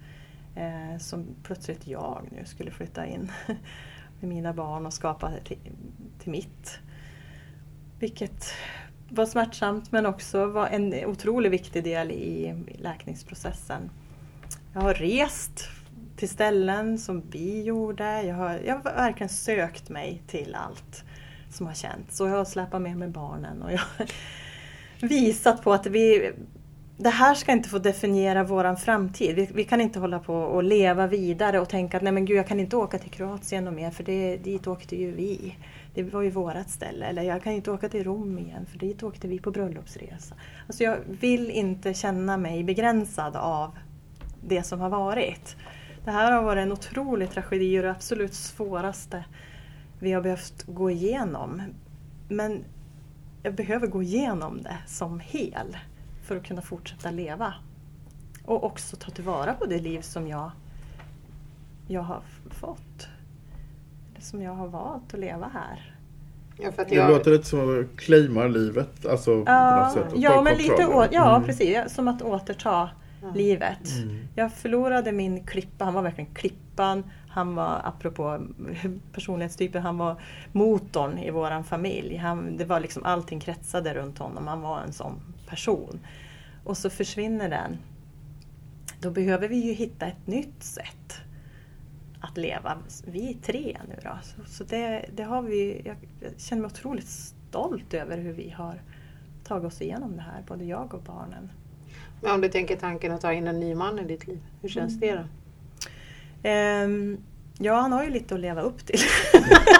Eh, 0.54 0.98
som 0.98 1.26
plötsligt 1.42 1.86
jag 1.86 2.28
nu 2.32 2.44
skulle 2.44 2.70
flytta 2.70 3.06
in 3.06 3.32
med 4.20 4.28
mina 4.28 4.52
barn 4.52 4.86
och 4.86 4.92
skapa 4.92 5.32
till, 5.44 5.58
till 6.18 6.30
mitt. 6.30 6.78
Vilket 7.98 8.52
var 9.08 9.26
smärtsamt 9.26 9.92
men 9.92 10.06
också 10.06 10.46
var 10.46 10.66
en 10.66 11.04
otroligt 11.04 11.52
viktig 11.52 11.84
del 11.84 12.10
i 12.10 12.54
läkningsprocessen. 12.78 13.90
Jag 14.72 14.80
har 14.80 14.94
rest 14.94 15.68
till 16.16 16.28
ställen 16.28 16.98
som 16.98 17.22
vi 17.30 17.62
gjorde. 17.62 18.22
Jag 18.22 18.34
har, 18.34 18.60
jag 18.66 18.74
har 18.74 18.82
verkligen 18.82 19.28
sökt 19.28 19.88
mig 19.88 20.22
till 20.26 20.54
allt 20.54 21.04
som 21.50 21.66
har 21.66 21.74
känts. 21.74 22.20
Och 22.20 22.28
jag 22.28 22.36
har 22.36 22.44
släpat 22.44 22.82
med 22.82 22.96
mig 22.96 23.08
barnen 23.08 23.62
och 23.62 23.72
jag 23.72 23.80
har 23.98 24.06
visat 25.08 25.62
på 25.62 25.72
att 25.72 25.86
vi, 25.86 26.32
det 27.00 27.10
här 27.10 27.34
ska 27.34 27.52
inte 27.52 27.68
få 27.68 27.78
definiera 27.78 28.44
våran 28.44 28.76
framtid. 28.76 29.36
Vi, 29.36 29.48
vi, 29.54 29.64
kan 29.64 29.80
inte 29.80 29.98
hålla 29.98 30.18
på 30.18 30.34
och 30.34 30.62
leva 30.62 31.06
vidare 31.06 31.60
och 31.60 31.68
tänka 31.68 31.96
att 31.96 32.02
nej 32.02 32.12
men 32.12 32.24
gud 32.24 32.36
jag 32.36 32.46
kan 32.46 32.60
inte 32.60 32.76
åka 32.76 32.98
till 32.98 33.10
Kroatien 33.10 33.66
och 33.66 33.72
mer 33.72 33.90
för 33.90 34.04
det, 34.04 34.36
dit 34.36 34.66
åkte 34.66 34.96
ju 34.96 35.12
vi. 35.12 35.56
Det 35.94 36.02
var 36.02 36.22
ju 36.22 36.30
vårat 36.30 36.70
ställe. 36.70 37.06
Eller 37.06 37.22
jag 37.22 37.42
kan 37.42 37.52
inte 37.52 37.70
åka 37.70 37.88
till 37.88 38.04
Rom 38.04 38.38
igen 38.38 38.66
för 38.66 38.78
dit 38.78 39.02
åkte 39.02 39.28
vi 39.28 39.38
på 39.38 39.50
bröllopsresa. 39.50 40.34
Alltså 40.66 40.84
jag 40.84 40.96
vill 41.20 41.50
inte 41.50 41.94
känna 41.94 42.36
mig 42.36 42.64
begränsad 42.64 43.36
av 43.36 43.78
det 44.40 44.62
som 44.62 44.80
har 44.80 44.90
varit. 44.90 45.56
Det 46.04 46.10
här 46.10 46.32
har 46.32 46.42
varit 46.42 46.62
en 46.62 46.72
otrolig 46.72 47.30
tragedi 47.30 47.78
och 47.78 47.82
det 47.82 47.90
absolut 47.90 48.34
svåraste 48.34 49.24
vi 50.00 50.12
har 50.12 50.22
behövt 50.22 50.64
gå 50.66 50.90
igenom. 50.90 51.62
Men 52.28 52.64
jag 53.42 53.54
behöver 53.54 53.86
gå 53.86 54.02
igenom 54.02 54.62
det 54.62 54.76
som 54.86 55.20
hel 55.20 55.76
för 56.28 56.36
att 56.36 56.46
kunna 56.46 56.62
fortsätta 56.62 57.10
leva. 57.10 57.54
Och 58.44 58.64
också 58.64 58.96
ta 58.96 59.10
tillvara 59.10 59.54
på 59.54 59.66
det 59.66 59.78
liv 59.78 60.00
som 60.00 60.28
jag, 60.28 60.50
jag 61.86 62.02
har 62.02 62.22
fått. 62.50 63.08
Det 64.16 64.22
som 64.22 64.42
jag 64.42 64.52
har 64.52 64.68
valt 64.68 65.14
att 65.14 65.20
leva 65.20 65.50
här. 65.52 65.94
Ja, 66.56 66.72
för 66.72 66.82
att 66.82 66.92
jag... 66.92 67.08
Det 67.08 67.12
låter 67.12 67.30
lite 67.30 67.44
som 67.44 67.80
att 67.80 67.96
claima 67.96 68.44
livet. 68.44 69.06
Alltså, 69.06 69.42
ja, 69.46 69.90
sätt, 69.94 70.12
ja, 70.16 70.42
men 70.42 70.56
lite 70.56 70.86
å, 70.86 71.04
ja 71.10 71.36
mm. 71.36 71.46
precis. 71.46 71.78
Som 71.88 72.08
att 72.08 72.22
återta 72.22 72.90
mm. 73.22 73.34
livet. 73.34 73.96
Mm. 73.96 74.28
Jag 74.34 74.52
förlorade 74.52 75.12
min 75.12 75.46
klippa. 75.46 75.84
Han 75.84 75.94
var 75.94 76.02
verkligen 76.02 76.34
klippan. 76.34 77.04
Han 77.28 77.54
var, 77.54 77.80
apropå 77.84 78.40
personlighetstypen, 79.12 79.82
han 79.82 79.98
var 79.98 80.20
motorn 80.52 81.18
i 81.18 81.30
våran 81.30 81.64
familj. 81.64 82.16
Han, 82.16 82.56
det 82.56 82.64
var 82.64 82.80
liksom 82.80 83.04
allting 83.04 83.40
kretsade 83.40 83.94
runt 83.94 84.18
honom. 84.18 84.46
Han 84.46 84.60
var 84.60 84.80
en 84.80 84.92
sån 84.92 85.20
person. 85.48 86.00
Och 86.64 86.76
så 86.76 86.90
försvinner 86.90 87.48
den. 87.48 87.78
Då 89.00 89.10
behöver 89.10 89.48
vi 89.48 89.56
ju 89.56 89.72
hitta 89.72 90.06
ett 90.06 90.26
nytt 90.26 90.62
sätt 90.62 91.20
att 92.20 92.36
leva. 92.36 92.78
Vi 93.04 93.30
är 93.30 93.34
tre 93.34 93.78
nu 93.88 93.96
då. 94.02 94.18
Så, 94.22 94.52
så 94.52 94.64
det, 94.64 95.04
det, 95.14 95.22
har 95.22 95.42
vi, 95.42 95.82
jag 95.84 95.96
känner 96.36 96.62
mig 96.62 96.66
otroligt 96.66 97.08
stolt 97.08 97.94
över 97.94 98.18
hur 98.18 98.32
vi 98.32 98.50
har 98.50 98.82
tagit 99.44 99.64
oss 99.64 99.80
igenom 99.82 100.16
det 100.16 100.22
här, 100.22 100.44
både 100.48 100.64
jag 100.64 100.94
och 100.94 101.02
barnen. 101.02 101.50
Men 102.22 102.34
om 102.34 102.40
du 102.40 102.48
tänker 102.48 102.76
tanken 102.76 103.12
att 103.12 103.20
ta 103.20 103.32
in 103.32 103.48
en 103.48 103.60
ny 103.60 103.74
man 103.74 103.98
i 103.98 104.04
ditt 104.04 104.26
liv, 104.26 104.40
hur 104.62 104.68
känns 104.68 105.02
mm. 105.02 105.16
det 105.16 105.22
då? 105.22 105.24
Um, 106.50 107.18
ja, 107.58 107.80
han 107.80 107.92
har 107.92 108.04
ju 108.04 108.10
lite 108.10 108.34
att 108.34 108.40
leva 108.40 108.60
upp 108.60 108.86
till. 108.86 109.00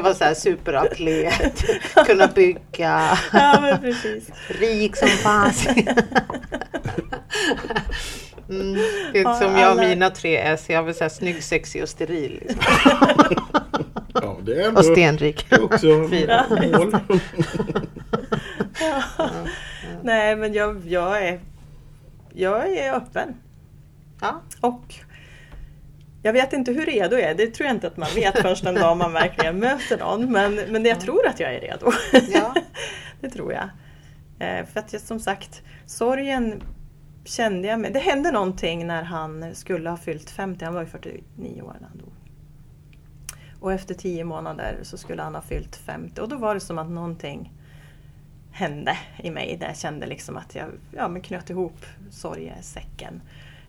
Ska 0.00 0.04
vara 0.04 0.14
så 0.14 0.24
här 0.24 0.34
superatlet, 0.34 1.64
kunna 2.06 2.26
bygga, 2.26 3.18
ja, 3.32 3.78
rik 4.48 4.96
som 4.96 5.08
fasen. 5.08 5.74
Mm, 8.48 8.74
det 9.12 9.18
är 9.20 9.40
som 9.40 9.56
jag 9.56 9.72
och 9.72 9.78
mina 9.78 10.10
tre 10.10 10.36
S. 10.36 10.64
Jag 10.68 10.82
vill 10.82 10.94
säga 10.94 11.10
snygg, 11.10 11.42
sexig 11.42 11.82
och 11.82 11.88
steril. 11.88 12.42
Liksom. 12.42 12.62
Ja, 14.14 14.36
det 14.42 14.62
är 14.62 14.68
ändå, 14.68 14.78
och 14.78 14.84
stenrik. 14.84 15.46
Det 15.50 15.56
är 15.56 15.64
också 15.64 16.08
Fyra. 16.10 16.46
mål. 16.50 16.96
Ja. 18.80 19.02
Ja. 19.18 19.30
Nej, 20.02 20.36
men 20.36 20.52
jag, 20.52 20.82
jag, 20.86 21.28
är, 21.28 21.40
jag 22.32 22.72
är 22.76 22.94
öppen. 22.94 23.34
Ja. 24.20 24.42
Och 24.60 24.94
jag 26.22 26.32
vet 26.32 26.52
inte 26.52 26.72
hur 26.72 26.86
redo 26.86 27.16
jag 27.16 27.30
är, 27.30 27.34
det 27.34 27.46
tror 27.46 27.66
jag 27.66 27.76
inte 27.76 27.86
att 27.86 27.96
man 27.96 28.08
vet 28.14 28.38
först 28.38 28.64
den 28.64 28.74
dag 28.74 28.96
man 28.96 29.12
verkligen 29.12 29.58
möter 29.58 29.98
någon. 29.98 30.32
Men, 30.32 30.54
men 30.54 30.84
jag 30.84 31.00
tror 31.00 31.26
att 31.26 31.40
jag 31.40 31.54
är 31.54 31.60
redo. 31.60 31.92
Ja. 32.32 32.54
det 33.20 33.30
tror 33.30 33.52
jag. 33.52 33.68
Eh, 34.38 34.66
för 34.66 34.80
att 34.80 34.92
jag, 34.92 35.02
som 35.02 35.20
sagt, 35.20 35.62
sorgen 35.86 36.62
kände 37.24 37.68
jag 37.68 37.80
med. 37.80 37.92
Det 37.92 37.98
hände 37.98 38.30
någonting 38.30 38.86
när 38.86 39.02
han 39.02 39.54
skulle 39.54 39.90
ha 39.90 39.96
fyllt 39.96 40.30
50, 40.30 40.64
han 40.64 40.74
var 40.74 40.80
ju 40.80 40.86
49 40.86 41.62
år 41.62 41.76
när 41.80 41.88
han 41.88 41.98
dog. 41.98 42.12
Och 43.60 43.72
efter 43.72 43.94
10 43.94 44.24
månader 44.24 44.78
så 44.82 44.98
skulle 44.98 45.22
han 45.22 45.34
ha 45.34 45.42
fyllt 45.42 45.76
50 45.76 46.20
och 46.20 46.28
då 46.28 46.36
var 46.36 46.54
det 46.54 46.60
som 46.60 46.78
att 46.78 46.90
någonting 46.90 47.52
hände 48.52 48.98
i 49.22 49.30
mig 49.30 49.56
där 49.60 49.66
jag 49.66 49.76
kände 49.76 50.06
liksom 50.06 50.36
att 50.36 50.54
jag 50.54 50.66
ja, 50.90 51.08
men 51.08 51.22
knöt 51.22 51.50
ihop 51.50 51.86
sorgesäcken. 52.10 53.20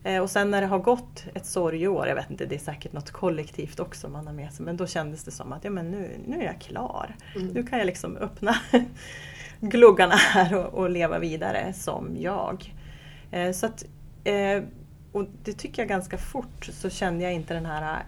Eh, 0.03 0.21
och 0.21 0.29
sen 0.29 0.51
när 0.51 0.61
det 0.61 0.67
har 0.67 0.79
gått 0.79 1.25
ett 1.33 1.45
sorgeår, 1.45 2.07
jag 2.07 2.15
vet 2.15 2.29
inte, 2.29 2.45
det 2.45 2.55
är 2.55 2.59
säkert 2.59 2.93
något 2.93 3.11
kollektivt 3.11 3.79
också 3.79 4.09
man 4.09 4.27
har 4.27 4.33
med 4.33 4.53
sig, 4.53 4.65
men 4.65 4.77
då 4.77 4.87
kändes 4.87 5.23
det 5.23 5.31
som 5.31 5.53
att 5.53 5.63
ja, 5.63 5.69
men 5.69 5.91
nu, 5.91 6.19
nu 6.25 6.37
är 6.37 6.45
jag 6.45 6.61
klar. 6.61 7.15
Mm. 7.35 7.47
Nu 7.47 7.63
kan 7.63 7.79
jag 7.79 7.85
liksom 7.85 8.17
öppna 8.17 8.55
gluggarna 9.59 10.15
här 10.15 10.55
och, 10.55 10.73
och 10.73 10.89
leva 10.89 11.19
vidare 11.19 11.73
som 11.73 12.15
jag. 12.19 12.73
Eh, 13.31 13.51
så 13.51 13.65
att, 13.65 13.85
eh, 14.23 14.63
och 15.11 15.25
det 15.43 15.53
tycker 15.53 15.81
jag 15.81 15.89
ganska 15.89 16.17
fort 16.17 16.65
så 16.65 16.89
kände 16.89 17.23
jag 17.23 17.33
inte 17.33 17.53
den 17.53 17.65
här 17.65 18.03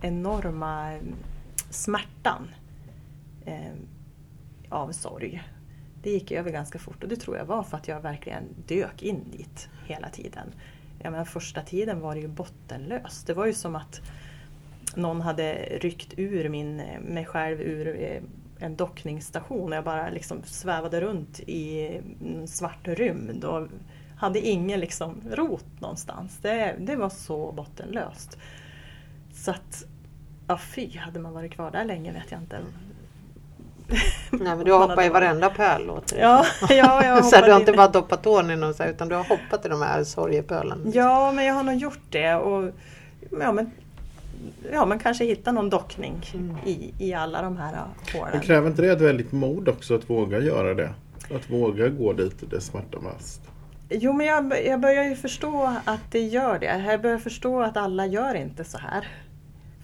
enorma 0.00 0.98
smärtan 1.70 2.48
eh, 3.44 3.72
av 4.68 4.92
sorg, 4.92 5.42
det 6.02 6.10
gick 6.10 6.32
över 6.32 6.50
ganska 6.50 6.78
fort 6.78 7.02
och 7.02 7.08
det 7.08 7.16
tror 7.16 7.36
jag 7.36 7.44
var 7.44 7.62
för 7.62 7.76
att 7.76 7.88
jag 7.88 8.00
verkligen 8.00 8.44
dök 8.66 9.02
in 9.02 9.24
dit 9.30 9.68
hela 9.86 10.08
tiden. 10.08 10.52
Jag 11.06 11.12
menar, 11.12 11.24
första 11.24 11.62
tiden 11.62 12.00
var 12.00 12.14
det 12.14 12.20
ju 12.20 12.28
bottenlöst. 12.28 13.26
Det 13.26 13.34
var 13.34 13.46
ju 13.46 13.52
som 13.52 13.76
att 13.76 14.00
någon 14.94 15.20
hade 15.20 15.54
ryckt 15.54 16.14
ur 16.16 16.48
min, 16.48 16.76
mig 17.00 17.24
själv 17.24 17.60
ur 17.60 17.96
eh, 18.00 18.22
en 18.58 18.76
dockningsstation 18.76 19.72
och 19.72 19.76
jag 19.76 19.84
bara 19.84 20.10
liksom 20.10 20.42
svävade 20.44 21.00
runt 21.00 21.40
i 21.40 21.86
en 22.20 22.48
svart 22.48 22.88
rymd 22.88 23.44
och 23.44 23.68
hade 24.16 24.40
ingen 24.40 24.80
liksom 24.80 25.22
rot 25.30 25.80
någonstans. 25.80 26.38
Det, 26.42 26.76
det 26.78 26.96
var 26.96 27.08
så 27.08 27.52
bottenlöst. 27.52 28.38
Så 29.32 29.50
att, 29.50 29.84
ja 30.46 30.58
fy, 30.58 30.98
hade 30.98 31.20
man 31.20 31.34
varit 31.34 31.52
kvar 31.52 31.70
där 31.70 31.84
länge 31.84 32.12
vet 32.12 32.30
jag 32.30 32.40
inte. 32.40 32.58
Nej 34.30 34.56
men 34.56 34.64
du 34.64 34.72
har 34.72 34.78
hoppat 34.88 35.04
i 35.04 35.08
varenda 35.08 35.50
pöl 35.50 35.86
låter 35.86 36.16
det 36.16 36.22
Ja, 36.22 36.44
ja 36.70 37.04
jag 37.04 37.24
så 37.24 37.36
Du 37.36 37.42
har 37.42 37.48
in. 37.50 37.60
inte 37.60 37.72
bara 37.72 37.88
doppat 37.88 38.22
tån 38.22 38.50
i 38.50 38.56
någon 38.56 38.74
så 38.74 38.82
här, 38.82 38.90
utan 38.90 39.08
du 39.08 39.14
har 39.14 39.24
hoppat 39.24 39.66
i 39.66 39.68
de 39.68 39.82
här 39.82 40.04
sorgepölen. 40.04 40.90
Ja, 40.94 41.32
men 41.32 41.44
jag 41.44 41.54
har 41.54 41.62
nog 41.62 41.74
gjort 41.74 42.00
det. 42.10 42.34
Och, 42.34 42.70
ja, 43.40 43.52
men, 43.52 43.70
ja, 44.72 44.86
men 44.86 44.98
kanske 44.98 45.24
hitta 45.24 45.52
någon 45.52 45.70
dockning 45.70 46.22
Mm. 46.34 46.56
i, 46.66 46.94
i 46.98 47.14
alla 47.14 47.42
de 47.42 47.56
här 47.56 47.72
Men 48.12 48.20
hålen. 48.20 48.40
kräver 48.40 48.68
inte 48.68 48.82
det 48.82 48.92
ett 48.92 49.00
väldigt 49.00 49.32
mod 49.32 49.68
också 49.68 49.94
att 49.94 50.10
våga 50.10 50.38
göra 50.40 50.74
det? 50.74 50.90
Att 51.34 51.50
våga 51.50 51.88
gå 51.88 52.12
dit 52.12 52.50
det 52.50 52.60
smärtar 52.60 52.98
mest? 53.00 53.40
Jo, 53.90 54.12
men 54.12 54.26
jag, 54.26 54.66
jag 54.66 54.80
börjar 54.80 55.04
ju 55.04 55.16
förstå 55.16 55.72
att 55.84 56.00
det 56.10 56.20
gör 56.20 56.58
det. 56.58 56.84
Jag 56.90 57.00
börjar 57.02 57.18
förstå 57.18 57.62
att 57.62 57.76
alla 57.76 58.06
gör 58.06 58.34
inte 58.34 58.64
så 58.64 58.78
här. 58.78 59.08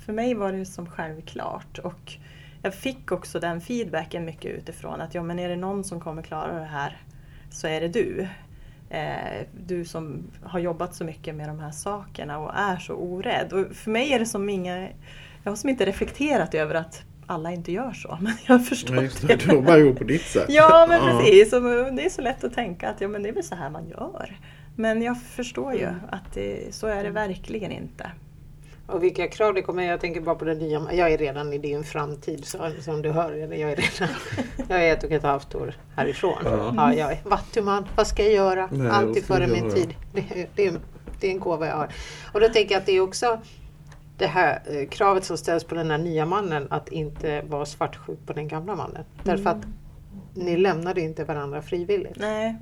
För 0.06 0.12
mig 0.12 0.34
var 0.34 0.52
det 0.52 0.64
som 0.66 0.86
självklart. 0.86 1.78
Och 1.78 2.12
jag 2.62 2.74
fick 2.74 3.12
också 3.12 3.40
den 3.40 3.60
feedbacken 3.60 4.24
mycket 4.24 4.50
utifrån 4.58 5.00
att 5.00 5.14
ja, 5.14 5.22
men 5.22 5.38
är 5.38 5.48
det 5.48 5.56
någon 5.56 5.84
som 5.84 6.00
kommer 6.00 6.22
klara 6.22 6.58
det 6.58 6.64
här 6.64 6.96
så 7.50 7.66
är 7.66 7.80
det 7.80 7.88
du. 7.88 8.28
Eh, 8.90 9.46
du 9.66 9.84
som 9.84 10.22
har 10.42 10.58
jobbat 10.58 10.94
så 10.94 11.04
mycket 11.04 11.34
med 11.34 11.48
de 11.48 11.60
här 11.60 11.70
sakerna 11.70 12.38
och 12.38 12.52
är 12.54 12.76
så 12.76 12.94
orädd. 12.94 13.52
Och 13.52 13.76
för 13.76 13.90
mig 13.90 14.12
är 14.12 14.18
det 14.18 14.26
som 14.26 14.48
inga... 14.48 14.88
Jag 15.42 15.52
har 15.52 15.56
som 15.56 15.70
inte 15.70 15.86
reflekterat 15.86 16.54
över 16.54 16.74
att 16.74 17.02
alla 17.26 17.52
inte 17.52 17.72
gör 17.72 17.92
så. 17.92 18.18
Men 18.20 18.32
jag 18.46 18.54
har 18.54 18.64
förstått 18.64 18.96
Nej, 18.96 19.10
det, 19.26 19.36
du 19.36 19.56
har 19.56 19.62
bara 19.62 19.78
gjort 19.78 19.98
på 19.98 20.04
ditt 20.04 20.26
sätt. 20.26 20.46
Ja 20.48 20.86
men 20.88 21.00
precis, 21.00 21.52
och 21.52 21.62
det 21.62 22.04
är 22.04 22.10
så 22.10 22.22
lätt 22.22 22.44
att 22.44 22.54
tänka 22.54 22.88
att 22.88 23.00
ja, 23.00 23.08
men 23.08 23.22
det 23.22 23.28
är 23.28 23.32
väl 23.32 23.44
så 23.44 23.54
här 23.54 23.70
man 23.70 23.88
gör. 23.88 24.36
Men 24.76 25.02
jag 25.02 25.22
förstår 25.22 25.74
ju 25.74 25.86
att 26.10 26.34
det, 26.34 26.74
så 26.74 26.86
är 26.86 27.04
det 27.04 27.10
verkligen 27.10 27.72
inte. 27.72 28.10
Och 28.86 29.02
vilka 29.02 29.28
krav 29.28 29.54
det 29.54 29.62
kommer. 29.62 29.82
Jag 29.82 30.00
tänker 30.00 30.20
bara 30.20 30.34
på 30.34 30.44
det 30.44 30.54
nya. 30.54 30.92
Jag 30.92 31.12
är 31.12 31.18
redan 31.18 31.52
i 31.52 31.58
din 31.58 31.84
framtid 31.84 32.44
så, 32.44 32.70
som 32.80 33.02
du 33.02 33.10
hör. 33.10 33.32
eller 33.32 33.56
Jag 33.56 33.70
är, 33.72 33.76
redan, 33.76 34.14
jag 34.68 34.88
är 34.88 34.92
ett 34.92 35.04
och 35.04 35.10
ett 35.10 35.22
halvt 35.22 35.54
år 35.54 35.74
härifrån. 35.96 36.38
Ja. 36.44 36.72
Ja, 36.76 36.94
jag 36.94 37.12
är 37.12 37.18
vattuman. 37.24 37.86
Vad 37.96 38.06
ska 38.06 38.22
jag 38.22 38.32
göra? 38.32 38.68
Nej, 38.72 38.90
Alltid 38.90 39.24
ska 39.24 39.34
före 39.34 39.46
min 39.46 39.70
tid. 39.74 39.94
Det, 40.14 40.46
det, 40.54 40.66
är- 40.66 40.80
det 41.20 41.26
är 41.26 41.30
en 41.30 41.40
gåva 41.40 41.66
jag 41.66 41.76
har. 41.76 41.88
Och 42.32 42.40
då 42.40 42.48
tänker 42.48 42.72
jag 42.74 42.80
att 42.80 42.86
det 42.86 42.92
är 42.92 43.00
också 43.00 43.40
det 44.18 44.26
här 44.26 44.62
eh, 44.66 44.88
kravet 44.88 45.24
som 45.24 45.36
ställs 45.36 45.64
på 45.64 45.74
den 45.74 45.90
här 45.90 45.98
nya 45.98 46.26
mannen 46.26 46.66
att 46.70 46.88
inte 46.88 47.42
vara 47.42 47.66
svartsjuk 47.66 48.18
på 48.26 48.32
den 48.32 48.48
gamla 48.48 48.74
mannen. 48.76 49.04
Därför 49.24 49.50
att 49.50 49.62
ni 50.34 50.56
lämnade 50.56 51.00
inte 51.00 51.24
varandra 51.24 51.62
frivilligt. 51.62 52.16
Nej, 52.18 52.58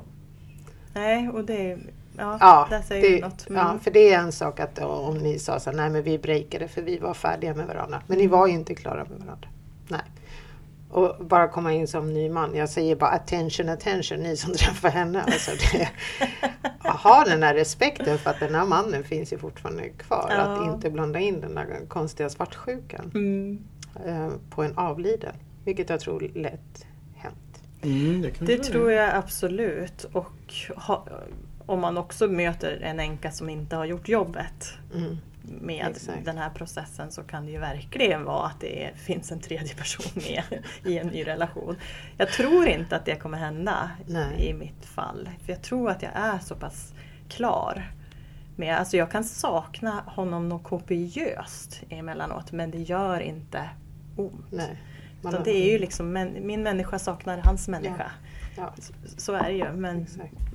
Nej 0.95 1.29
och 1.29 1.45
det, 1.45 1.79
ja, 2.21 2.37
Ja, 2.41 2.67
där 2.71 2.83
säger 2.83 3.11
det, 3.11 3.21
något. 3.27 3.49
Mm. 3.49 3.59
ja, 3.67 3.79
för 3.83 3.91
det 3.91 4.13
är 4.13 4.19
en 4.19 4.33
sak 4.33 4.61
att 4.61 4.79
om 4.79 5.19
ni 5.19 5.39
sa 5.39 5.61
så 5.61 5.71
här, 5.71 5.77
nej 5.77 5.91
men 5.91 6.03
vi 6.03 6.19
breakade 6.19 6.69
för 6.69 6.83
vi 6.83 6.99
var 6.99 7.15
färdiga 7.15 7.55
med 7.55 7.67
varandra. 7.67 8.03
Men 8.07 8.19
ni 8.19 8.27
var 8.27 8.47
ju 8.47 8.53
inte 8.53 8.75
klara 8.75 9.05
med 9.05 9.19
varandra. 9.19 9.49
Nej. 9.89 10.01
Och 10.91 11.25
bara 11.27 11.49
komma 11.49 11.73
in 11.73 11.89
som 11.89 12.15
ny 12.15 12.31
man. 12.31 12.55
Jag 12.55 12.69
säger 12.69 12.97
bara 12.97 13.11
attention, 13.11 13.69
attention, 13.69 14.19
ni 14.19 14.37
som 14.37 14.53
träffar 14.57 14.89
henne. 14.89 15.23
Alltså 15.23 15.51
det, 15.73 15.89
ha 16.89 17.25
den 17.25 17.43
här 17.43 17.55
respekten 17.55 18.19
för 18.19 18.31
att 18.31 18.41
den 18.41 18.55
här 18.55 18.67
mannen 18.67 19.05
finns 19.05 19.33
ju 19.33 19.39
fortfarande 19.39 19.89
kvar. 19.89 20.27
Ja. 20.31 20.37
Att 20.37 20.75
inte 20.75 20.91
blanda 20.91 21.19
in 21.19 21.41
den 21.41 21.55
där 21.55 21.67
konstiga 21.89 22.31
svartsjukan 22.31 23.11
Mm. 23.15 23.59
eh, 24.07 24.29
på 24.51 24.63
en 24.63 24.79
avliden. 24.79 25.35
Vilket 25.65 25.91
jag 25.91 26.01
tror 26.01 26.21
lätt 26.35 26.87
hänt. 27.15 27.63
Mm, 27.83 28.23
det 28.23 28.31
kan 28.31 28.47
Det 28.47 28.59
tror 28.59 28.93
jag 28.93 29.15
absolut. 29.15 30.05
Och 30.13 30.55
ha, 30.77 31.07
om 31.71 31.81
man 31.81 31.99
också 31.99 32.27
möter 32.29 32.79
en 32.83 33.01
änka 33.01 33.31
som 33.31 33.49
inte 33.51 33.77
har 33.77 33.85
gjort 33.85 34.09
jobbet 34.09 34.73
Mm. 34.95 35.19
med 35.43 35.87
Exakt. 35.91 36.25
den 36.25 36.39
här 36.39 36.51
processen 36.51 37.11
så 37.11 37.23
kan 37.23 37.47
det 37.47 37.53
ju 37.53 37.59
verkligen 37.59 38.25
vara 38.25 38.47
att 38.47 38.61
det 38.61 38.85
är, 38.85 38.95
finns 38.95 39.33
en 39.33 39.41
tredje 39.41 39.75
person 39.75 40.07
med 40.15 40.43
i 40.93 40.99
en 40.99 41.07
ny 41.07 41.27
relation. 41.27 41.77
Jag 42.17 42.29
tror 42.29 42.67
inte 42.69 42.97
att 42.97 43.05
det 43.05 43.17
kommer 43.17 43.39
hända 43.39 43.91
Nej. 44.07 44.47
i 44.49 44.55
mitt 44.55 44.85
fall. 44.87 45.29
För 45.45 45.53
jag 45.53 45.63
tror 45.63 45.91
att 45.91 46.03
jag 46.03 46.13
är 46.15 46.39
så 46.39 46.55
pass 46.55 46.93
klar. 47.29 47.91
Med, 48.57 48.77
alltså 48.79 48.97
jag 48.97 49.11
kan 49.11 49.25
sakna 49.25 50.03
honom 50.07 50.49
något 50.49 50.63
kopiöst 50.65 51.83
emellanåt 51.89 52.53
men 52.53 52.71
det 52.71 52.79
gör 52.79 53.21
inte 53.21 53.69
ont. 54.17 54.47
Nej. 54.53 54.77
Har- 55.25 55.45
det 55.45 55.51
är 55.57 55.73
ju 55.73 55.79
liksom, 55.79 56.13
min 56.43 56.63
människa 56.63 56.99
saknar 56.99 57.39
hans 57.39 57.69
människa. 57.69 57.95
ja. 58.23 58.29
Så, 58.79 58.93
så 59.17 59.33
är 59.33 59.45
det 59.45 59.57
ju. 59.57 59.73
Men. 59.73 60.07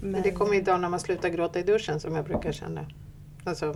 Men 0.02 0.22
det 0.22 0.32
kommer 0.32 0.54
ju 0.54 0.62
dagar 0.62 0.80
när 0.80 0.90
man 0.90 1.00
slutar 1.00 1.30
gråta 1.30 1.60
i 1.60 1.64
duschen 1.64 2.00
som 2.00 2.16
jag 2.16 2.26
brukar 2.26 2.52
känna. 2.52 2.86
Alltså, 3.44 3.76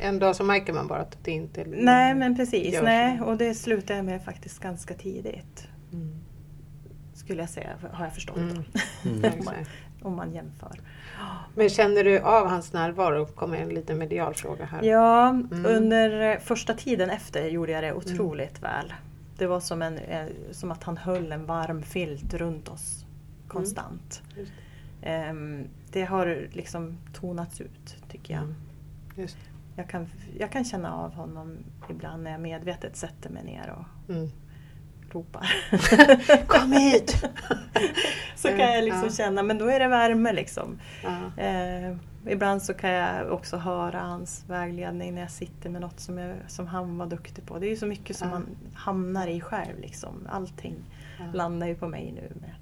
en 0.00 0.18
dag 0.18 0.36
så 0.36 0.44
märker 0.44 0.72
man 0.72 0.86
bara 0.86 0.98
att 0.98 1.18
det 1.24 1.30
inte 1.30 1.64
Nej 1.66 2.14
men 2.14 2.36
precis, 2.36 2.80
nej, 2.82 3.20
och 3.20 3.36
det 3.36 3.54
slutar 3.54 3.94
jag 3.94 4.04
med 4.04 4.24
faktiskt 4.24 4.58
ganska 4.58 4.94
tidigt. 4.94 5.68
Mm. 5.92 6.14
Skulle 7.14 7.40
jag 7.40 7.50
säga, 7.50 7.70
har 7.92 8.04
jag 8.04 8.14
förstått. 8.14 8.36
Mm. 8.36 8.56
om, 9.04 9.20
man, 9.44 9.54
Exakt. 9.54 9.70
om 10.02 10.16
man 10.16 10.32
jämför. 10.32 10.80
Men 11.54 11.68
känner 11.68 12.04
du 12.04 12.20
av 12.20 12.46
hans 12.46 12.72
närvaro? 12.72 13.26
kommer 13.26 13.56
en 13.56 13.68
liten 13.68 13.98
medial 13.98 14.34
fråga 14.34 14.64
här. 14.64 14.82
Ja, 14.82 15.28
Mm. 15.28 15.66
under 15.66 16.38
första 16.38 16.74
tiden 16.74 17.10
efter 17.10 17.48
gjorde 17.48 17.72
jag 17.72 17.84
det 17.84 17.92
otroligt 17.92 18.62
väl. 18.62 18.94
Det 19.38 19.46
var 19.46 19.60
som, 19.60 19.82
en, 19.82 19.98
eh, 19.98 20.26
som 20.50 20.70
att 20.70 20.82
han 20.82 20.96
höll 20.96 21.32
en 21.32 21.46
varm 21.46 21.82
filt 21.82 22.34
runt 22.34 22.68
oss 22.68 23.05
konstant. 23.48 24.22
Just 24.36 24.52
Ehm, 25.02 25.68
det 25.92 26.04
har 26.04 26.48
liksom 26.52 26.98
tonats 27.12 27.60
ut 27.60 27.96
tycker 28.10 28.34
jag. 28.34 28.42
Mm. 28.42 29.28
Jag 29.76 29.88
kan, 29.88 30.08
jag 30.38 30.50
kan 30.52 30.64
känna 30.64 30.94
av 30.94 31.14
honom 31.14 31.56
ibland 31.90 32.22
när 32.22 32.30
jag 32.30 32.40
medvetet 32.40 32.96
sätter 32.96 33.30
mig 33.30 33.44
ner 33.44 33.74
och 33.78 34.10
Mm. 34.14 34.28
ropar. 35.10 35.46
Kom 36.46 36.72
hit! 36.72 37.24
så 38.36 38.48
kan 38.48 38.58
jag 38.74 38.84
liksom 38.84 39.04
Ja. 39.04 39.10
känna, 39.10 39.42
men 39.42 39.58
då 39.58 39.66
är 39.66 39.80
det 39.80 39.88
värme 39.88 40.32
liksom. 40.32 40.78
Ja. 41.02 41.42
Eh, 41.42 41.96
ibland 42.28 42.62
så 42.62 42.74
kan 42.74 42.90
jag 42.90 43.32
också 43.32 43.56
höra 43.56 44.00
hans 44.00 44.44
vägledning 44.48 45.14
när 45.14 45.20
jag 45.22 45.30
sitter 45.30 45.70
med 45.70 45.80
något 45.80 46.00
som, 46.00 46.18
jag, 46.18 46.36
som 46.46 46.66
han 46.66 46.98
var 46.98 47.06
duktig 47.06 47.46
på. 47.46 47.58
Det 47.58 47.66
är 47.66 47.70
ju 47.70 47.76
så 47.76 47.86
mycket 47.86 48.16
som 48.16 48.28
Ja. 48.28 48.34
man 48.34 48.46
hamnar 48.74 49.26
i 49.26 49.40
själv. 49.40 49.78
Liksom. 49.80 50.26
Allting 50.30 50.74
Ja. 51.18 51.24
landar 51.34 51.66
ju 51.66 51.74
på 51.74 51.88
mig 51.88 52.12
nu 52.12 52.32
med 52.40 52.54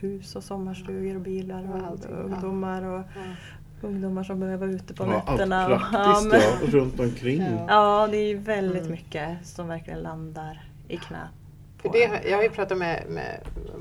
hus 0.00 0.36
och 0.36 0.44
sommarstugor 0.44 1.14
och 1.14 1.20
bilar 1.20 1.62
och 1.72 1.78
Ja, 1.80 1.86
allting, 1.86 2.10
ja. 2.10 2.16
ungdomar 2.16 2.82
och 2.82 2.98
Ja. 3.00 3.86
ungdomar 3.88 4.24
som 4.24 4.40
behöver 4.40 4.66
vara 4.66 4.76
ute 4.76 4.94
på 4.94 5.04
Ja, 5.04 5.22
allt 5.26 5.26
nätterna. 5.38 5.74
och- 5.74 5.80
praktiskt 5.80 6.30
men- 6.30 6.40
ja, 6.40 6.78
runt 6.78 7.00
omkring. 7.00 7.40
Ja. 7.42 7.66
Ja, 7.68 8.08
det 8.10 8.16
är 8.16 8.26
ju 8.28 8.38
väldigt 8.38 8.80
Mm. 8.82 8.90
mycket 8.92 9.46
som 9.46 9.68
verkligen 9.68 10.00
landar 10.00 10.64
i 10.88 10.96
knät. 10.96 11.18
Det, 11.92 12.20
jag 12.30 12.36
har 12.36 12.42
ju 12.42 12.50
pratat 12.50 12.78
med, 12.78 13.02
med 13.08 13.40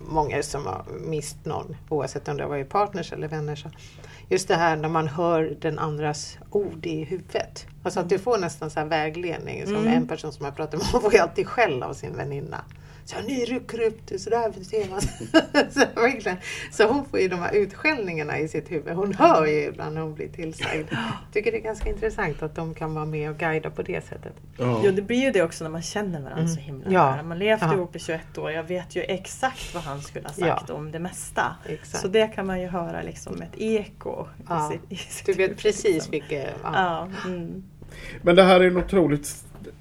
många 0.10 0.44
som 0.44 0.66
har 0.66 0.86
mist 1.08 1.46
någon, 1.46 1.76
oavsett 1.90 2.28
om 2.28 2.38
det 2.38 2.44
har 2.44 2.50
varit 2.50 2.70
partners 2.70 3.14
eller 3.14 3.28
vänner. 3.28 3.56
Så 3.56 3.70
just 4.30 4.48
det 4.48 4.56
här 4.56 4.76
när 4.76 4.90
man 4.90 5.08
hör 5.08 5.56
den 5.62 5.80
andras 5.80 6.38
ord 6.50 6.86
i 6.86 7.04
huvudet. 7.04 7.66
Alltså 7.84 8.00
att 8.00 8.10
du 8.10 8.20
får 8.20 8.38
nästan 8.38 8.70
så 8.70 8.80
här 8.80 8.88
vägledning. 8.88 9.66
Som 9.66 9.76
Mm. 9.76 9.94
en 9.94 10.08
person 10.08 10.32
som 10.32 10.46
jag 10.46 10.56
pratade 10.56 10.78
med, 10.78 10.86
hon 10.92 11.02
får 11.02 11.14
ju 11.14 11.20
alltid 11.20 11.48
skäll 11.48 11.84
av 11.84 11.94
sin 11.94 12.16
väninna. 12.18 12.58
Så 13.06 13.22
ni 13.28 13.46
rycker 13.46 13.82
upp 13.82 14.08
det 14.08 14.20
sådär 14.20 14.90
man. 14.90 15.02
så, 15.72 15.82
så 16.72 16.88
hon 16.94 17.06
får 17.06 17.20
ju 17.20 17.28
de 17.28 17.40
här 17.40 17.54
utskällningarna 17.56 18.40
i 18.40 18.48
sitt 18.48 18.72
huvud. 18.72 18.96
Hon 18.96 19.14
hör 19.14 19.46
ju 19.46 19.64
ibland 19.64 19.96
när 19.96 20.02
hon 20.02 20.14
blir 20.14 20.28
tillsagd. 20.28 20.88
tycker 21.34 21.52
det 21.52 21.58
är 21.58 21.62
ganska 21.62 21.90
intressant 21.90 22.44
att 22.44 22.56
de 22.56 22.74
kan 22.74 22.94
vara 22.94 23.06
med 23.06 23.30
och 23.30 23.38
guida 23.38 23.70
på 23.70 23.82
det 23.82 24.06
sättet. 24.06 24.34
Ja. 24.58 24.82
Jo, 24.86 24.92
det 24.92 25.02
blir 25.02 25.22
ju 25.22 25.32
det 25.32 25.42
också 25.44 25.64
när 25.64 25.72
man 25.72 25.82
känner 25.82 26.22
varandra 26.22 26.48
så 26.48 26.60
himla 26.60 26.84
Mm. 26.84 26.94
Ja. 26.94 27.12
nära. 27.12 27.24
Man 27.24 27.40
levt 27.40 27.62
Ja. 27.62 27.74
ihop 27.74 27.96
i 27.96 28.00
21 28.00 28.38
år. 28.38 28.52
Jag 28.52 28.64
vet 28.64 28.96
ju 28.96 29.02
exakt 29.02 29.74
vad 29.74 29.84
han 29.84 30.02
skulle 30.02 30.28
ha 30.28 30.34
sagt 30.34 30.70
Ja. 30.70 30.74
om 30.76 30.92
det 30.92 31.00
mesta. 31.00 31.56
Exakt. 31.66 32.02
Så 32.02 32.08
det 32.08 32.28
kan 32.28 32.48
man 32.48 32.62
ju 32.62 32.68
höra 32.68 33.02
liksom 33.02 33.42
ett 33.42 33.58
eko. 33.58 34.26
Ja. 34.50 34.70
I 34.70 34.72
sitt, 34.74 34.92
i 34.92 34.96
sitt 35.14 35.26
Du 35.26 35.34
vet 35.34 35.40
huvud, 35.50 35.58
precis 35.58 35.94
liksom. 35.94 36.12
vilket... 36.12 36.56
Ja. 36.64 36.72
Ja, 36.74 37.10
mm. 37.30 37.64
Men 38.22 38.36
det 38.36 38.44
här 38.44 38.60
är 38.60 38.68
en 38.68 38.78
otroligt 38.78 39.36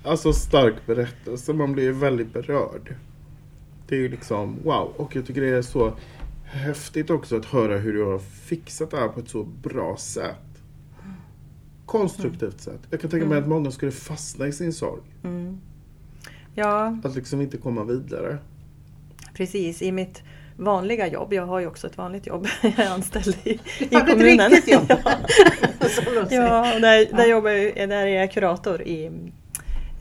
alltså, 0.04 0.32
stark 0.32 0.74
berättelse. 0.86 1.52
Man 1.52 1.72
blir 1.72 1.92
väldigt 1.92 2.32
berörd. 2.32 2.94
Det 3.92 3.96
är 3.96 4.00
ju 4.00 4.08
liksom 4.08 4.56
wow. 4.64 4.92
Och 4.96 5.16
jag 5.16 5.26
tycker 5.26 5.40
det 5.40 5.48
är 5.48 5.62
så 5.62 5.92
häftigt 6.44 7.10
också 7.10 7.36
att 7.36 7.44
höra 7.44 7.78
hur 7.78 7.92
du 7.92 8.04
har 8.04 8.18
fixat 8.18 8.90
det 8.90 8.96
här 8.96 9.08
på 9.08 9.20
ett 9.20 9.28
så 9.28 9.44
bra 9.44 9.96
sätt. 9.96 10.62
Konstruktivt 11.86 12.60
sätt. 12.60 12.80
Jag 12.90 13.00
kan 13.00 13.10
tänka 13.10 13.26
mig 13.26 13.38
att 13.38 13.48
många 13.48 13.70
skulle 13.70 13.92
fastna 13.92 14.46
i 14.46 14.52
sin 14.52 14.72
sorg. 14.72 15.00
Mm. 15.24 15.60
Ja, 16.54 16.98
Att 17.04 17.14
liksom 17.14 17.40
inte 17.40 17.56
komma 17.56 17.84
vidare. 17.84 18.38
precis. 19.34 19.82
I 19.82 19.92
mitt 19.92 20.22
vanliga 20.56 21.06
jobb, 21.08 21.32
jag 21.32 21.46
har 21.46 21.60
ju 21.60 21.66
också 21.66 21.86
ett 21.86 21.98
vanligt 21.98 22.26
jobb, 22.26 22.46
jag 22.62 22.78
är 22.78 22.90
anställd 22.90 23.36
i, 23.44 23.50
i 23.50 23.58
du 23.78 23.96
ett 23.96 24.06
kommunen. 24.06 24.50
riktigt 24.50 24.74
jobb? 24.74 24.84
ja, 26.10 26.26
ja 26.30 26.74
och 26.74 26.80
där, 26.80 27.16
där, 27.16 27.26
jobbar 27.26 27.50
jag, 27.50 27.88
där 27.88 28.06
är 28.06 28.20
jag 28.20 28.32
kurator 28.32 28.82
i, 28.82 29.10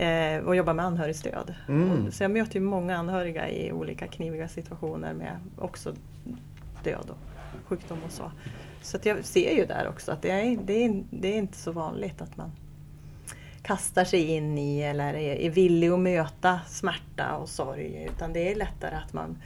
eh, 0.02 0.44
och 0.46 0.56
jobbar 0.56 0.74
med 0.74 0.86
anhörigstöd. 0.86 1.56
Mm. 1.68 2.12
Så 2.12 2.24
jag 2.24 2.32
möter 2.32 2.56
ju 2.56 2.62
många 2.62 2.98
anhöriga 2.98 3.50
i 3.50 3.72
olika 3.72 4.08
kniviga 4.08 4.48
situationer 4.48 5.14
med 5.14 5.40
också 5.58 5.94
död 6.84 7.10
och 7.10 7.18
sjukdom 7.68 7.98
och 8.06 8.12
så. 8.12 8.32
Så 8.82 8.98
jag 9.04 9.26
ser 9.26 9.56
ju 9.56 9.66
där 9.66 9.88
också 9.88 10.12
att 10.12 10.22
det 10.22 10.32
är, 10.32 10.58
det, 10.64 10.86
är, 10.86 11.04
det 11.10 11.28
är 11.28 11.38
inte 11.38 11.58
så 11.58 11.72
vanligt 11.72 12.22
att 12.22 12.38
man 12.38 12.52
kastar 13.62 14.06
sig 14.06 14.24
in 14.24 14.58
i 14.58 14.82
eller 14.82 15.14
är, 15.14 15.36
är 15.36 15.50
villig 15.50 15.90
att 15.90 16.00
möta 16.00 16.60
smärta 16.68 17.36
och 17.36 17.50
sorg. 17.50 18.08
Utan 18.16 18.34
det 18.34 18.52
är 18.52 18.56
lättare 18.56 18.96
att 18.96 19.14
man 19.14 19.38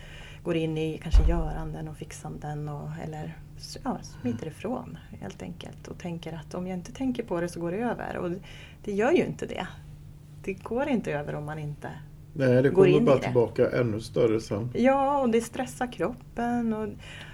går 0.44 0.56
in 0.56 0.78
i 0.78 1.00
kanske 1.04 1.30
göranden 1.30 1.88
och 1.88 1.98
fixanden 1.98 2.70
och, 2.70 2.90
eller 3.04 3.38
ja, 3.84 3.98
smiter 4.22 4.48
ifrån 4.48 4.98
helt 5.22 5.42
enkelt. 5.42 5.88
Och 5.88 5.98
tänker 5.98 6.34
att 6.34 6.54
om 6.54 6.68
jag 6.68 6.78
inte 6.78 6.92
tänker 6.92 7.24
på 7.24 7.42
det 7.42 7.50
så 7.50 7.60
går 7.60 7.72
det 7.72 7.78
över. 7.78 8.18
Och 8.18 8.32
det 8.84 8.92
gör 8.94 9.12
ju 9.12 9.26
inte 9.26 9.46
det. 9.46 9.68
Det 10.46 10.54
går 10.54 10.88
inte 10.88 11.12
över 11.12 11.36
om 11.36 11.46
man 11.46 11.60
inte... 11.60 11.90
Nej, 12.34 12.64
det 12.64 12.70
kommer 12.70 13.00
bara 13.00 13.16
det. 13.16 13.22
tillbaka 13.22 13.70
ännu 13.72 14.02
större 14.02 14.42
sen. 14.42 14.70
Ja, 14.74 15.20
och 15.20 15.30
det 15.30 15.42
stressar 15.42 15.92
kroppen. 15.92 16.74
Och, 16.74 16.84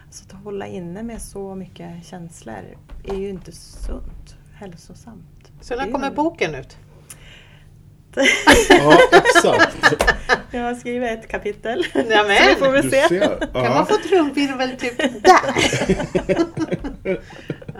alltså, 0.05 0.23
att 0.25 0.43
hålla 0.43 0.67
inne 0.67 1.03
med 1.03 1.21
så 1.21 1.55
mycket 1.55 2.05
känslor 2.05 2.55
är 3.07 3.15
ju 3.15 3.29
inte 3.29 3.51
sunt, 3.51 4.35
hälsosamt. 4.53 5.51
Så 5.61 5.73
Det 5.73 5.79
när 5.79 5.87
är 5.87 5.91
kommer 5.91 6.09
ju- 6.09 6.15
boken 6.15 6.55
ut? 6.55 6.77
Ja, 8.69 8.97
exakt. 9.11 9.77
Jag 10.51 10.61
har 10.63 10.75
skrivit 10.75 11.11
ett 11.19 11.27
kapitel. 11.27 11.85
Nämen. 11.95 12.37
så 12.37 12.49
vi 12.49 12.55
får 12.55 12.71
väl 12.71 12.81
Du 12.83 12.89
se. 12.89 13.07
ser. 13.07 13.37
Kan 13.53 13.73
man 13.73 13.85
få 13.85 13.95
trumvirvel 13.95 14.69
typ 14.77 14.97
där? 14.97 15.41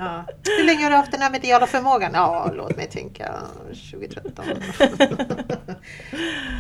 ja. 0.06 0.24
Hur 0.58 0.64
länge 0.66 0.84
har 0.84 0.90
du 0.90 0.96
haft 0.96 1.12
den 1.12 1.22
här 1.22 1.32
mediala 1.32 1.68
förmågan? 1.68 2.12
Ja, 2.14 2.52
låt 2.56 2.78
mig 2.78 2.88
tänka 2.90 3.34
2013. 3.92 4.46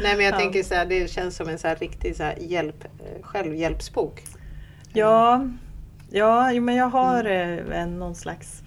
Nej 0.02 0.16
men 0.16 0.26
jag 0.26 0.34
Ja. 0.34 0.38
tänker 0.40 0.64
så 0.64 0.76
här, 0.76 0.86
det 0.86 1.12
känns 1.12 1.36
som 1.36 1.50
en 1.50 1.60
så 1.60 1.68
här 1.68 1.76
riktig 1.76 2.16
så 2.16 2.24
här 2.24 2.36
hjälp, 2.40 2.84
eh, 2.84 3.22
självhjälpsbok. 3.24 4.24
Ja, 4.94 5.46
ja 6.10 6.52
jo, 6.52 6.64
men 6.64 6.76
jag 6.76 6.86
har 6.90 7.24
Mm. 7.26 7.72
en, 7.72 8.00
någon 8.00 8.16
slags 8.16 8.62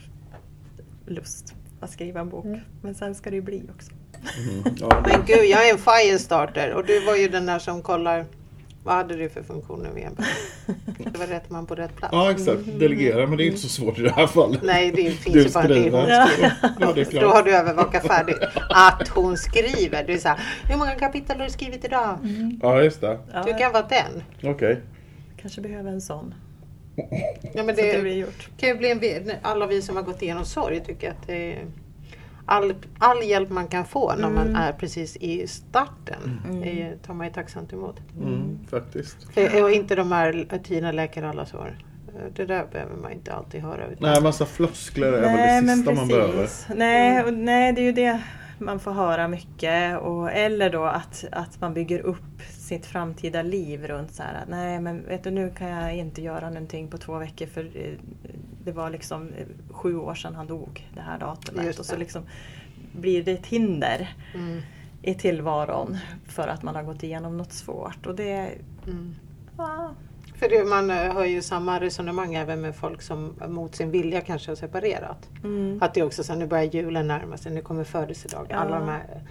lust 1.06 1.54
att 1.80 1.90
skriva 1.90 2.20
en 2.20 2.28
bok. 2.28 2.44
Mm. 2.44 2.60
Men 2.82 2.94
sen 2.94 3.14
ska 3.14 3.30
det 3.30 3.36
ju 3.36 3.42
bli 3.42 3.62
också. 3.74 3.90
Mm. 4.38 4.74
Ja, 4.80 5.02
Men 5.06 5.24
gud, 5.26 5.44
jag 5.44 5.68
är 5.68 5.72
en 5.72 5.78
firestarter 5.78 6.72
och 6.72 6.86
du 6.86 7.00
var 7.06 7.16
ju 7.16 7.28
den 7.28 7.46
där 7.46 7.58
som 7.58 7.82
kollar 7.82 8.24
vad 8.84 8.94
hade 8.94 9.16
du 9.16 9.28
för 9.28 9.42
funktioner 9.42 9.90
vid 9.90 10.04
en 10.04 10.16
Det 11.12 11.18
var 11.18 11.26
rätt 11.26 11.50
man 11.50 11.66
på 11.66 11.74
rätt 11.74 11.96
plats. 11.96 12.12
ja, 12.12 12.30
exakt. 12.30 12.60
Delegera, 12.78 13.26
men 13.26 13.38
det 13.38 13.44
är 13.44 13.46
inte 13.46 13.58
så 13.58 13.68
svårt 13.68 13.98
i 13.98 14.02
det 14.02 14.10
här 14.12 14.26
fallet. 14.26 14.60
Nej, 14.62 14.92
det 14.96 15.10
finns 15.10 15.34
Du 15.34 15.42
ju 15.42 15.48
bara 15.50 15.68
det 15.68 15.74
skriver. 15.80 16.08
Ja, 16.80 16.92
det 16.94 17.20
Då 17.20 17.28
har 17.28 17.42
du 17.42 17.56
övervakat 17.56 18.06
färdigt. 18.06 18.38
Att 18.70 19.08
hon 19.08 19.36
skriver. 19.36 20.04
Du 20.04 20.12
är 20.12 20.18
så 20.18 20.28
här, 20.28 20.40
hur 20.68 20.76
många 20.76 20.90
kapitel 20.94 21.38
har 21.38 21.44
du 21.44 21.50
skrivit 21.50 21.84
idag? 21.84 22.18
Ja, 22.62 22.82
just 22.82 23.00
det. 23.00 23.18
Ja, 23.32 23.42
Du 23.42 23.54
kan 23.54 23.72
vara 23.72 23.86
den. 23.88 24.50
Okej. 24.52 24.80
kanske 25.42 25.60
behöver 25.60 25.90
en 25.90 26.00
sån. 26.00 26.34
Ja, 27.54 27.62
men 27.62 27.66
det 27.76 27.92
det 27.92 28.02
blir 28.02 28.16
gjort. 28.18 28.48
kan 28.56 28.68
ju 28.68 28.74
bli 28.74 28.90
en, 29.16 29.30
alla 29.42 29.66
vi 29.66 29.82
som 29.82 29.96
har 29.96 30.02
gått 30.02 30.22
igenom 30.22 30.44
sorg 30.44 30.80
tycker 30.80 31.10
att 31.10 31.26
det 31.26 31.52
är 31.52 31.64
all, 32.46 32.74
all 32.98 33.22
hjälp 33.22 33.50
man 33.50 33.68
kan 33.68 33.84
få 33.84 34.14
när 34.16 34.30
man 34.30 34.46
Mm. 34.46 34.56
är 34.56 34.72
precis 34.72 35.16
i 35.16 35.46
starten 35.46 36.40
Mm. 36.44 36.62
är, 36.62 36.96
tar 37.06 37.14
man 37.14 37.26
ju 37.26 37.32
tacksamt 37.32 37.72
emot. 37.72 37.96
Mm, 38.20 38.58
faktiskt. 38.70 39.34
För, 39.34 39.62
och 39.62 39.70
inte 39.70 39.94
de 39.94 40.12
här 40.12 40.58
Tina 40.64 40.92
läker 40.92 41.22
alla 41.22 41.46
sår. 41.46 41.78
Det 42.36 42.44
där 42.46 42.66
behöver 42.72 42.96
man 42.96 43.12
inte 43.12 43.32
alltid 43.32 43.60
höra. 43.62 43.86
Utan, 43.86 44.10
Nej, 44.10 44.22
massa 44.22 44.46
floskler 44.46 45.12
är 45.12 45.20
Nej, 45.20 45.36
väl 45.36 45.60
det 45.60 45.66
men 45.66 45.76
sista 45.76 45.94
man 45.94 46.08
behöver. 46.08 46.48
Nej, 46.74 47.24
och, 47.24 47.34
nej, 47.34 47.72
det 47.72 47.80
är 47.80 47.84
ju 47.84 47.92
det 47.92 48.20
man 48.58 48.80
får 48.80 48.92
höra 48.92 49.28
mycket. 49.28 49.98
Och, 49.98 50.32
eller 50.32 50.70
då 50.70 50.84
att, 50.84 51.24
att 51.32 51.60
man 51.60 51.74
bygger 51.74 51.98
upp 52.00 52.42
sitt 52.50 52.86
framtida 52.86 53.42
liv 53.42 53.86
runt 53.86 54.14
så 54.14 54.22
här 54.22 54.34
att 54.42 54.48
nej 54.48 54.80
men 54.80 55.06
vet 55.08 55.24
du 55.24 55.30
nu 55.30 55.50
kan 55.58 55.68
jag 55.68 55.94
inte 55.96 56.22
göra 56.22 56.50
någonting 56.50 56.88
på 56.88 56.98
två 56.98 57.18
veckor 57.18 57.46
för 57.46 57.64
eh, 57.74 57.92
det 58.64 58.72
var 58.72 58.90
liksom 58.90 59.28
eh, 59.28 59.46
sju 59.70 59.96
år 59.96 60.14
sedan 60.14 60.34
han 60.34 60.46
dog 60.46 60.88
det 60.94 61.00
här 61.00 61.18
datumet. 61.18 61.66
Just 61.66 61.78
Och 61.78 61.86
så 61.86 61.92
det. 61.92 61.98
liksom 61.98 62.22
blir 62.92 63.22
det 63.24 63.32
ett 63.32 63.46
hinder 63.46 64.14
Mm, 64.34 64.60
i 65.02 65.14
tillvaron 65.14 65.96
för 66.26 66.48
att 66.48 66.62
man 66.62 66.74
har 66.74 66.82
gått 66.82 67.02
igenom 67.02 67.36
något 67.36 67.52
svårt. 67.52 68.06
Och 68.06 68.14
det, 68.14 68.50
mm. 68.86 69.14
ja, 69.58 69.94
För 70.34 70.48
det, 70.48 70.64
man 70.64 70.90
eh, 70.90 70.96
hör 71.14 71.24
ju 71.24 71.42
samma 71.42 71.80
resonemang 71.80 72.34
även 72.34 72.60
med 72.60 72.76
folk 72.76 73.02
som 73.02 73.34
mot 73.48 73.74
sin 73.74 73.90
vilja 73.90 74.20
kanske 74.20 74.50
har 74.50 74.56
separerat. 74.56 75.28
mm, 75.44 75.78
Att 75.82 75.94
det 75.94 76.00
är 76.00 76.04
också 76.04 76.24
så 76.24 76.34
nu 76.34 76.46
börjar 76.46 76.64
julen 76.64 77.08
närma 77.08 77.36
sig, 77.36 77.52
nu 77.52 77.60
kommer 77.60 77.84
födelsedagen. 77.84 78.46
Ja. 78.50 78.56
Alla 78.56 78.78
de 78.78 78.88
här, 78.88 79.22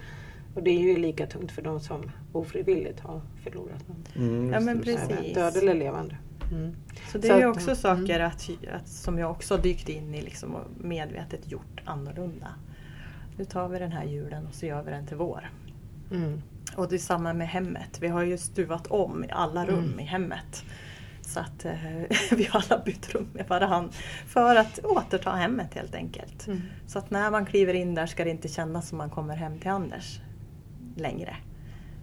och 0.54 0.62
det 0.62 0.70
är 0.70 0.80
ju 0.80 0.96
lika 0.96 1.26
tungt 1.26 1.52
för 1.52 1.62
de 1.62 1.80
som 1.80 2.10
ofrivilligt 2.32 3.00
har 3.00 3.20
förlorat 3.44 3.88
någon. 3.88 4.04
Mm, 4.28 4.52
Ja, 4.52 4.60
men 4.60 4.80
det, 4.80 4.92
det. 4.92 5.06
Precis. 5.16 5.34
Död 5.34 5.56
eller 5.56 5.74
levande. 5.74 6.16
Mm. 6.52 6.76
Så 7.12 7.18
det 7.18 7.26
Så 7.26 7.32
är 7.32 7.38
ju 7.38 7.46
också 7.46 7.66
mm. 7.66 7.76
saker 7.76 8.20
att, 8.20 8.50
att, 8.74 8.88
som 8.88 9.18
jag 9.18 9.30
också 9.30 9.54
har 9.54 9.62
dykt 9.62 9.88
in 9.88 10.14
i 10.14 10.22
liksom 10.22 10.54
och 10.54 10.64
medvetet 10.80 11.50
gjort 11.50 11.80
annorlunda. 11.84 12.48
Nu 13.36 13.44
tar 13.44 13.68
vi 13.68 13.78
den 13.78 13.92
här 13.92 14.04
julen 14.04 14.46
och 14.46 14.54
så 14.54 14.66
gör 14.66 14.82
vi 14.82 14.90
den 14.90 15.06
till 15.06 15.16
vår. 15.16 15.50
Mm. 16.10 16.42
Och 16.76 16.88
det 16.88 16.94
är 16.94 16.98
samma 16.98 17.32
med 17.32 17.48
hemmet. 17.48 17.98
Vi 18.00 18.08
har 18.08 18.22
ju 18.22 18.38
stuvat 18.38 18.86
om 18.86 19.24
i 19.24 19.30
alla 19.30 19.66
rum 19.66 19.84
Mm. 19.84 20.00
i 20.00 20.02
hemmet. 20.02 20.64
Så 21.20 21.40
att 21.40 21.64
eh, 21.64 21.74
vi 22.30 22.44
har 22.44 22.64
alla 22.70 22.84
bytt 22.84 23.14
rum 23.14 23.28
med 23.32 23.48
varandra 23.48 23.92
för 24.26 24.56
att 24.56 24.78
återta 24.84 25.30
hemmet 25.30 25.74
helt 25.74 25.94
enkelt. 25.94 26.46
Mm. 26.46 26.62
Så 26.86 26.98
att 26.98 27.10
när 27.10 27.30
man 27.30 27.46
kliver 27.46 27.74
in 27.74 27.94
där 27.94 28.06
ska 28.06 28.24
det 28.24 28.30
inte 28.30 28.48
kännas 28.48 28.88
som 28.88 28.98
man 28.98 29.10
kommer 29.10 29.36
hem 29.36 29.58
till 29.58 29.70
Anders 29.70 30.20
längre. 30.96 31.36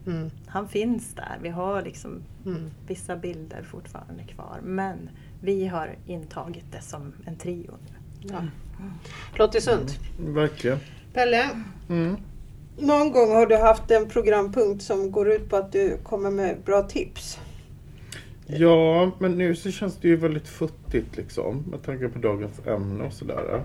Mm. 0.08 0.30
Han 0.48 0.68
finns 0.68 1.14
där. 1.16 1.38
Vi 1.42 1.50
har 1.50 1.82
liksom 1.82 2.22
Mm. 2.46 2.72
vissa 2.88 3.16
bilder 3.16 3.64
fortfarande 3.64 4.24
kvar. 4.24 4.60
Men 4.64 5.10
vi 5.42 5.68
har 5.68 5.96
intagit 6.06 6.66
det 6.72 6.82
som 6.82 7.14
en 7.26 7.36
trio 7.36 7.72
nu. 7.88 8.28
Ja. 8.30 8.44
Låter 9.36 9.60
sunt. 9.60 10.00
Verkligen. 10.20 10.78
Pelle, 11.14 11.50
Mm. 11.90 12.18
någon 12.80 13.12
gång 13.12 13.32
har 13.32 13.46
du 13.46 13.58
haft 13.58 13.92
en 13.92 14.10
programpunkt 14.10 14.84
som 14.84 15.12
går 15.12 15.32
ut 15.32 15.50
på 15.50 15.56
att 15.56 15.72
du 15.72 15.98
kommer 16.04 16.32
med 16.32 16.58
bra 16.66 16.84
tips. 16.84 17.40
Ja, 18.48 19.12
men 19.20 19.32
nu 19.38 19.56
så 19.56 19.72
känns 19.72 19.98
det 19.98 20.08
ju 20.08 20.16
väldigt 20.16 20.48
futtigt 20.48 21.18
liksom. 21.18 21.64
Med 21.72 21.84
tanke 21.84 22.08
på 22.10 22.20
dagens 22.20 22.68
ämne 22.68 23.04
och 23.04 23.14
sådär. 23.14 23.64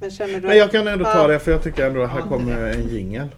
Men 0.00 0.10
känner 0.10 0.40
du 0.40 0.46
Men 0.48 0.56
jag 0.58 0.70
kan 0.70 0.88
ändå 0.88 1.04
ta 1.04 1.26
det 1.26 1.38
för 1.38 1.50
jag 1.52 1.62
tycker 1.62 1.86
ändå 1.86 2.02
att 2.02 2.10
här 2.10 2.20
kommer 2.22 2.74
en 2.74 2.88
jingel. 2.88 3.28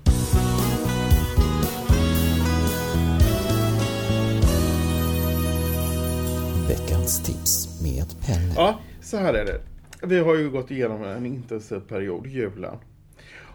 Veckans 7.02 7.22
tips 7.22 7.82
med 7.82 8.04
Pelle. 8.26 8.52
Ja, 8.56 8.78
så 9.00 9.16
här 9.16 9.34
är 9.34 9.44
det. 9.44 9.60
Vi 10.06 10.18
har 10.18 10.36
ju 10.36 10.50
gått 10.50 10.70
igenom 10.70 11.02
en 11.04 11.26
intensiv 11.26 11.80
period, 11.80 12.26
julen. 12.26 12.76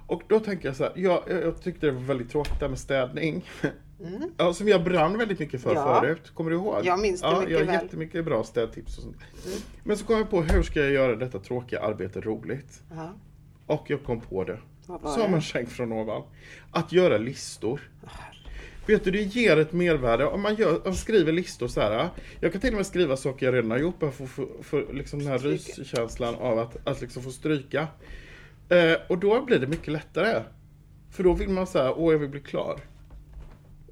Och 0.07 0.21
då 0.27 0.39
tänker 0.39 0.67
jag 0.67 0.75
så 0.75 0.83
här, 0.83 0.93
jag, 0.95 1.23
jag 1.29 1.61
tyckte 1.61 1.85
det 1.85 1.91
var 1.91 2.01
väldigt 2.01 2.29
tråkigt 2.29 2.53
det 2.59 2.65
här 2.65 2.69
med 2.69 2.79
städning. 2.79 3.45
Mm. 3.99 4.31
Ja, 4.37 4.53
som 4.53 4.67
jag 4.67 4.83
brann 4.83 5.17
väldigt 5.17 5.39
mycket 5.39 5.61
för 5.61 5.75
Ja. 5.75 5.99
förut. 6.01 6.31
Kommer 6.33 6.49
du 6.51 6.55
ihåg? 6.55 6.81
Jag 6.83 6.99
minns 6.99 7.21
det 7.21 7.27
ja, 7.27 7.39
mycket 7.39 7.51
jag 7.51 7.59
har 7.59 7.65
väl. 7.65 7.73
jättemycket 7.83 8.25
bra 8.25 8.43
städtips 8.43 8.97
och 8.97 9.03
sånt. 9.03 9.17
Mm. 9.45 9.57
Men 9.83 9.97
så 9.97 10.05
kom 10.05 10.17
jag 10.17 10.29
på, 10.29 10.41
hur 10.41 10.63
ska 10.63 10.79
jag 10.79 10.91
göra 10.91 11.15
detta 11.15 11.39
tråkiga 11.39 11.81
arbete 11.81 12.21
roligt? 12.21 12.81
Ja. 12.95 13.13
Och 13.65 13.89
jag 13.89 14.03
kom 14.03 14.21
på 14.21 14.43
det. 14.43 14.59
Som 15.03 15.33
en 15.33 15.41
skänk 15.41 15.69
från 15.69 15.91
ovan. 15.91 16.23
Att 16.71 16.91
göra 16.91 17.17
listor. 17.17 17.91
Vet 18.87 19.03
du, 19.03 19.11
det 19.11 19.21
ger 19.21 19.57
ett 19.57 19.73
mervärde 19.73 20.25
om 20.25 20.41
man, 20.41 20.55
gör, 20.55 20.75
om 20.75 20.81
man 20.85 20.95
skriver 20.95 21.31
listor 21.31 21.67
så 21.67 21.81
här. 21.81 22.09
Jag 22.39 22.51
kan 22.51 22.61
till 22.61 22.69
och 22.69 22.77
med 22.77 22.85
skriva 22.85 23.17
saker 23.17 23.45
jag 23.45 23.55
redan 23.55 23.71
har 23.71 23.77
gjort 23.77 23.99
bara 23.99 24.11
för, 24.11 24.25
för, 24.25 24.47
för 24.61 24.93
liksom 24.93 25.19
den 25.19 25.27
här 25.27 25.37
ryskänslan 25.37 26.35
av 26.35 26.59
att, 26.59 26.87
att 26.87 27.01
liksom 27.01 27.23
få 27.23 27.31
stryka. 27.31 27.87
Eh, 28.69 28.97
och 29.09 29.17
då 29.17 29.45
blir 29.45 29.59
det 29.59 29.67
mycket 29.67 29.87
lättare. 29.87 30.43
För 31.11 31.23
då 31.23 31.33
vill 31.33 31.49
man 31.49 31.67
säga, 31.67 31.93
åh 31.93 32.11
jag 32.13 32.19
vill 32.19 32.29
bli 32.29 32.39
klar. 32.39 32.79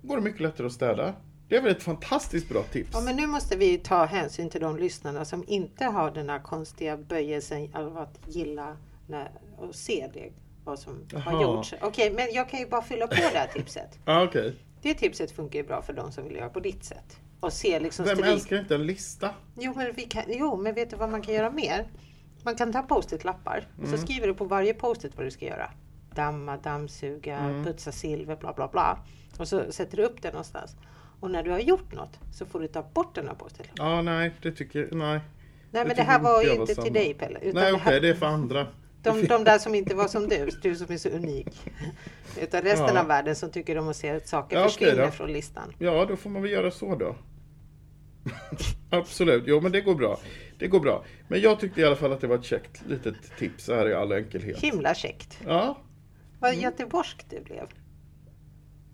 Då 0.01 0.07
går 0.07 0.15
det 0.17 0.23
mycket 0.23 0.41
lättare 0.41 0.67
att 0.67 0.73
städa. 0.73 1.13
Det 1.49 1.55
är 1.55 1.61
väl 1.61 1.71
ett 1.71 1.83
fantastiskt 1.83 2.49
bra 2.49 2.63
tips? 2.63 2.89
Ja, 2.93 3.01
men 3.01 3.15
nu 3.15 3.27
måste 3.27 3.57
vi 3.57 3.77
ta 3.77 4.05
hänsyn 4.05 4.49
till 4.49 4.61
de 4.61 4.77
lyssnarna 4.77 5.25
som 5.25 5.43
inte 5.47 5.85
har 5.85 6.11
den 6.11 6.29
här 6.29 6.39
konstiga 6.39 6.97
böjelsen 6.97 7.69
av 7.75 7.97
att 7.97 8.19
gilla 8.27 8.77
när, 9.07 9.31
och 9.57 9.75
se 9.75 10.09
det, 10.13 10.31
vad 10.63 10.79
som 10.79 10.93
har 11.13 11.31
Jaha. 11.31 11.43
gjorts. 11.43 11.73
Okej, 11.81 12.11
men 12.11 12.33
jag 12.33 12.49
kan 12.49 12.59
ju 12.59 12.67
bara 12.67 12.81
fylla 12.81 13.07
på 13.07 13.15
det 13.15 13.37
här 13.37 13.47
tipset. 13.47 13.99
Ja, 14.05 14.23
okej. 14.23 14.55
Det 14.85 14.93
tipset 14.93 15.31
funkar 15.31 15.59
ju 15.59 15.65
bra 15.65 15.81
för 15.81 15.93
de 15.93 16.11
som 16.11 16.23
vill 16.23 16.35
göra 16.35 16.49
på 16.49 16.59
ditt 16.59 16.83
sätt. 16.83 17.19
Och 17.39 17.53
se 17.53 17.79
liksom 17.79 18.05
Vem 18.05 18.15
stryk. 18.17 18.31
älskar 18.31 18.59
inte 18.59 18.75
en 18.75 18.85
lista? 18.87 19.29
Jo 19.59 19.73
men, 19.75 19.93
vi 19.95 20.01
kan, 20.03 20.23
jo, 20.27 20.57
men 20.57 20.73
vet 20.75 20.89
du 20.89 20.95
vad 20.95 21.09
man 21.09 21.21
kan 21.21 21.33
göra 21.33 21.49
mer? 21.51 21.87
Man 22.43 22.55
kan 22.55 22.71
ta 22.73 22.81
post-it-lappar 22.81 23.67
och 23.77 23.83
Mm. 23.83 23.97
så 23.97 24.03
skriver 24.05 24.27
du 24.27 24.33
på 24.33 24.45
varje 24.45 24.73
post-it 24.73 25.11
vad 25.17 25.25
du 25.25 25.31
ska 25.31 25.45
göra. 25.45 25.69
damma, 26.15 26.57
dammsuga, 26.57 27.37
Mm. 27.37 27.63
putsa 27.63 27.91
silver, 27.91 28.35
bla 28.35 28.53
bla 28.53 28.67
bla. 28.67 28.99
Och 29.39 29.47
så 29.47 29.71
sätter 29.71 29.97
du 29.97 30.03
upp 30.03 30.21
den 30.21 30.31
någonstans. 30.31 30.75
Och 31.19 31.31
när 31.31 31.43
du 31.43 31.51
har 31.51 31.59
gjort 31.59 31.93
något 31.93 32.19
så 32.33 32.45
får 32.45 32.59
du 32.59 32.67
ta 32.67 32.83
bort 32.93 33.15
den 33.15 33.27
här 33.27 33.35
påställningen. 33.35 33.75
Ja, 33.91 34.01
nej, 34.01 34.31
det 34.41 34.51
tycker 34.51 34.89
nej. 34.91 35.09
Nej 35.09 35.19
Det 35.71 35.85
men 35.85 35.95
det 35.95 36.03
här 36.03 36.19
var 36.19 36.31
jag 36.41 36.55
ju 36.55 36.61
inte 36.61 36.75
samma. 36.75 36.83
till 36.85 36.93
dig 36.93 37.13
Pelle. 37.13 37.39
Nej, 37.43 37.51
det 37.53 37.61
okej, 37.73 37.79
här, 37.93 37.99
det 38.01 38.09
är 38.09 38.13
för 38.13 38.25
andra. 38.25 38.67
De, 39.05 39.27
de 39.27 39.43
där 39.43 39.59
som 39.59 39.75
inte 39.75 39.95
var 39.95 40.07
som 40.07 40.29
du, 40.29 40.49
du 40.61 40.75
som 40.75 40.93
är 40.93 40.97
så 40.97 41.09
unik. 41.09 41.47
Utan 42.41 42.61
resten 42.61 42.95
Ja. 42.95 43.01
av 43.01 43.07
världen 43.07 43.35
som 43.35 43.49
tycker 43.51 43.77
om 43.77 43.87
att 43.89 43.95
se 43.95 44.09
att 44.09 44.27
saker 44.27 44.57
Ja, 44.57 44.63
försvinner 44.67 45.05
då. 45.05 45.11
från 45.11 45.33
listan. 45.33 45.73
Ja, 45.79 46.05
då 46.05 46.15
får 46.15 46.29
man 46.29 46.41
väl 46.41 46.51
göra 46.51 46.71
så 46.71 46.95
då. 46.95 47.15
Absolut, 48.89 49.43
jo 49.47 49.61
men 49.61 49.71
det 49.71 49.81
går 49.81 49.95
bra. 49.95 50.19
Det 50.59 50.67
går 50.67 50.79
bra. 50.79 51.05
Men 51.27 51.41
jag 51.41 51.59
tyckte 51.59 51.81
i 51.81 51.85
alla 51.85 51.95
fall 51.95 52.11
att 52.13 52.21
det 52.21 52.27
var 52.27 52.35
ett 52.35 52.43
käckt 52.45 52.81
litet 52.87 53.15
tips 53.39 53.67
här 53.67 53.89
i 53.89 53.93
all 53.93 54.11
enkelhet. 54.11 54.59
Himla 54.59 54.93
käckt. 54.95 55.39
Ja, 55.45 55.77
Vad 56.39 56.51
Mm. 56.51 56.63
göteborgskt 56.63 57.25
det 57.29 57.43
blev. 57.45 57.67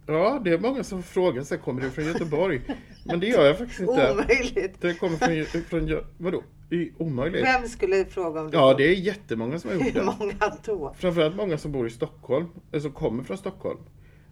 Ja, 0.06 0.42
det 0.44 0.54
är 0.54 0.60
många 0.60 0.84
som 0.84 1.04
frågar 1.04 1.44
sig, 1.44 1.58
kommer 1.58 1.82
du 1.82 1.90
från 1.90 2.06
Göteborg? 2.06 2.62
Men 3.06 3.20
det 3.20 3.28
gör 3.28 3.46
jag 3.46 3.58
faktiskt 3.58 3.80
inte. 3.80 4.12
Omöjligt. 4.12 4.82
Det 4.82 4.94
kommer 4.94 5.18
från, 5.46 5.62
från 5.64 6.02
vadå? 6.18 6.44
I, 6.70 6.92
omöjligt? 6.98 7.44
Vem 7.44 7.68
skulle 7.68 8.06
fråga 8.06 8.42
om 8.42 8.52
det? 8.52 8.58
Ja, 8.58 8.74
det 8.74 8.84
är 8.84 8.94
jättemånga 8.96 9.60
som 9.60 9.70
har 9.70 9.78
gjort 9.78 9.86
Hur 9.86 9.92
det. 9.94 10.04
många 10.20 10.58
då? 10.66 10.94
Framförallt 10.98 11.36
många 11.36 11.58
som 11.58 11.72
bor 11.72 11.88
i 11.88 11.90
Stockholm, 11.90 12.48
eller 12.72 12.82
som 12.82 12.92
kommer 12.92 13.24
från 13.24 13.38
Stockholm. 13.38 13.80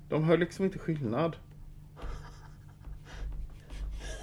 De 0.10 0.24
hör 0.24 0.38
liksom 0.38 0.66
inte 0.66 0.80
skillnad. 0.80 1.36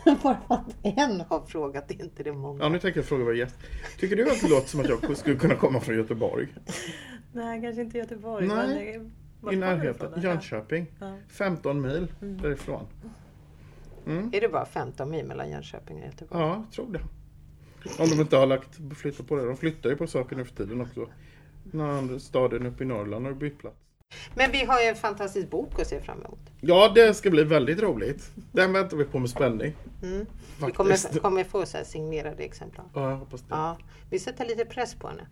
Bara 0.22 0.38
att 0.49 0.76
en 0.82 1.20
har 1.28 1.40
frågat, 1.47 1.90
är 1.90 2.03
inte 2.03 2.22
det 2.22 2.32
många? 2.32 2.62
Ja, 2.64 2.68
nu 2.68 2.78
tänker 2.78 2.99
jag 3.01 3.07
fråga 3.07 3.24
vår 3.24 3.36
gäst. 3.36 3.57
Tycker 3.99 4.16
du 4.16 4.30
att 4.30 4.40
det 4.40 4.49
låter 4.49 4.68
som 4.68 4.80
att 4.80 4.88
jag 4.88 5.16
skulle 5.16 5.36
kunna 5.36 5.55
komma 5.55 5.80
från 5.80 5.97
Göteborg? 5.97 6.49
Nej, 7.32 7.62
kanske 7.62 7.82
inte 7.82 7.99
Göteborg. 7.99 8.47
Nej, 8.47 8.57
men 8.57 8.68
det- 8.68 8.99
vart 8.99 9.12
I 9.53 9.57
närheten. 9.57 10.22
Jönköping. 10.22 10.87
Ja. 11.01 11.16
15 11.28 11.80
mil 11.80 12.12
därifrån. 12.20 12.87
Är 14.07 14.41
det 14.41 14.49
bara 14.49 14.64
15 14.66 15.11
mil 15.11 15.24
mellan 15.26 15.51
Jönköping 15.51 15.97
och 15.97 16.05
Göteborg? 16.05 16.43
Ja, 16.43 16.64
jag 16.64 16.72
tror 16.72 16.93
det. 16.93 17.01
Om 18.03 18.09
de 18.09 18.20
inte 18.20 18.37
har 18.37 18.47
lagt 18.47 18.78
flyttat 18.97 19.28
på 19.28 19.37
det. 19.37 19.47
De 19.47 19.57
flyttar 19.57 19.91
ju 19.91 19.97
på 19.97 20.07
saker 20.07 20.37
nu 20.37 20.45
för 20.45 20.57
tiden 20.57 20.80
också. 20.80 21.09
När 21.62 22.18
staden 22.18 22.66
uppe 22.66 22.84
i 22.84 22.87
Norrland 22.87 23.26
har 23.26 23.32
bytt 23.32 23.59
plats. 23.59 23.86
Men 24.35 24.53
vi 24.53 24.65
har 24.65 24.81
ju 24.81 24.87
en 24.87 24.97
fantastisk 24.97 25.51
bok 25.51 25.81
att 25.81 25.87
se 25.87 26.01
fram 26.01 26.19
emot. 26.25 26.39
Ja, 26.61 26.93
det 26.95 27.15
ska 27.15 27.31
bli 27.31 27.45
väldigt 27.45 27.81
roligt. 27.83 28.31
Den 28.53 28.73
väntar 28.73 28.97
vi 28.97 29.05
på 29.05 29.19
med 29.19 29.31
spänning. 29.31 29.75
Mm. 30.03 30.27
Vi 30.67 30.73
kommer, 30.73 31.19
kommer 31.21 31.45
få 31.45 31.67
så 31.67 31.77
här 31.77 31.85
signerade 31.85 32.43
exemplar. 32.43 32.85
Ja, 32.95 33.11
jag 33.11 33.17
hoppas 33.17 33.41
det. 33.41 33.47
Ja, 33.51 33.77
vi 34.11 34.19
sätter 34.19 34.45
lite 34.45 34.65
press 34.65 34.95
på 34.95 35.09
henne. 35.09 35.27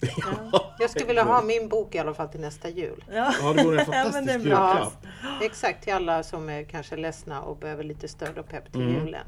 Ja. 0.53 0.75
Jag 0.79 0.91
skulle 0.91 1.07
vilja 1.07 1.23
ha 1.25 1.43
min 1.43 1.69
bok 1.69 1.95
i 1.95 1.99
alla 1.99 2.15
fall 2.15 2.29
till 2.29 2.41
nästa 2.41 2.69
jul. 2.69 3.05
Ja. 3.13 3.35
Ja, 3.43 3.53
det 3.53 3.65
vore 3.65 3.81
en 3.81 3.87
Ja, 3.93 3.93
fantastisk 4.03 4.27
bra. 4.27 4.39
julklapp. 4.75 5.07
Exakt, 5.43 5.85
till 5.85 5.93
alla 5.93 6.23
som 6.23 6.49
är 6.49 6.63
kanske 6.65 6.97
ledsna 6.97 7.43
och 7.43 7.57
behöver 7.57 7.85
lite 7.85 8.09
stöd 8.09 8.39
och 8.39 8.49
pepp 8.49 8.73
till 8.73 8.81
Mm. 8.83 8.95
julen. 8.95 9.27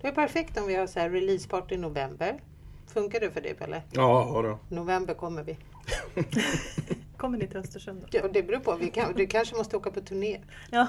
Det 0.00 0.08
är 0.08 0.12
perfekt 0.12 0.58
om 0.58 0.66
vi 0.66 0.74
har 0.76 0.86
så 0.86 1.00
här 1.00 1.10
releaseparty 1.10 1.74
i 1.74 1.78
november. 1.78 2.40
Funkar 2.86 3.20
det 3.20 3.30
för 3.30 3.40
dig 3.40 3.54
Pelle? 3.54 3.82
Ja, 3.90 4.40
då. 4.42 4.76
November 4.76 5.14
kommer 5.14 5.42
vi. 5.42 5.56
Kommer 7.16 7.38
ni 7.38 7.46
till 7.46 7.56
Östersund 7.56 8.00
då? 8.02 8.06
Ja, 8.10 8.28
det 8.28 8.42
beror 8.42 8.58
på. 8.60 8.76
Vi 8.76 8.90
kan, 8.90 9.12
du 9.16 9.26
kanske 9.26 9.56
måste 9.56 9.76
åka 9.76 9.90
på 9.90 10.00
turné. 10.00 10.40
Ja. 10.70 10.86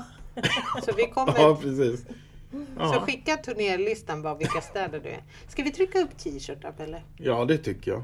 Så 0.85 0.91
vi 0.97 1.07
kommer... 1.07 1.33
Ja, 1.37 1.57
precis. 1.61 2.05
Så 2.51 2.65
Ja. 2.77 3.03
skicka 3.05 3.37
turnélistan 3.37 4.21
bara 4.21 4.35
vilka 4.35 4.61
städer 4.61 4.99
du 4.99 5.09
är. 5.09 5.23
Ska 5.47 5.63
vi 5.63 5.71
trycka 5.71 5.99
upp 5.99 6.17
t-shirtar 6.17 6.71
Pelle? 6.71 7.01
ja, 7.17 7.45
det 7.45 7.57
tycker 7.57 7.91
jag. 7.91 8.03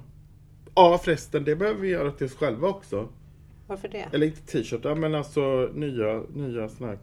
Ja, 0.75 0.97
förresten, 1.03 1.43
det 1.43 1.55
behöver 1.55 1.79
vi 1.81 1.87
göra 1.89 2.11
till 2.11 2.25
oss 2.25 2.35
själva 2.35 2.67
också. 2.67 3.09
Varför 3.67 3.87
det? 3.87 4.05
Eller 4.13 4.27
inte 4.27 4.41
t-shirtar, 4.41 4.95
men 4.95 5.15
alltså 5.15 5.69
nya, 5.73 6.21
nya 6.33 6.69
såna 6.69 6.89
här. 6.89 6.99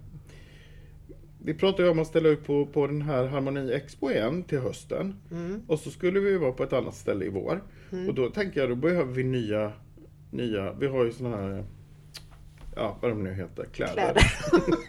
Vi 1.45 1.55
pratade 1.55 1.83
ju 1.83 1.89
om 1.89 1.99
att 1.99 2.07
ställa 2.07 2.29
upp 2.29 2.47
på, 2.47 2.67
på 2.67 2.87
den 2.87 3.03
här 3.03 3.27
Harmoni 3.27 3.73
Expo 3.73 4.11
igen 4.11 4.43
till 4.43 4.59
hösten. 4.59 5.17
Mm. 5.31 5.63
Och 5.67 5.79
så 5.79 5.91
skulle 5.91 6.21
vi 6.21 6.39
vara 6.39 6.53
på 6.53 6.63
ett 6.63 6.73
annat 6.73 6.95
ställe 6.95 7.25
i 7.25 7.29
vår. 7.29 7.63
Och 8.09 8.15
då 8.15 8.31
tänker 8.31 8.61
jag, 8.61 8.69
då 8.69 8.75
behöver 8.75 9.13
vi 9.13 9.25
nya, 9.25 9.73
nya, 10.31 10.73
vi 10.73 10.87
har 10.87 11.05
ju 11.05 11.13
såna 11.13 11.37
här, 11.37 11.65
ja 12.77 12.99
vad 13.01 13.11
de 13.11 13.25
nu 13.25 13.35
heter, 13.35 13.65
kläder. 13.65 13.93
Kläder. 13.93 14.23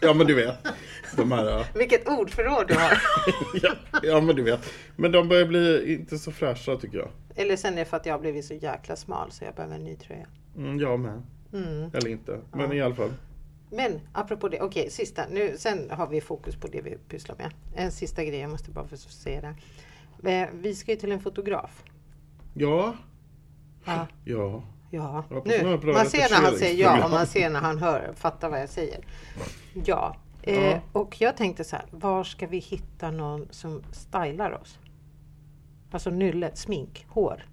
ja 0.00 0.14
men 0.14 0.26
du 0.26 0.34
vet. 0.34 0.56
De 1.16 1.32
här, 1.32 1.50
ja. 1.50 1.64
Vilket 1.74 2.08
ordförråd 2.08 2.68
du 2.68 2.74
har. 2.74 3.02
ja, 3.62 3.74
ja 4.02 4.20
men 4.20 4.36
du 4.36 4.42
vet. 4.42 4.72
Men 4.96 5.12
de 5.12 5.28
börjar 5.28 5.46
bli 5.46 5.92
inte 5.92 6.18
så 6.18 6.32
fräscha 6.32 6.76
tycker 6.76 6.98
jag. 6.98 7.10
Eller 7.34 7.56
sen 7.56 7.72
är 7.72 7.76
det 7.76 7.84
för 7.84 7.96
att 7.96 8.06
jag 8.06 8.14
har 8.14 8.20
blivit 8.20 8.44
så 8.44 8.54
jäkla 8.54 8.96
smal 8.96 9.30
så 9.30 9.44
jag 9.44 9.54
behöver 9.54 9.74
en 9.74 9.84
ny 9.84 9.96
tröja. 9.96 10.26
Mm, 10.56 10.78
jag 10.78 11.00
med. 11.00 11.22
Mm. 11.52 11.90
Eller 11.94 12.08
inte. 12.08 12.40
Men 12.52 12.72
i 12.72 12.80
alla 12.80 12.94
fall. 12.94 13.12
Men 13.70 14.00
apropå 14.12 14.48
det, 14.48 14.60
okej 14.60 14.90
sista. 14.90 15.22
Nu, 15.30 15.54
sen 15.58 15.90
har 15.90 16.06
vi 16.06 16.20
fokus 16.20 16.56
på 16.56 16.68
det 16.68 16.80
vi 16.80 16.96
pysslar 17.08 17.36
med. 17.36 17.54
En 17.74 17.92
sista 17.92 18.24
grej, 18.24 18.38
jag 18.40 18.50
måste 18.50 18.70
bara 18.70 18.86
få 18.88 18.96
säga 18.96 19.40
det. 19.40 20.30
Eh, 20.32 20.48
Vi 20.52 20.74
ska 20.74 20.90
ju 20.92 20.96
till 20.98 21.12
en 21.12 21.20
fotograf. 21.20 21.84
Ja. 22.54 22.94
Ja. 23.84 24.06
Ja. 24.24 24.62
Ja, 24.90 25.24
nu. 25.44 25.62
Man 25.92 26.06
ser 26.06 26.30
när 26.30 26.42
han 26.50 26.58
säger 26.58 26.82
ja 26.84 27.04
och 27.04 27.10
man 27.10 27.26
ser 27.26 27.50
när 27.50 27.60
han 27.60 27.78
hör, 27.78 28.12
fattar 28.16 28.50
vad 28.50 28.60
jag 28.60 28.68
säger. 28.68 29.06
Ja. 29.84 30.16
Eh, 30.42 30.78
och 30.92 31.20
jag 31.20 31.36
tänkte 31.36 31.64
så 31.64 31.76
här, 31.76 31.84
var 31.90 32.24
ska 32.24 32.46
vi 32.46 32.58
hitta 32.58 33.10
någon 33.10 33.48
som 33.50 33.82
stylar 33.92 34.50
oss? 34.62 34.78
Alltså 35.90 36.10
nylle, 36.10 36.50
smink, 36.56 37.06
hår. 37.08 37.46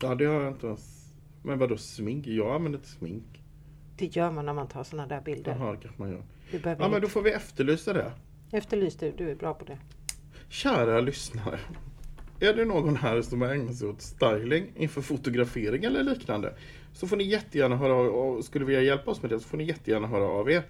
Ja, 0.00 0.14
det 0.14 0.24
har 0.24 0.34
jag 0.42 0.52
inte 0.52 0.66
ens. 0.66 1.12
Men 1.42 1.58
vadå 1.58 1.76
smink? 1.76 2.26
Jag 2.26 2.54
använder 2.54 2.78
inte 2.78 2.90
smink. 2.90 3.43
Det 3.96 4.16
gör 4.16 4.30
man 4.30 4.46
när 4.46 4.52
man 4.52 4.68
tar 4.68 4.84
sådana 4.84 5.08
där 5.08 5.20
bilder. 5.20 5.56
Jaha, 5.58 5.72
det 5.72 5.78
kanske 5.78 6.02
man 6.02 6.10
gör. 6.10 6.22
Ja, 6.78 6.88
men 6.88 7.00
då 7.00 7.08
får 7.08 7.22
vi 7.22 7.30
efterlysa 7.30 7.92
det. 7.92 8.12
Efterlys 8.52 8.96
du, 8.96 9.12
du 9.12 9.30
är 9.30 9.34
bra 9.34 9.54
på 9.54 9.64
det. 9.64 9.78
Kära 10.48 11.00
lyssnare. 11.00 11.58
Är 12.40 12.54
det 12.54 12.64
någon 12.64 12.96
här 12.96 13.22
som 13.22 13.40
har 13.42 13.48
ägnat 13.48 13.76
sig 13.76 13.88
åt 13.88 14.02
styling 14.02 14.72
inför 14.76 15.00
fotografering 15.02 15.84
eller 15.84 16.02
liknande 16.02 16.54
så 16.92 17.06
får 17.06 17.16
ni 17.16 17.24
jättegärna 17.24 17.76
höra 17.76 17.92
av 17.94 18.06
och 18.06 18.44
skulle 18.44 18.64
vilja 18.64 18.82
hjälpa 18.82 19.10
oss 19.10 19.22
med 19.22 19.30
det 19.30 19.40
så 19.40 19.48
får 19.48 19.58
ni 19.58 19.64
jättegärna 19.64 20.06
höra 20.06 20.24
av 20.24 20.50
er 20.50 20.62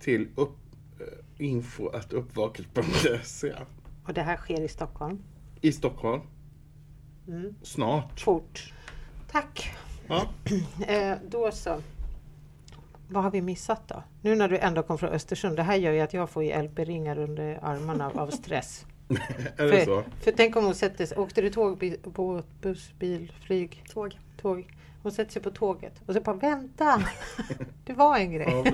till 0.00 0.28
upp, 0.36 0.56
eh, 1.00 1.46
info 1.46 1.88
att 1.88 2.12
uppvaket.se 2.12 3.54
Och 4.06 4.14
det 4.14 4.22
här 4.22 4.36
sker 4.36 4.60
i 4.60 4.68
Stockholm. 4.68 5.22
i 5.60 5.72
Stockholm. 5.72 6.22
Mm. 7.28 7.54
Snart. 7.62 8.20
Fort. 8.20 8.72
Tack. 9.30 9.76
Ja. 10.08 10.30
Eh, 10.88 11.16
då 11.28 11.50
så. 11.52 11.80
Vad 13.08 13.22
har 13.22 13.30
vi 13.30 13.42
missat 13.42 13.88
då? 13.88 14.02
Nu 14.20 14.34
när 14.34 14.48
du 14.48 14.58
ändå 14.58 14.82
kom 14.82 14.98
från 14.98 15.10
Östersund. 15.10 15.56
Det 15.56 15.62
här 15.62 15.76
gör 15.76 15.92
ju 15.92 16.00
att 16.00 16.14
jag 16.14 16.30
får 16.30 16.44
ju 16.44 16.62
LP-ringar 16.62 17.18
under 17.18 17.58
armarna 17.62 18.10
av 18.14 18.30
stress. 18.30 18.86
är 19.56 19.64
det 19.66 19.72
för, 19.72 19.84
så? 19.84 20.02
för 20.20 20.32
tänk 20.32 20.56
om 20.56 20.64
hon 20.64 20.74
sätter 20.74 21.06
sig, 21.06 21.18
åkte 21.18 21.40
du 21.40 21.50
tåg, 21.50 21.94
båt, 22.02 22.46
buss, 22.60 22.92
bil, 22.98 23.32
flyg, 23.40 23.84
Tåg. 23.92 24.18
tåg. 24.40 24.66
Hon 25.06 25.12
sätter 25.12 25.32
sig 25.32 25.42
på 25.42 25.50
tåget 25.50 25.92
och 26.06 26.14
så 26.14 26.20
bara 26.20 26.36
vänta. 26.36 27.02
Det 27.84 27.92
var 27.92 28.16
en 28.16 28.32
grej. 28.32 28.46
Ja. 28.48 28.64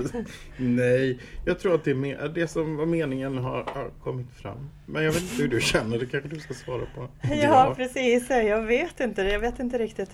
Nej, 0.56 1.20
jag 1.46 1.58
tror 1.58 1.74
att 1.74 1.84
det, 1.84 1.90
är 1.90 2.28
det 2.28 2.48
som 2.48 2.76
var 2.76 2.86
meningen 2.86 3.38
har, 3.38 3.64
har 3.64 3.90
kommit 4.02 4.30
fram. 4.30 4.70
Men 4.86 5.04
jag 5.04 5.12
vet 5.12 5.22
inte 5.22 5.42
hur 5.42 5.48
du 5.48 5.60
känner, 5.60 5.98
det 5.98 6.06
kanske 6.06 6.28
du 6.28 6.40
ska 6.40 6.54
svara 6.54 6.82
på. 6.94 7.08
Ja, 7.42 7.74
precis. 7.76 8.30
Jag 8.30 8.62
vet 8.62 9.00
inte. 9.00 9.22
Jag 9.22 9.40
vet 9.40 9.58
inte 9.58 9.78
riktigt 9.78 10.10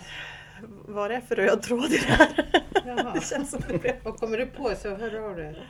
vad 0.86 1.10
det 1.10 1.16
är 1.16 1.20
för 1.20 1.36
röd 1.36 1.62
tråd 1.62 1.92
i 1.92 1.98
det 1.98 2.12
här. 2.12 2.50
Jaha. 2.86 3.12
Det 3.14 3.24
känns 3.24 3.50
som 3.50 3.60
det 3.68 3.78
blev. 3.78 3.94
Och 4.02 4.16
kommer 4.16 4.38
du 4.38 4.46
på 4.46 4.74
så 4.82 4.94
hör 4.94 5.30
av 5.30 5.36
dig. 5.36 5.62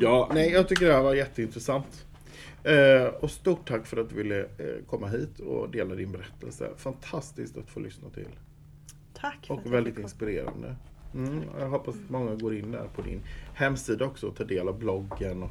Ja, 0.00 0.30
nej, 0.34 0.50
jag 0.50 0.68
tycker 0.68 0.86
det 0.86 0.92
här 0.92 1.02
var 1.02 1.14
jätteintressant. 1.14 2.06
Eh, 2.64 3.06
och 3.06 3.30
stort 3.30 3.68
tack 3.68 3.86
för 3.86 3.96
att 3.96 4.08
du 4.08 4.16
ville 4.16 4.40
eh, 4.40 4.84
komma 4.86 5.08
hit 5.08 5.40
och 5.40 5.70
dela 5.70 5.94
din 5.94 6.12
berättelse. 6.12 6.70
Fantastiskt 6.76 7.56
att 7.56 7.70
få 7.70 7.80
lyssna 7.80 8.10
till. 8.10 8.28
Tack. 9.22 9.46
Och 9.50 9.72
väldigt 9.72 9.98
inspirerande. 9.98 10.76
Mm, 11.14 11.42
jag 11.58 11.68
hoppas 11.68 11.94
att 11.94 12.10
många 12.10 12.34
går 12.34 12.54
in 12.54 12.70
där 12.70 12.88
på 12.94 13.02
din 13.02 13.20
hemsida 13.54 14.04
också 14.04 14.26
och 14.26 14.36
tar 14.36 14.44
del 14.44 14.68
av 14.68 14.78
bloggen 14.78 15.42
och, 15.42 15.50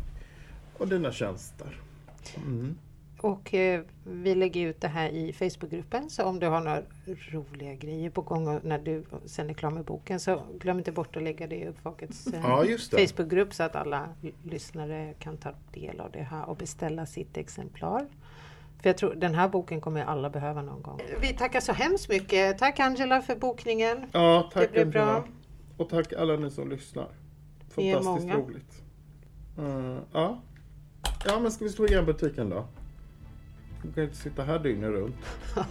och 0.77 0.87
dina 0.87 1.11
tjänster. 1.11 1.81
Mm. 2.35 2.77
Och 3.21 3.53
eh, 3.53 3.81
vi 4.03 4.35
lägger 4.35 4.67
ut 4.67 4.81
det 4.81 4.87
här 4.87 5.09
i 5.09 5.33
Facebookgruppen 5.33 6.09
så 6.09 6.23
om 6.23 6.39
du 6.39 6.47
har 6.47 6.61
några 6.61 6.81
roliga 7.31 7.73
grejer 7.73 8.09
på 8.09 8.21
gång 8.21 8.59
när 8.63 8.79
du 8.79 9.03
sen 9.25 9.49
är 9.49 9.53
klar 9.53 9.71
med 9.71 9.85
boken 9.85 10.19
så 10.19 10.43
glöm 10.59 10.77
inte 10.77 10.91
bort 10.91 11.17
att 11.17 11.23
lägga 11.23 11.47
det 11.47 11.55
i 11.55 11.67
Uppvakets 11.67 12.27
eh, 12.27 12.41
Ja. 12.43 12.65
Facebookgrupp 12.91 13.53
så 13.53 13.63
att 13.63 13.75
alla 13.75 14.09
lyssnare 14.43 15.13
kan 15.19 15.37
ta 15.37 15.53
del 15.73 15.99
av 15.99 16.11
det 16.11 16.23
här 16.23 16.49
och 16.49 16.57
beställa 16.57 17.05
sitt 17.05 17.37
exemplar. 17.37 18.05
För 18.81 18.89
jag 18.89 18.97
tror 18.97 19.15
den 19.15 19.35
här 19.35 19.49
boken 19.49 19.81
kommer 19.81 20.05
alla 20.05 20.29
behöva 20.29 20.61
någon 20.61 20.81
gång. 20.81 20.99
Vi 21.21 21.27
tackar 21.33 21.59
så 21.59 21.73
hemskt 21.73 22.09
mycket. 22.09 22.57
Tack 22.57 22.79
Angela 22.79 23.21
för 23.21 23.35
bokningen. 23.35 23.97
Ja, 24.11 24.49
tack 24.53 24.63
Det 24.63 24.71
blev 24.71 24.89
bra. 24.91 25.01
Angela. 25.01 25.23
Och 25.77 25.89
tack 25.89 26.13
alla 26.13 26.35
ni 26.35 26.51
som 26.51 26.69
lyssnar. 26.69 27.07
Vi 27.75 27.89
är 27.91 27.93
Fantastiskt 27.95 28.27
många. 28.27 28.45
roligt. 28.45 28.81
Eh, 29.59 29.97
ja. 30.13 30.41
ja, 31.25 31.39
men 31.39 31.51
ska 31.51 31.63
vi 31.65 31.71
slå 31.71 31.85
igen 31.87 32.05
butiken 32.05 32.49
då? 32.49 32.65
Du 33.83 33.91
kan 33.93 34.03
inte 34.03 34.15
sitta 34.15 34.43
här 34.43 34.59
dygnet 34.59 34.89
runt. 34.89 35.15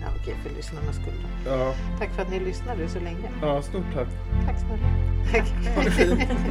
Ja, 0.00 0.08
okej, 0.20 0.34
för 0.42 0.50
lyssnarnas 0.56 0.96
skull. 0.96 1.14
då. 1.44 1.50
Ja, 1.50 1.74
Tack 1.98 2.10
för 2.10 2.22
att 2.22 2.30
ni 2.30 2.40
lyssnade 2.40 2.88
så 2.88 3.00
länge. 3.00 3.30
ja 3.42 3.62
stort 3.62 3.84
tack. 3.94 4.08
Tack 4.46 4.58
snälla. 4.60 4.88
Tack. 5.32 5.48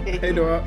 Hej 0.22 0.34
då. 0.34 0.60